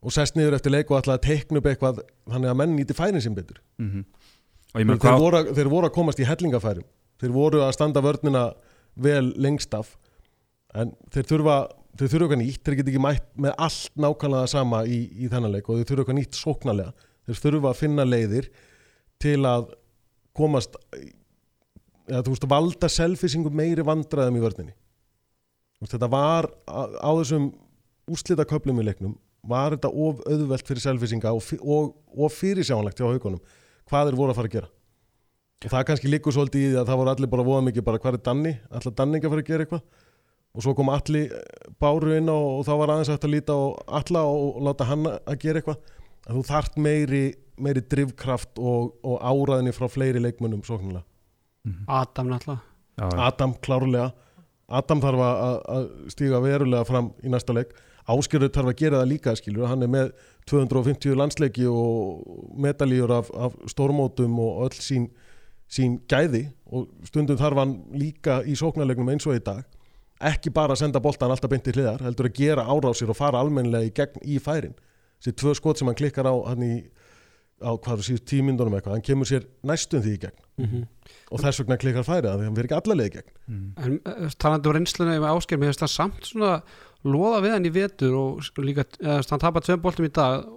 og 0.05 0.13
sest 0.15 0.37
niður 0.37 0.57
eftir 0.59 0.71
leik 0.75 0.91
og 0.93 0.99
ætlaði 1.01 1.19
að 1.19 1.27
teikna 1.27 1.59
upp 1.63 1.69
eitthvað 1.73 2.01
þannig 2.29 2.51
að 2.53 2.59
menn 2.61 2.75
nýti 2.77 2.97
færin 2.97 3.21
sem 3.25 3.35
betur. 3.37 3.61
Mm 3.81 4.05
meina 4.69 4.93
þeir 4.93 4.99
hvað 5.01 5.19
voru, 5.23 5.37
að- 5.39 5.47
þeir 5.57 5.69
voru 5.73 5.87
að 5.89 5.93
komast 5.95 6.19
í 6.21 6.25
hellingafærum. 6.29 6.83
Þeir 7.19 7.31
voru 7.33 7.61
að 7.65 7.71
standa 7.73 8.01
vörnina 8.05 8.43
vel 9.01 9.33
lengst 9.41 9.73
af. 9.73 9.95
En 10.77 10.91
þeir 11.09 11.25
þurfa 11.25 11.55
þeir 11.97 12.11
þurfa 12.11 12.25
eitthvað 12.25 12.41
nýtt, 12.43 12.63
þeir 12.65 12.77
get 12.79 12.91
ekki 12.91 13.03
mætt 13.03 13.29
með 13.41 13.55
allt 13.65 13.95
nákvæmlega 13.99 14.49
sama 14.51 14.81
í, 14.85 14.99
í 15.19 15.29
þennan 15.31 15.55
leik 15.55 15.69
og 15.69 15.79
þeir 15.79 15.89
þurfa 15.89 16.03
eitthvað 16.03 16.19
nýtt 16.19 16.39
sóknarlega. 16.39 17.07
Þeir 17.29 17.41
þurfa 17.45 17.71
að 17.71 17.79
finna 17.79 18.05
leiðir 18.07 18.49
til 19.19 19.39
að 19.47 19.71
komast 20.37 20.77
eða 22.09 22.23
þú 22.25 22.33
veist 22.33 22.45
að 22.45 22.53
valda 22.53 22.89
selfisingu 22.91 23.51
meiri 23.53 23.85
vandræðum 23.85 24.39
í 24.39 24.43
veist, 24.43 25.93
þetta 25.93 26.09
var 26.11 26.49
á, 26.67 27.11
þessum 27.19 27.51
úrslita 28.09 28.45
köplum 28.47 28.81
í 28.81 28.87
leiknum 28.87 29.15
var 29.47 29.75
þetta 29.75 29.91
of 29.93 30.19
auðvelt 30.27 30.67
fyrir 30.67 30.83
selfisinga 30.83 31.31
og, 31.31 31.45
og, 31.61 31.93
og 32.11 32.33
fyrirsjánlegt 32.35 32.99
hjá 32.99 33.07
haugunum 33.07 33.39
hvað 33.89 34.09
þeir 34.09 34.19
voru 34.19 34.33
að 34.33 34.39
fara 34.39 34.49
að 34.49 34.55
gera. 34.57 34.69
Og 35.59 35.71
það 35.71 35.85
kannski 35.87 36.11
líkur 36.11 36.35
svolítið 36.35 36.61
í 36.61 36.67
því 36.69 36.79
að 36.81 36.89
það 36.89 36.99
voru 37.01 37.13
allir 37.13 37.31
bara 37.31 37.45
voða 37.47 37.63
mikið 37.67 37.85
bara 37.87 38.01
hvað 38.01 38.17
er 38.17 38.23
Danni, 38.27 38.53
allar 38.69 38.95
Danni 38.95 39.19
ekki 39.19 39.27
að 39.27 39.33
fara 39.33 39.43
að 39.43 39.49
gera 39.49 39.65
eitthvað 39.65 40.05
og 40.55 40.65
svo 40.65 40.73
kom 40.77 40.89
allir 40.91 41.33
báru 41.81 42.15
inn 42.17 42.29
og, 42.31 42.45
og 42.59 42.63
þá 42.67 42.71
var 42.81 42.93
aðeins 42.93 43.11
hægt 43.13 43.27
að 43.27 43.35
líta 43.35 43.55
á 43.55 43.61
alla 43.99 44.23
og, 44.25 44.47
og 44.57 44.63
láta 44.69 44.87
hann 44.89 45.05
að 45.09 45.37
gera 45.43 45.61
eitthvað. 45.61 45.83
Að 46.29 46.39
þú 46.39 46.41
þart 46.49 46.79
meiri, 46.81 47.21
meiri 47.61 47.83
drivkraft 47.91 48.59
og, 48.61 48.95
og 49.05 49.21
áraðinni 49.21 49.75
frá 49.75 49.87
fleiri 49.91 50.21
leikmönnum 50.23 50.65
sóknulega. 50.65 51.05
Adam 51.87 52.33
náttúrulega. 52.33 52.65
Já. 52.99 53.07
Adam 53.27 53.53
klárlega. 53.61 54.09
Adam 54.69 55.01
þarf 55.01 55.23
að, 55.25 55.87
stíga 56.13 56.41
verulega 56.43 56.85
fram 56.85 57.13
í 57.23 57.31
næsta 57.31 57.55
leik. 57.55 57.71
Áskerður 58.09 58.51
þarf 58.53 58.71
að 58.71 58.77
gera 58.81 58.99
það 59.01 59.09
líka 59.11 59.33
skilur, 59.37 59.67
hann 59.69 59.85
er 59.85 59.89
með 59.93 60.11
250 60.49 61.17
landsleiki 61.17 61.67
og 61.69 62.23
medalíur 62.57 63.11
af, 63.13 63.29
af 63.37 63.57
stórmótum 63.69 64.39
og 64.41 64.63
öll 64.65 64.81
sín, 64.81 65.11
sín 65.69 65.99
gæði. 66.09 66.47
Og 66.73 66.89
stundum 67.05 67.37
þarf 67.37 67.61
hann 67.61 67.75
líka 67.93 68.41
í 68.49 68.57
sóknarleiknum 68.57 69.13
eins 69.13 69.29
og 69.29 69.37
í 69.37 69.43
dag 69.45 69.61
ekki 70.19 70.51
bara 70.55 70.75
að 70.75 70.83
senda 70.83 71.01
boltan 71.03 71.31
alltaf 71.31 71.51
beint 71.51 71.67
í 71.69 71.73
hliðar 71.75 72.03
heldur 72.03 72.29
að 72.29 72.39
gera 72.41 72.67
árásir 72.67 73.11
og 73.11 73.17
fara 73.17 73.39
almennilega 73.39 73.87
í 73.87 73.93
gegn 73.95 74.23
í 74.25 74.39
færin. 74.43 74.75
Þessi 75.19 75.35
tvö 75.39 75.55
skot 75.57 75.79
sem 75.79 75.87
hann 75.87 75.99
klikkar 75.99 76.27
á 76.27 76.35
hann 76.49 76.65
í 76.65 76.73
á 77.59 77.75
hvað 77.75 77.97
er 77.97 78.07
síðust 78.07 78.27
tímyndunum 78.31 78.77
eitthvað, 78.77 78.95
hann 78.95 79.03
kemur 79.03 79.27
sér 79.27 79.47
næstum 79.67 80.03
því 80.03 80.13
í 80.15 80.21
gegn. 80.25 80.43
Mm 80.59 80.85
og 81.29 81.41
þess 81.43 81.61
vegna 81.61 81.77
klikkar 81.79 82.05
færið 82.07 82.29
að 82.31 82.43
hann 82.45 82.55
verður 82.57 82.69
ekki 82.69 82.77
allalega 82.79 83.09
í 83.09 83.15
gegn. 83.17 83.33
Mm. 83.49 83.67
En 83.83 83.97
uh, 83.99 84.31
talandi 84.41 84.69
um 84.69 84.75
reynslunni 84.77 85.17
með 85.17 85.29
ásker 85.29 85.59
mér 85.59 85.71
finnst 85.71 85.83
það 85.83 85.91
samt 85.93 86.29
svona 86.29 86.53
loða 87.05 87.43
við 87.45 87.55
hann 87.55 87.67
í 87.69 87.73
vetur 87.75 88.17
og 88.17 88.63
líka, 88.65 88.85
eða, 89.01 89.19
hann 89.29 89.43
tapar 89.43 89.65
tveim 89.65 89.83
boltum 89.83 90.07
í 90.07 90.13
dag. 90.15 90.47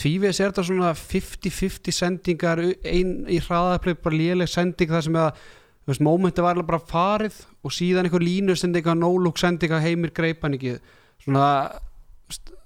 Tvívis 0.00 0.40
er 0.42 0.50
þetta 0.50 0.66
svona 0.66 0.92
50-50 0.98 1.94
sendingar 1.94 2.62
ein 2.62 3.12
í 3.30 3.38
hraðaplöf, 3.42 4.00
bara 4.02 4.18
léleg 4.18 4.50
sending 4.50 4.90
það 4.90 5.04
sem 5.08 5.18
að 5.22 5.44
þú 5.84 5.92
veist, 5.92 6.04
mómenti 6.04 6.44
var 6.44 6.56
alveg 6.56 6.68
bara 6.72 6.80
farið 6.88 7.40
og 7.64 7.72
síðan 7.76 8.08
einhver 8.08 8.24
línu 8.24 8.56
sendinga 8.56 8.96
no-look 8.96 9.40
sendinga 9.40 9.82
heimir 9.84 10.14
greipan 10.16 10.56
ekki. 10.56 10.78
Svona 11.24 11.48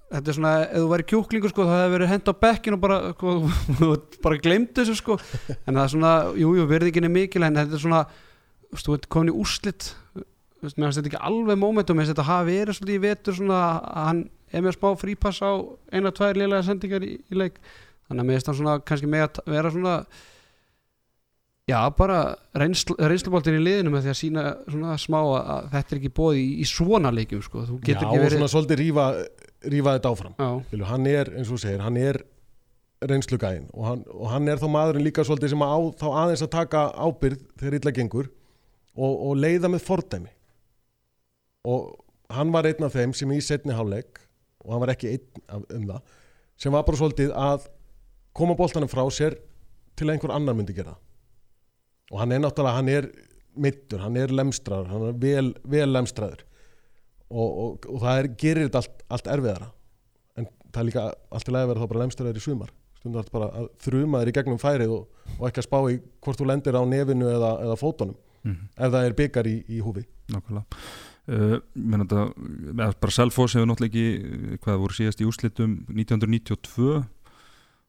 þetta 0.09 0.31
er 0.31 0.37
svona, 0.37 0.53
ef 0.65 0.79
þú 0.79 0.89
væri 0.93 1.07
kjúklingur 1.11 1.53
sko, 1.53 1.67
það 1.69 1.83
hefði 1.83 1.95
verið 1.97 2.11
hend 2.13 2.31
á 2.31 2.35
bekkin 2.45 2.77
og 2.77 2.83
bara 2.85 2.99
sko, 3.13 3.35
bara 4.25 4.41
glemt 4.45 4.73
þessu 4.79 4.97
sko. 4.99 5.19
En 5.59 5.75
það 5.75 5.83
er 5.83 5.93
svona, 5.95 6.13
jú, 6.39 6.55
jú, 6.57 6.67
verðingin 6.71 7.09
er 7.09 7.13
mikil 7.13 7.45
en 7.45 7.59
þetta 7.59 7.77
er 7.77 7.83
svona, 7.83 8.05
þú 8.69 8.79
veist, 8.79 8.89
þú 8.89 8.97
ert 8.97 9.11
komin 9.13 9.33
í 9.33 9.37
úrslit. 9.43 9.91
Þú 10.15 10.67
veist, 10.67 10.79
mér 10.79 10.89
finnst 10.89 11.01
þetta 11.03 11.13
ekki 11.13 11.23
alveg 11.29 11.61
finnst 12.01 12.15
þetta 12.15 12.29
hafi 12.31 12.57
verið 12.57 12.79
svolítið 12.79 12.97
í 12.97 13.05
vetur 13.05 13.39
svona, 13.39 13.61
hann 14.07 14.25
er 14.49 14.65
með 14.65 14.79
smá 14.79 14.89
frípass 15.03 15.43
á 15.45 15.53
eina, 15.93 16.15
tvær 16.15 16.41
lélega 16.41 16.65
sendingar 16.67 17.05
í, 17.05 17.13
í 17.21 17.39
leik. 17.43 17.61
Þannig 18.09 18.25
að 18.25 18.31
mér 18.31 18.39
finnst 18.39 18.51
hann 18.53 18.61
svona 18.63 18.79
kannski 18.89 19.13
með 19.13 19.27
að 19.29 19.53
vera 19.53 19.75
svona 19.75 19.99
já, 21.69 21.79
bara 21.99 22.19
reynsl, 22.59 22.95
reynsluboltin 22.99 23.59
í 23.59 23.61
liðinu 23.63 23.93
með 23.93 24.07
því 24.07 24.13
að 24.13 24.19
sína 24.23 24.47
svona 24.65 24.97
smá 25.01 25.19
að, 25.21 25.69
þetta 25.75 25.95
er 25.95 26.01
ekki 26.01 26.15
bóði 26.17 26.41
í, 26.41 26.49
í 26.63 26.67
svona 26.69 27.13
leikjum 27.15 27.45
sko, 27.45 27.67
Já, 27.85 27.99
og 28.01 28.17
verið 28.17 28.39
svona 28.39 28.51
svolítið 28.55 28.81
rífa, 28.83 29.07
rífa 29.75 29.95
þetta 29.99 30.13
áfram. 30.15 30.35
Skilu, 30.69 30.89
hann 30.89 31.09
er, 31.11 31.33
eins 31.39 31.53
og 31.53 31.63
segir, 31.63 31.85
hann 31.85 32.01
er 32.01 32.21
reynslugæðin 33.09 33.69
og 33.75 33.85
hann, 33.87 34.03
og 34.11 34.31
hann 34.33 34.51
er 34.51 34.59
þá 34.59 34.69
maðurinn 34.75 35.07
líka 35.07 35.25
svolítið 35.27 35.53
sem 35.55 35.63
á, 35.63 35.79
þá 36.01 36.07
aðeins 36.25 36.43
að 36.43 36.55
taka 36.57 36.85
ábyrð 36.99 37.45
þegar 37.61 37.79
illa 37.79 37.95
gengur 37.95 38.31
og, 38.99 39.13
og 39.13 39.37
leiða 39.39 39.71
með 39.71 39.85
fordæmi. 39.87 40.33
Og 41.69 41.93
hann 42.35 42.51
var 42.55 42.67
einn 42.69 42.87
af 42.87 42.97
þeim 42.97 43.15
sem 43.17 43.31
í 43.35 43.39
setni 43.45 43.77
hálfleik 43.77 44.19
og 44.65 44.73
hann 44.75 44.83
var 44.83 44.95
ekki 44.95 45.15
einn 45.15 45.45
af, 45.47 45.69
um 45.75 45.85
það 45.93 46.17
sem 46.59 46.75
var 46.75 46.87
bara 46.87 46.99
svolítið 46.99 47.35
að 47.39 47.69
koma 48.35 48.57
boltanum 48.59 48.91
frá 48.91 49.05
sér 49.15 49.39
til 49.99 50.11
einhver 50.11 50.33
annar 50.35 50.57
myndi 50.59 50.75
gera 50.75 50.97
það. 50.97 51.05
Og 52.13 52.21
hann 52.23 52.33
er 52.33 52.43
náttúrulega, 52.45 52.77
hann 52.79 52.93
er 52.93 53.09
mittur, 53.59 54.01
hann 54.05 54.17
er 54.17 54.33
lemstraður, 54.33 54.91
hann 54.93 55.07
er 55.11 55.17
vel, 55.23 55.49
vel 55.69 55.89
lemstraður. 55.93 56.45
Og, 57.29 57.49
og, 57.49 57.89
og 57.91 58.01
það 58.05 58.21
er, 58.23 58.29
gerir 58.41 58.69
þetta 58.69 58.83
allt, 58.85 59.03
allt 59.17 59.33
erfiðara. 59.35 59.71
En 60.39 60.47
það 60.73 60.81
er 60.83 60.89
líka 60.89 61.07
allt 61.35 61.51
í 61.51 61.53
lagi 61.57 61.67
að 61.67 61.73
vera 61.75 61.83
þá 61.83 61.91
bara 61.93 62.05
lemstraður 62.05 62.39
í 62.41 62.45
sumar. 62.47 62.71
Stundum 62.99 63.21
þetta 63.23 63.35
bara 63.37 63.51
að 63.61 63.69
þruma 63.85 64.23
þér 64.23 64.31
í 64.31 64.37
gegnum 64.39 64.63
færið 64.63 64.95
og, 64.95 65.27
og 65.37 65.45
ekki 65.51 65.63
að 65.63 65.69
spá 65.69 65.79
í 65.93 65.99
hvort 66.25 66.41
þú 66.41 66.49
lendir 66.49 66.79
á 66.79 66.83
nefinu 66.89 67.29
eða, 67.35 67.53
eða 67.67 67.79
fótunum 67.83 68.17
Mhm. 68.49 68.69
ef 68.79 68.93
það 68.93 69.05
er 69.05 69.15
byggar 69.19 69.49
í, 69.51 69.55
í 69.69 69.79
húfi. 69.83 70.05
Nákvæmlega. 70.33 70.83
Uh, 71.29 71.59
þetta, 71.75 72.23
bara 73.03 73.13
Selfoss 73.13 73.57
hefur 73.57 73.67
náttúrulega 73.69 73.91
ekki, 73.91 74.59
hvað 74.65 74.79
voru 74.81 74.97
síðast 74.97 75.21
í 75.21 75.27
úrslitum? 75.29 75.75
1992 75.93 76.87
uh, 76.95 77.03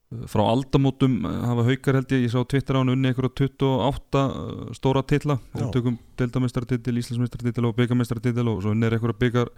frá 0.09 0.41
aldamótum 0.49 1.19
uh, 1.21 1.33
hafa 1.45 1.65
haukar 1.67 1.99
held 1.99 2.13
ég, 2.15 2.23
ég 2.25 2.31
sá 2.33 2.41
Twitter 2.49 2.77
á 2.77 2.81
hann 2.81 2.89
unni 2.95 3.11
ykkur 3.13 3.29
á 3.29 3.31
28 3.31 4.21
uh, 4.25 4.69
stóra 4.73 5.03
titla. 5.05 5.37
Já. 5.53 5.59
við 5.61 5.73
tökum 5.75 5.97
deildamestartitil, 6.17 6.95
Íslandsmestartitil 6.97 7.67
og 7.69 7.75
byggamestartitil 7.77 8.47
og 8.49 8.63
svo 8.63 8.73
unni 8.73 8.87
er 8.87 8.95
ykkur 8.97 9.13
að 9.13 9.19
byggar 9.21 9.51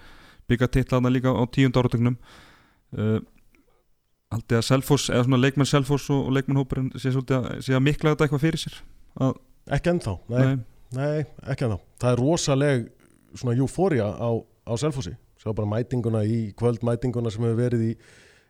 byggatitla 0.51 0.97
þarna 0.97 1.13
líka 1.13 1.31
á 1.31 1.43
tíund 1.55 1.79
áratögnum 1.79 2.17
uh, 2.17 3.21
haldið 4.31 4.57
að 4.59 4.65
Selfoss, 4.67 5.07
eða 5.11 5.27
svona 5.27 5.39
leikmenn 5.39 5.69
Selfoss 5.69 6.09
og, 6.11 6.25
og 6.27 6.35
leikmennhópurinn 6.35 6.91
sé 6.99 7.13
sé 7.15 7.75
að 7.77 7.85
mikla 7.85 8.11
þetta 8.11 8.27
eitthvað 8.27 8.43
fyrir 8.43 8.63
sér? 8.65 8.75
Að, 9.23 9.39
ekki 9.77 9.91
ennþá, 9.93 10.15
nei, 10.31 10.49
nei. 10.97 11.21
ekki 11.51 11.67
ennþá. 11.67 11.79
Það 12.03 12.11
er 12.11 12.23
rosaleg 12.25 12.83
svona 13.39 13.55
eufória 13.55 14.09
á, 14.11 14.29
á 14.67 14.73
Selfossi. 14.79 15.15
Sjá 15.39 15.55
bara 15.55 15.69
mætinguna 15.71 16.25
í 16.27 16.41
kvöldmætinguna 16.59 17.31
sem 17.31 17.47
hefur 17.47 17.59
verið 17.59 17.87
í, 17.87 17.93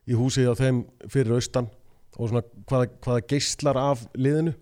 í 0.09 0.17
húsi 0.17 0.47
á 0.49 0.53
þeim 0.57 0.83
fyrir 1.09 1.37
austan 1.37 1.69
og 2.17 2.29
svona 2.29 2.43
hvaða, 2.69 2.91
hvaða 3.03 3.25
geislar 3.31 3.79
af 3.79 4.05
liðinu. 4.19 4.53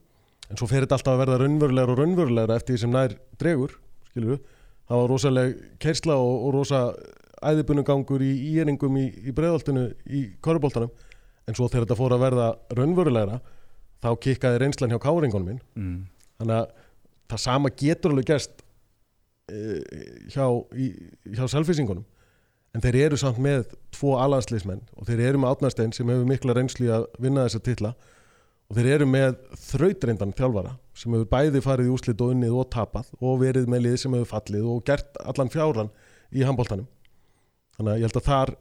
En 0.49 0.57
svo 0.57 0.67
fer 0.69 0.85
þetta 0.85 0.97
alltaf 0.97 1.13
að 1.13 1.21
verða 1.23 1.39
raunverulegur 1.43 1.93
og 1.93 2.01
raunverulegur 2.01 2.55
eftir 2.55 2.75
því 2.75 2.81
sem 2.83 2.93
nær 2.93 3.15
dregur 3.41 3.75
skilur 4.09 4.33
við, 4.33 4.45
það 4.89 5.01
var 5.01 5.11
rosaleg 5.13 5.57
kersla 5.81 6.17
og, 6.17 6.35
og 6.47 6.53
rosa 6.57 6.81
æðibunugangur 7.45 8.23
í 8.25 8.31
íeringum 8.51 8.97
í, 8.99 9.05
í 9.29 9.33
breiðoltinu 9.35 9.85
í 10.09 10.23
korfuboltanum 10.43 10.91
en 11.47 11.57
svo 11.57 11.69
þegar 11.69 11.85
þetta 11.85 11.99
fór 11.99 12.15
að 12.15 12.23
verða 12.25 12.47
raunverulegra 12.77 13.39
þá 14.03 14.09
kikkaði 14.25 14.61
reynslan 14.63 14.93
hjá 14.93 14.99
káringunum 15.03 15.53
minn 15.53 15.61
mm, 15.75 15.99
þannig 16.39 16.57
að 16.57 16.73
það 17.29 17.43
sama 17.45 17.71
getur 17.79 18.13
alveg 18.13 18.29
gerst 18.31 18.63
uh, 19.53 19.79
hjá, 20.33 20.45
í, 20.75 20.89
hjá 21.35 21.45
selfisingunum 21.51 22.05
en 22.75 22.83
þeir 22.83 22.99
eru 23.07 23.17
samt 23.19 23.41
með 23.41 23.73
tvo 23.95 24.15
alansliðsmenn 24.21 24.85
og 24.95 25.09
þeir 25.09 25.25
eru 25.31 25.41
með 25.41 25.55
átnarstein 25.55 25.93
sem 25.95 26.09
hefur 26.11 26.29
mikla 26.29 26.55
reynslu 26.57 26.87
í 26.87 26.93
að 26.93 27.07
vinna 27.21 27.47
þessa 27.47 27.63
titla. 27.65 27.93
Og 28.69 28.77
þeir 28.77 28.91
eru 28.99 29.07
með 29.09 29.39
þrautreyndan 29.57 30.35
þjálfara 30.37 30.75
sem 30.93 31.13
hefur 31.15 31.29
bæði 31.31 31.63
farið 31.65 31.89
í 31.89 31.93
úslit 31.95 32.21
og 32.21 32.35
unnið 32.35 32.57
og 32.61 32.69
tapað 32.75 33.09
og 33.17 33.39
verið 33.41 33.69
með 33.71 33.85
lið 33.87 33.99
sem 34.03 34.17
hefur 34.17 34.29
fallið 34.29 34.67
og 34.69 34.83
gert 34.85 35.17
allan 35.25 35.49
fjáran 35.49 35.89
í 36.29 36.45
handbóltanum 36.45 36.85
þannig 37.79 37.93
að 37.93 38.01
ég 38.01 38.09
held 38.09 38.19
að 38.19 38.27
þar 38.27 38.53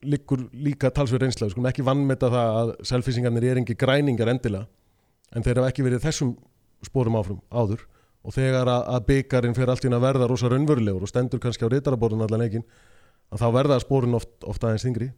liggur 0.00 0.44
líka 0.54 0.90
talsverð 0.94 1.26
reynsla. 1.26 1.48
Við 1.48 1.54
skulum 1.56 1.68
ekki 1.68 1.84
vannmeta 1.84 2.30
það 2.32 2.58
að 2.60 2.70
selfisingarnir 2.88 3.46
er 3.50 3.60
engi 3.60 3.76
græningar 3.76 4.30
endilega 4.32 4.68
en 5.36 5.44
þeir 5.44 5.60
hafa 5.60 5.72
ekki 5.72 5.84
verið 5.86 6.06
þessum 6.06 6.30
spórum 6.86 7.18
áfram 7.20 7.42
áður. 7.52 7.84
Og 8.24 8.34
þegar 8.36 8.68
að, 8.68 9.04
byggarinn 9.08 9.56
fyrir 9.56 9.72
allt 9.72 9.84
í 9.84 9.90
að 9.92 10.04
verða 10.04 10.28
rosa 10.28 10.48
raunverulegur 10.52 11.04
og 11.06 11.10
stendur 11.10 11.40
kannski 11.40 11.64
á 11.64 11.72
reytaraborðun 11.72 12.24
allan 12.26 12.44
leikin 12.44 12.64
að 13.30 13.42
þá 13.42 13.48
verða 13.56 13.80
spórin 13.82 14.18
oft, 14.18 14.32
oft 14.44 14.66
aðeins 14.66 14.84
þingri 14.86 15.10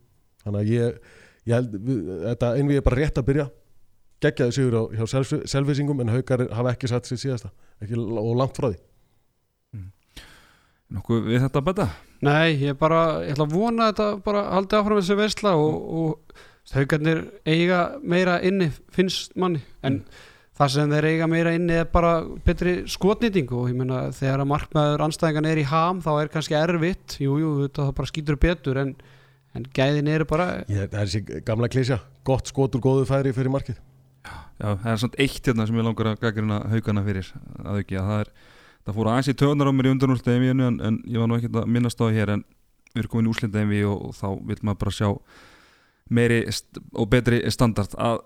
þannig 0.44 0.60
að 0.60 0.70
ég, 0.72 1.02
ég 1.48 1.58
held 1.58 1.76
við, 1.76 2.00
þetta 2.28 2.54
einvið 2.60 2.80
er 2.80 2.86
bara 2.86 3.00
rétt 3.00 3.20
að 3.20 3.28
byrja. 3.30 3.50
Geggjaði 4.22 4.54
sigur 4.54 4.78
á, 4.78 4.82
hjá 4.94 5.04
self, 5.10 5.34
selfisingum 5.50 6.02
en 6.02 6.12
haukar 6.12 6.46
hafa 6.54 6.76
ekki 6.76 6.90
satt 6.90 7.08
sér 7.08 7.18
síðasta. 7.18 7.50
Ekki, 7.82 7.98
og 7.98 8.34
langt 8.38 8.58
frá 8.58 8.68
því. 8.70 8.78
Nokkuð 10.92 11.28
við 11.30 11.40
þetta 11.46 11.62
betta 11.64 11.86
Nei, 12.22 12.54
ég 12.62 12.76
bara, 12.78 13.22
ég 13.24 13.34
ætla 13.34 13.46
að 13.48 13.54
vona 13.56 13.86
að 13.88 13.92
þetta 13.92 14.08
bara 14.22 14.42
haldi 14.52 14.76
áfram 14.78 14.98
þessu 15.00 15.16
versla 15.18 15.54
og, 15.58 15.78
og 15.98 16.74
haugarnir 16.76 17.24
eiga 17.48 17.80
meira 17.98 18.36
inni 18.46 18.68
finnst 18.94 19.34
manni. 19.34 19.62
En 19.82 20.04
það 20.58 20.72
sem 20.74 20.92
þeir 20.92 21.08
eiga 21.08 21.28
meira 21.30 21.54
inni 21.56 21.78
er 21.80 21.88
bara 21.92 22.12
betri 22.44 22.82
skotnýting 22.90 23.50
og 23.56 23.70
ég 23.70 23.78
meina 23.78 24.04
þegar 24.14 24.44
að 24.44 24.50
markmaður 24.52 25.04
anstæðingan 25.06 25.48
er 25.48 25.62
í 25.62 25.66
ham 25.70 26.02
þá 26.04 26.12
er 26.14 26.32
kannski 26.32 26.58
erfitt, 26.58 27.16
jú, 27.22 27.38
jú, 27.40 27.52
það 27.72 27.92
bara 27.98 28.10
skýtur 28.10 28.38
betur 28.40 28.82
en, 28.82 28.94
en 29.56 29.66
gæðin 29.76 30.10
eru 30.12 30.28
bara 30.28 30.48
Ég, 30.66 30.90
það 30.92 30.98
er 31.00 31.12
þessi 31.12 31.42
gamla 31.48 31.70
klísja, 31.72 32.02
gott 32.28 32.52
skot 32.52 32.76
úr 32.78 32.84
góðu 32.84 33.08
færi 33.08 33.34
fyrir 33.36 33.54
markið. 33.54 33.80
Já, 34.22 34.76
það 34.76 34.90
er 34.92 35.00
svona 35.02 35.22
eitt 35.24 35.48
hérna 35.48 35.66
sem 35.66 35.78
ég 35.80 35.86
langar 35.88 36.12
að 36.12 36.20
gaggrina 36.22 36.58
haugana 36.70 37.04
fyrir 37.06 37.30
að 37.64 37.78
auki 37.80 37.98
að 37.98 38.10
það 38.10 38.20
er 38.24 38.34
það 38.82 38.98
fór 38.98 39.10
aðeins 39.12 39.30
í 39.30 39.38
töðunar 39.38 39.70
á 39.70 39.72
mér 39.74 39.88
í 39.88 39.94
undanúrslega 39.96 40.52
en, 40.52 40.76
en 40.82 41.00
ég 41.08 41.22
var 41.22 41.30
nú 41.30 41.38
ekkert 41.38 41.58
að 41.62 41.72
minnast 41.72 41.98
á 41.98 42.04
það 42.04 42.18
hér 42.18 42.34
en 42.36 42.44
við 42.92 43.02
erum 43.02 43.12
komin 43.12 43.28
í 43.28 43.32
úrslinda 43.32 43.64
og, 43.88 44.04
og 44.08 44.14
þá 44.18 44.28
vil 44.50 44.58
maður 44.60 44.80
bara 44.82 44.94
sjá 44.94 45.08
meiri 46.12 46.40
og 46.92 47.08
betri 47.10 47.40
standard. 47.54 47.94
Að 47.96 48.20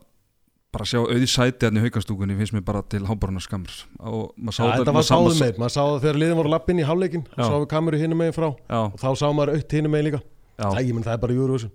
bara 0.76 0.86
sjá 0.88 1.00
auði 1.02 1.28
sæti 1.32 1.66
hérna 1.66 1.80
í 1.82 1.86
haugastúkunni 1.88 2.36
finnst 2.38 2.54
mér 2.56 2.64
bara 2.68 2.84
til 2.84 3.02
hábarnar 3.08 3.44
skamr 3.44 3.72
og 3.98 4.30
maður 4.36 4.58
sá 4.58 4.62
ja, 4.68 4.78
það 4.84 4.94
var 5.00 5.08
sáðum 5.10 5.40
með, 5.42 5.58
maður 5.62 5.74
sá 5.74 5.80
það 5.82 5.98
þegar 6.04 6.20
liðin 6.22 6.40
voru 6.42 6.52
lappinn 6.52 6.82
í 6.82 6.86
hálfleikin 6.86 7.24
Já. 7.32 7.42
sá 7.42 7.54
við 7.56 7.68
kameru 7.72 8.00
hinum 8.04 8.20
megin 8.22 8.36
frá 8.36 8.48
Já, 8.52 8.80
og 8.84 8.98
þá 9.00 9.08
sá 9.22 9.26
maður 9.32 9.56
aukt 9.56 9.76
hinum 9.78 9.96
megin 9.96 10.10
líka. 10.10 10.22
Æ, 10.56 10.68
ég 10.84 10.94
menn 10.96 11.04
það 11.04 11.16
er 11.16 11.22
bara 11.26 11.36
Eurovision 11.36 11.72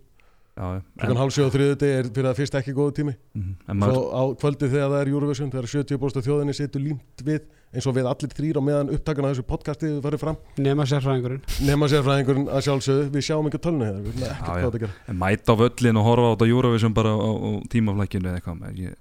klukkan 0.52 1.20
hálf 1.22 1.34
sjö 1.36 1.46
og 1.48 1.54
þriðuti 1.56 1.88
er 1.88 2.10
fyrir 2.12 2.28
það 2.28 2.40
fyrst 2.42 2.58
ekki 2.60 2.74
góðu 2.76 2.94
tími. 2.98 3.14
Mhm, 3.38 3.54
svo 3.66 3.76
maður, 3.82 4.06
á 4.12 4.24
kvöldi 4.42 4.70
þegar 4.74 4.92
það 4.92 5.02
er 5.02 5.12
Eurovision 5.14 5.52
þegar 5.54 5.68
70% 5.72 6.26
þjóðinni 6.28 6.56
situr 6.58 6.84
límt 6.84 7.24
við 7.24 7.42
eins 7.72 7.88
og 7.88 7.96
við 7.96 8.10
allir 8.12 8.34
þrýr 8.36 8.60
á 8.60 8.62
meðan 8.68 8.92
upptakan 8.92 9.26
af 9.26 9.32
þessu 9.32 9.46
podcasti 9.48 9.92
farið 10.04 10.24
fram. 10.26 10.40
Nema 10.60 10.84
sérfræðingurinn. 10.92 11.44
Nema 11.64 11.88
sérfræðingurinn 11.88 12.50
að 12.52 12.66
sjálfsögðu. 12.68 13.06
Við 13.16 13.26
sjáum 13.30 13.48
ekki 13.48 13.62
á 13.64 13.66
tölnu 13.68 13.88
hér, 13.88 14.02
við 14.02 14.10
veitum 14.12 14.26
ekkert 14.28 14.50
hvað 14.52 14.66
þetta 14.66 14.82
gera 14.84 14.98
en 15.08 15.22
mæta 15.22 15.56
á 15.56 15.62
völlin 15.62 16.02
og 16.02 16.10
horfa 16.10 16.28
á 16.28 16.34
þetta 16.36 16.50
Eurovision 16.52 16.98
bara 16.98 17.14
á, 17.16 17.20
á, 17.24 17.32
á 17.32 17.50
tímaflækjunu 17.72 18.28
eða 18.28 18.42
eitthvað 18.42 18.82
ég, 18.82 18.98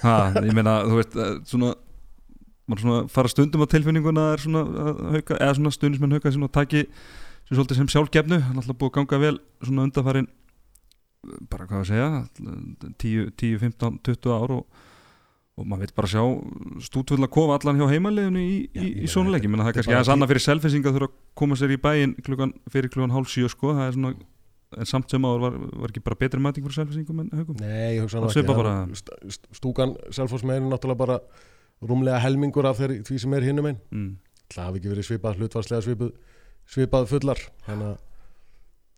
ha, 0.00 0.16
ég 0.40 0.56
meina 0.56 0.78
þú 0.88 1.02
veist 1.02 1.18
eh, 1.20 1.34
svona 1.44 1.74
maður 2.66 2.82
svona 2.82 3.02
fara 3.12 3.30
stundum 3.30 3.62
á 3.62 3.66
tilfinninguna 3.70 4.26
að 4.30 4.32
er 4.32 4.42
svona 4.42 4.64
að 4.64 5.04
hauka, 5.14 5.36
eða 5.38 5.54
svona 5.60 5.74
stundismenn 5.76 6.16
hauka 6.16 6.32
sem 6.34 6.46
að 6.46 6.54
taki 6.56 6.82
sem 7.46 7.90
sjálfgefnu. 7.92 8.40
Hann 8.42 8.56
er 8.56 8.64
alltaf 8.64 8.78
búið 8.80 8.90
að 8.90 8.96
ganga 8.96 9.20
vel 9.22 9.36
svona 9.62 9.84
undanfarin 9.86 10.28
bara 11.50 11.66
hvað 11.70 11.82
að 11.82 11.88
segja 11.90 12.08
10, 13.02 13.32
10 13.40 13.58
15, 13.62 13.98
20 14.08 14.36
ár 14.36 14.54
og, 14.58 14.84
og 15.56 15.66
maður 15.66 15.86
veit 15.86 15.96
bara 15.98 16.12
sjá 16.12 16.22
stútvöld 16.86 17.26
að 17.26 17.34
kofa 17.36 17.58
allan 17.58 17.80
hjá 17.80 17.90
heimaliðinu 17.94 18.44
í, 18.44 18.56
í, 18.70 18.86
í 19.04 19.10
svona 19.10 19.34
leiki, 19.34 19.50
menn 19.50 19.64
það 19.64 19.72
er 19.72 19.78
kannski 19.80 19.96
aðeins 19.96 20.12
annað 20.14 20.32
fyrir 20.34 20.46
selfinsinga 20.46 20.94
þurfa 20.96 21.10
að 21.10 21.18
koma 21.42 21.58
sér 21.58 21.74
í 21.76 21.80
bæinn 21.88 22.16
klukkan, 22.26 22.54
fyrir 22.72 22.92
klukkan 22.92 23.14
hálf 23.16 23.32
sjö 23.32 23.50
sko, 23.52 23.74
það 23.76 23.90
er 23.90 23.98
svona 23.98 24.14
en 24.76 24.88
samt 24.88 25.12
sem 25.12 25.22
áður 25.24 25.44
var, 25.44 25.58
var 25.82 25.92
ekki 25.92 26.02
bara 26.04 26.18
betri 26.18 26.42
mæting 26.42 26.64
fyrir 26.66 26.80
selfinsingum 26.80 27.22
en 27.22 27.28
haugum 27.38 27.58
Nei, 27.62 27.96
ég 27.96 28.02
hugsa 28.02 28.22
Það 28.24 28.40
ekki 28.42 29.36
Stúkan 29.54 29.94
Selfoss 30.14 30.44
með 30.46 30.58
er 30.58 30.66
náttúrulega 30.66 31.00
bara 31.04 31.18
rúmlega 31.86 32.18
helmingur 32.24 32.66
af 32.68 32.80
þeir, 32.80 32.96
því 33.06 33.20
sem 33.22 33.36
er 33.36 33.46
hinum 33.46 33.68
einn 33.70 33.78
mm. 33.94 34.10
Það 34.52 34.68
hafi 34.68 34.80
ekki 34.80 34.92
verið 34.92 35.06
svipað 35.08 35.40
hlutvarslega 35.40 35.84
svipað, 35.84 36.10
svipað 36.70 37.08
fullar. 37.10 37.40
Þannig 37.66 37.88
að 37.88 37.96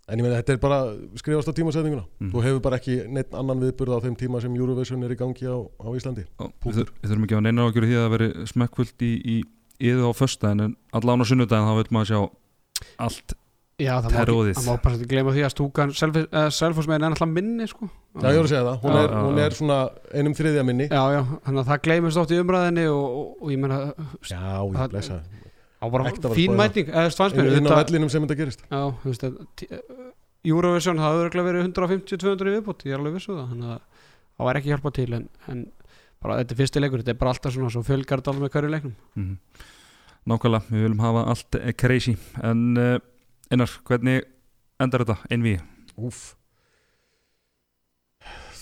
En 0.09 0.17
ég 0.19 0.25
meina 0.25 0.39
þetta 0.41 0.55
er 0.57 0.61
bara 0.63 0.79
skrifast 1.21 1.51
á 1.51 1.53
tímasetninguna 1.59 2.05
Mm. 2.19 2.31
Þú 2.33 2.43
hefur 2.47 2.61
bara 2.65 2.79
ekki 2.81 2.95
neitt 3.13 3.35
annan 3.37 3.61
viðburð 3.61 3.99
á 4.01 4.05
þeim 4.07 4.17
tíma 4.19 4.41
sem 4.41 4.55
Eurovision 4.57 5.03
er 5.05 5.13
í 5.13 5.19
gangi 5.21 5.45
á, 5.47 5.57
á 5.61 5.89
Íslandi 5.95 6.25
við, 6.65 6.89
þurfum 7.05 7.27
ekki 7.29 7.37
að 7.39 7.45
neina 7.47 7.67
ákjör 7.69 7.85
í 7.85 7.91
því 7.93 7.99
að 7.99 8.05
það 8.07 8.15
veri 8.17 8.29
smekkfullt 8.53 9.05
í, 9.05 9.13
í 9.21 9.37
yðu 9.93 10.09
á 10.09 10.13
föstudaginn 10.17 10.65
en 10.65 10.73
allan 10.97 11.23
á 11.23 11.27
sunnudaginn 11.29 11.69
þá 11.69 11.77
vil 11.79 11.93
maður 11.99 12.11
sjá 12.11 12.21
allt 13.05 13.37
Já, 13.79 13.93
það 14.03 14.09
má, 14.09 14.09
ekki, 14.11 14.19
Teróðið. 14.27 14.55
það 14.59 14.65
má 14.67 14.81
bara 14.83 14.97
ekki 14.99 15.07
gleyma 15.13 15.33
því 15.37 15.43
að 15.47 15.53
stúkan 15.55 15.93
selfosmeðin 15.95 17.05
er 17.07 17.13
alltaf 17.15 17.29
minni 17.31 17.67
sko. 17.71 17.87
Já, 18.19 18.27
ég 18.33 18.39
voru 18.41 18.49
að 18.49 18.51
segja 18.51 18.63
það, 18.67 18.79
hún 18.83 18.91
Já, 18.91 18.99
er, 18.99 19.13
já, 19.13 19.21
hún 19.23 19.37
já. 19.39 19.43
er 19.45 19.55
svona 19.55 19.77
einum 20.19 20.35
þriðja 20.35 20.65
minni 20.67 20.87
já, 20.91 21.03
já, 21.15 21.21
þannig 21.47 21.61
að 21.63 21.69
það 21.71 21.83
gleymist 21.87 22.19
oft 22.25 22.33
í 22.35 22.41
umræðinni 22.43 22.87
og, 22.91 23.05
og, 23.21 23.29
og 23.39 23.53
ég 23.55 23.61
meina 23.63 23.79
Já, 24.27 24.43
ég 24.67 24.75
Það- 24.75 25.23
blessa 25.79 25.87
á 25.87 25.87
bara 25.93 26.09
var 26.11 26.37
fín 26.37 26.57
mæting 26.59 26.91
Inn 26.91 27.71
á 27.71 27.79
vellinum 27.79 28.11
sem 28.11 28.25
þetta 28.25 28.39
gerist. 28.39 28.65
Já, 28.67 28.81
þú 29.03 29.13
veist 29.13 29.27
að 29.27 29.35
Eurovision 30.49 31.01
það 31.01 31.13
hefur 31.13 31.25
örugglega 31.25 31.49
verið 31.49 31.67
150-200 31.69 32.51
í 32.51 32.55
viðbútt 32.57 32.87
ég 32.87 32.95
er 32.95 33.03
alveg 33.03 33.19
vissu 33.19 33.35
það 33.35 33.53
þannig 33.53 33.73
að 33.75 34.07
það 34.39 34.49
var 34.49 34.61
ekki 34.61 34.73
hjálpa 34.73 34.93
til 34.95 35.09
en, 35.19 35.29
en 35.51 35.65
bara 36.23 36.39
þetta 36.41 36.55
er 36.55 36.61
fyrsti 36.63 36.83
leikur 36.83 37.03
þetta 37.03 37.15
er 37.15 37.21
bara 37.21 37.35
alltaf 37.35 37.55
svona 37.55 37.75
svo 37.75 37.83
fjölgar 37.87 38.23
þetta 38.23 38.35
alveg 38.35 38.47
með 38.47 38.55
hverju 38.55 38.73
leiknum. 38.75 38.97
Mm. 39.19 39.37
Nákvæmlega, 40.29 40.69
við 40.69 40.85
viljum 40.85 41.05
hafa 41.05 41.23
allt 41.33 41.61
crazy. 41.81 42.15
En 42.45 42.65
uh, 42.79 42.99
Einar, 43.49 43.79
hvernig 43.89 44.27
endar 44.83 45.07
þetta 45.07 45.33
einví? 45.33 45.57
Úf 45.99 46.27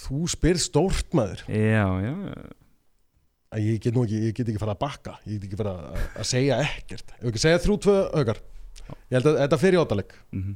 Þú 0.06 0.28
spyr 0.30 0.60
stórt 0.62 1.16
maður. 1.18 1.42
Já, 1.50 1.86
já, 2.04 2.14
að 3.54 3.62
ég 3.66 3.80
get 3.84 3.94
nú 3.94 4.02
ekki, 4.06 4.18
ég 4.26 4.34
get 4.34 4.48
ekki 4.50 4.58
fara 4.62 4.74
að 4.74 4.80
bakka 4.82 5.16
ég 5.26 5.36
get 5.40 5.48
ekki 5.50 5.58
fara 5.60 5.72
að, 5.92 6.04
að 6.22 6.26
segja 6.32 6.58
ekkert. 6.64 7.12
Ef 7.20 7.26
ekki 7.30 7.42
segja 7.44 7.58
þrjú 7.62 7.76
tvö 7.86 7.96
aukar 8.18 8.40
ég 9.10 9.16
held 9.18 9.26
að 9.30 9.38
þetta 9.44 9.58
fer 9.62 9.76
í 9.76 9.80
átaleg 9.82 10.14
mm 10.32 10.54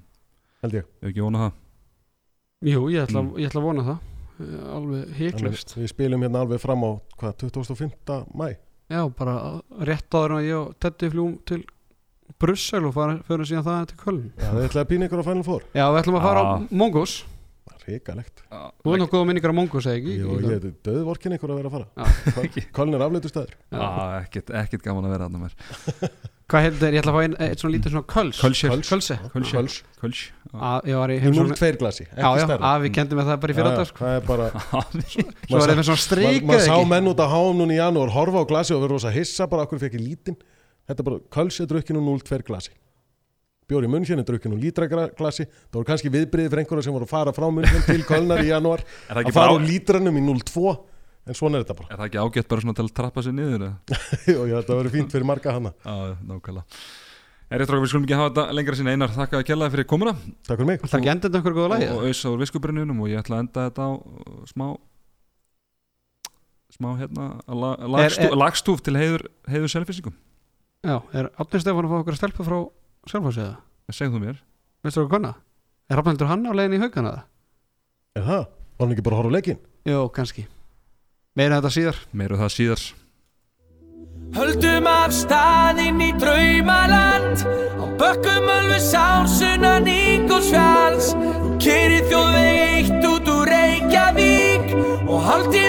held 0.60 0.74
ég. 0.76 0.84
Ef 1.00 1.08
ekki 1.08 1.22
vona 1.24 1.38
það? 1.46 1.52
Jú, 2.68 2.80
ég 2.92 3.06
ætla, 3.06 3.20
Mm. 3.22 3.30
ég 3.40 3.48
ætla 3.48 3.60
að 3.62 3.64
vona 3.64 3.82
það. 3.86 3.98
Eh, 4.40 4.74
alveg 4.76 5.14
heiklust 5.16 5.74
við 5.76 5.88
spilum 5.88 6.20
hérna 6.26 6.42
alveg 6.44 6.60
fram 6.60 6.82
á 6.84 6.90
hvað, 7.16 7.34
25. 7.48 8.26
mæ 8.36 8.56
Já, 8.90 9.00
bara 9.16 9.60
rétt 9.86 10.10
áður 10.10 10.30
en 10.34 10.36
að 10.40 10.46
ég 10.50 10.56
og 10.58 10.74
Teddy 10.82 11.08
fljúum 11.12 11.38
til 11.46 11.64
Brussel 12.40 12.84
og 12.88 12.94
fara, 12.94 13.18
fyrir 13.26 13.46
síðan 13.48 13.64
það 13.66 13.86
til 13.90 13.96
Köln. 14.00 14.22
Já, 14.36 14.48
þið 14.50 14.64
ætlaði 14.68 14.82
að 14.84 14.88
pína 14.90 15.06
ykkur 15.08 15.20
á 15.22 15.28
Final 15.28 15.42
Four. 15.46 15.62
Já, 15.74 15.84
við 15.92 15.98
ætlum 16.02 16.18
að 16.20 16.24
fara 16.26 16.40
á 16.40 16.44
Ah. 16.50 16.66
Mongos 16.70 17.14
Það 17.70 17.76
er 17.78 17.86
hrikalegt 17.86 18.42
Þú 18.50 18.94
er 18.96 19.04
á 19.06 19.28
minningar 19.28 19.52
á 19.54 19.56
Mongos, 19.56 19.86
eða 19.86 20.00
ekki? 20.00 20.16
Jú, 20.18 20.34
ég 20.42 20.56
er 20.56 20.66
döðvorkin 20.88 21.36
ykkur 21.36 21.52
að 21.54 21.60
vera 21.60 21.70
að 21.70 21.76
fara. 21.76 22.66
Köln 22.76 22.96
er 22.98 23.04
afleitu 23.06 23.30
staður. 23.30 23.54
Ekkert, 24.20 24.52
ekkert 24.64 24.84
gaman 24.84 25.06
að 25.08 25.14
vera 25.16 25.28
þarna 25.30 25.46
mér 25.46 25.54
Hvað 26.50 26.64
heldur, 26.66 26.94
ég 26.96 26.98
ætla 27.04 27.12
að 27.12 27.16
fá 27.16 27.22
einn 27.22 27.34
eitt 27.46 27.60
svona 27.62 27.74
lítið 27.76 27.92
svona 27.94 28.06
köls. 28.10 28.38
Köls 28.42 29.76
Kölsch. 30.00 30.22
Að- 30.50 30.88
Ég 30.90 30.96
var 30.98 31.12
í 31.14 31.18
Í 31.18 31.22
heimsókn 31.22 31.52
0-2 31.54 31.78
glasi, 31.78 32.06
að 32.10 32.80
við 32.82 32.94
kendum 32.96 33.20
það 33.22 33.36
bara 33.44 33.54
í 33.54 33.58
já, 33.60 33.84
sko. 33.86 34.02
Það 34.02 34.16
er 34.16 34.24
bara 34.26 34.48
Svo 35.46 35.60
var 35.60 35.70
það 35.70 35.82
svona 35.92 36.32
mað 36.50 36.56
eða 36.56 36.64
sá 36.66 36.88
menn 36.90 37.10
út 37.12 37.22
að 37.22 37.34
háum 37.36 37.60
núna 37.62 37.76
í 37.76 37.78
janúar 37.78 38.10
horfa 38.16 38.42
á 38.42 38.50
glasi 38.50 38.74
og 38.74 38.82
vera 38.82 38.96
rosa 38.96 39.14
hissa 39.14 39.46
bara 39.52 39.68
okkur 39.68 39.78
fekk 39.84 39.94
ég 40.00 40.02
lítinn? 40.08 40.40
Þetta 40.90 41.04
er 41.04 41.06
bara, 41.06 41.22
Köls 41.38 41.60
er 41.62 41.70
drukkinu 41.70 42.02
0-2 42.02 42.42
glasi 42.50 42.74
Bjóri 43.70 43.90
München 43.90 44.20
er 44.20 44.26
drukkinu 44.28 44.58
lítra 44.58 44.88
gra- 44.90 45.10
glasi 45.16 45.46
Það 45.46 45.78
voru 45.78 45.88
kannski 45.88 46.12
viðbriði 46.12 46.50
fyrir 46.50 46.64
einhverja 46.64 46.86
sem 46.88 46.96
voru 46.96 47.06
að 47.06 47.12
fara 47.14 47.34
frá 47.36 47.46
München 47.54 47.84
til 47.86 48.02
Kölnar 48.08 48.42
í 48.42 48.50
janúar. 48.50 48.82
Er 49.08 49.12
það 49.14 49.20
að 49.20 49.22
ekki, 49.28 49.36
fara 49.36 49.54
úr 49.56 49.66
lítranum 49.66 50.18
í 50.18 50.24
0-2 50.26 50.72
en 51.30 51.36
svona 51.38 51.60
er 51.60 51.64
þetta 51.64 51.76
bara. 51.78 51.92
Er 51.92 52.00
það 52.00 52.08
ekki 52.10 52.20
ágætt 52.24 52.50
bara 52.50 52.64
svona 52.64 52.76
til 52.80 52.86
að 52.88 52.94
trappa 52.98 53.22
sér 53.22 53.36
niður? 53.36 53.68
eða? 53.68 54.00
og 54.40 54.50
ég 54.50 54.56
held 54.56 54.64
að 54.64 54.70
það 54.72 54.80
verið 54.80 54.96
fínt 54.98 55.14
fyrir 55.14 55.28
marga 55.30 55.54
hana. 55.54 55.72
Já, 55.84 56.16
nákvæmlega. 56.26 56.82
Er 57.50 57.58
rétt 57.60 57.70
ráð, 57.74 57.82
við 57.82 57.90
skulum 57.90 58.04
ekki 58.06 58.14
hafa 58.18 58.30
þetta 58.30 58.54
lengra 58.54 58.76
sinna 58.78 58.92
einar 58.94 59.10
Þakka 59.10 59.38
að 59.40 59.46
kjallaði 59.48 59.74
fyrir 59.74 59.86
komuna. 59.90 60.12
Takk 60.46 60.60
fyrir 60.60 60.68
mig. 60.68 60.84
Það 60.84 61.00
ekki 61.00 61.10
enda 61.10 61.26
þetta 61.26 61.40
einhver 61.40 61.56
góða 61.56 61.66
og, 61.66 61.72
lagi 61.74 61.88
og 61.90 62.04
auðsa 62.06 62.30
úr 62.30 62.42
viskubrinnunum 62.44 63.00
og 63.02 63.10
ég 63.10 63.22
ætla 63.22 63.40
að 63.40 63.42
enda 63.44 63.64
þetta 63.66 63.86
á 63.86 63.90
uh, 63.90 64.36
smá 64.50 64.66
smá 66.80 66.90
hérna 67.00 67.24
la, 67.50 67.70
lagstú, 67.90 68.28
lagstúf 68.38 68.82
til 68.86 68.96
heiður, 68.98 69.26
heiður 69.50 69.72
selfisingum 69.74 70.14
Já, 70.86 70.96
er 71.12 71.28
Átni 71.36 71.60
Stefán 71.60 71.84
að 71.84 71.92
fá 71.92 71.98
okkur 72.00 72.14
að 72.16 72.20
stelpa 72.22 72.46
frá 72.46 72.58
sjálfhásið 73.08 73.44
eða? 73.46 73.58
segðu 73.90 74.16
þú 74.16 74.22
mér 74.24 74.38
Veistu 74.84 75.02
okkur 75.02 75.16
hvenna? 75.16 75.34
Er 75.90 75.98
Rafnaldur 75.98 76.30
hann 76.30 76.46
á 76.46 76.52
leiðin 76.54 76.76
í 76.78 76.80
haugana 76.82 77.12
það? 77.16 77.22
Er 78.16 78.24
það? 78.28 78.42
Var 78.76 78.86
hann 78.86 78.94
ekki 78.94 79.04
bara 79.06 79.16
að 79.16 79.20
horfa 79.20 79.32
á 79.32 79.36
leikinn? 79.36 79.60
Jó, 79.88 79.98
kannski 80.14 80.46
Meira 81.38 81.60
þetta 81.60 81.72
síðar 81.76 82.00
meiru 82.12 82.40
það 82.40 82.54
síðar 82.56 82.84
Höldum 84.36 84.86
af 84.90 85.14
staðinn 85.14 86.02
í 86.04 86.10
draumaland 86.20 87.44
Á 87.80 87.84
bökkum 88.00 88.52
öllu 88.56 88.78
sársunan 88.84 89.88
Ingolsfjalls 89.90 91.12
Þú 91.14 91.56
keirir 91.62 92.06
þjóðveg 92.10 92.60
eitt 92.66 93.08
út 93.10 93.32
úr 93.34 93.50
Reykjavík 93.50 94.76
Og 95.10 95.26
hálftíma 95.26 95.59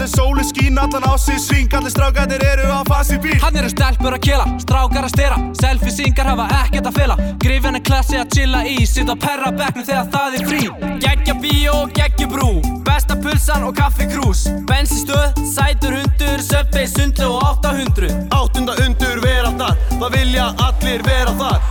Dansandi 0.00 0.16
sóli 0.16 0.44
skín 0.44 0.78
allan 0.78 1.04
á 1.04 1.18
sig 1.18 1.38
Sving 1.38 1.74
allir 1.74 1.90
strákanir 1.90 2.42
eru 2.42 2.72
á 2.72 2.80
fasi 2.88 3.18
bíl. 3.18 3.36
Hann 3.42 3.56
eru 3.56 3.68
stelpur 3.68 4.14
að 4.16 4.22
kela, 4.24 4.46
strákar 4.56 5.04
að 5.04 5.12
stera. 5.12 5.36
Selfie-singar 5.60 6.24
hafa 6.24 6.46
ekkert 6.64 6.88
að 6.88 6.96
fela. 6.96 7.16
Grifjan 7.36 7.76
er 7.76 7.84
klassi 7.84 8.16
að 8.16 8.32
chilla 8.32 8.62
í 8.64 8.86
Sitt 8.88 9.12
á 9.12 9.16
perra 9.20 9.52
bekknu 9.52 9.84
þegar 9.84 10.08
það 10.14 10.38
er 10.38 10.46
frí. 10.48 10.62
Geggja 11.04 11.34
bíó 11.42 11.74
og 11.82 11.92
geggja 11.92 12.30
brú. 12.32 12.48
Besta 12.86 13.18
pulsan 13.20 13.66
og 13.68 13.76
kaffi 13.76 14.08
krús. 14.08 14.46
Bensinstöð, 14.70 15.36
sætur 15.44 15.98
hundur 15.98 16.40
Söpvei, 16.48 16.86
sundlu 16.88 17.34
og 17.34 17.60
800 17.60 18.08
Áttunda 18.32 18.80
undur 18.80 19.20
vera 19.20 19.52
þar. 19.60 19.76
Það 19.98 20.16
vilja 20.16 20.48
allir 20.64 21.04
vera 21.04 21.36
þar 21.36 21.69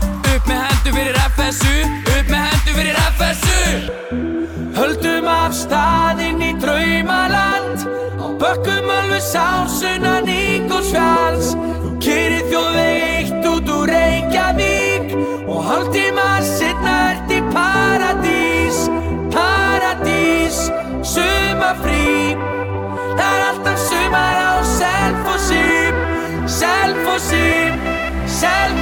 alltaf 27.20 28.79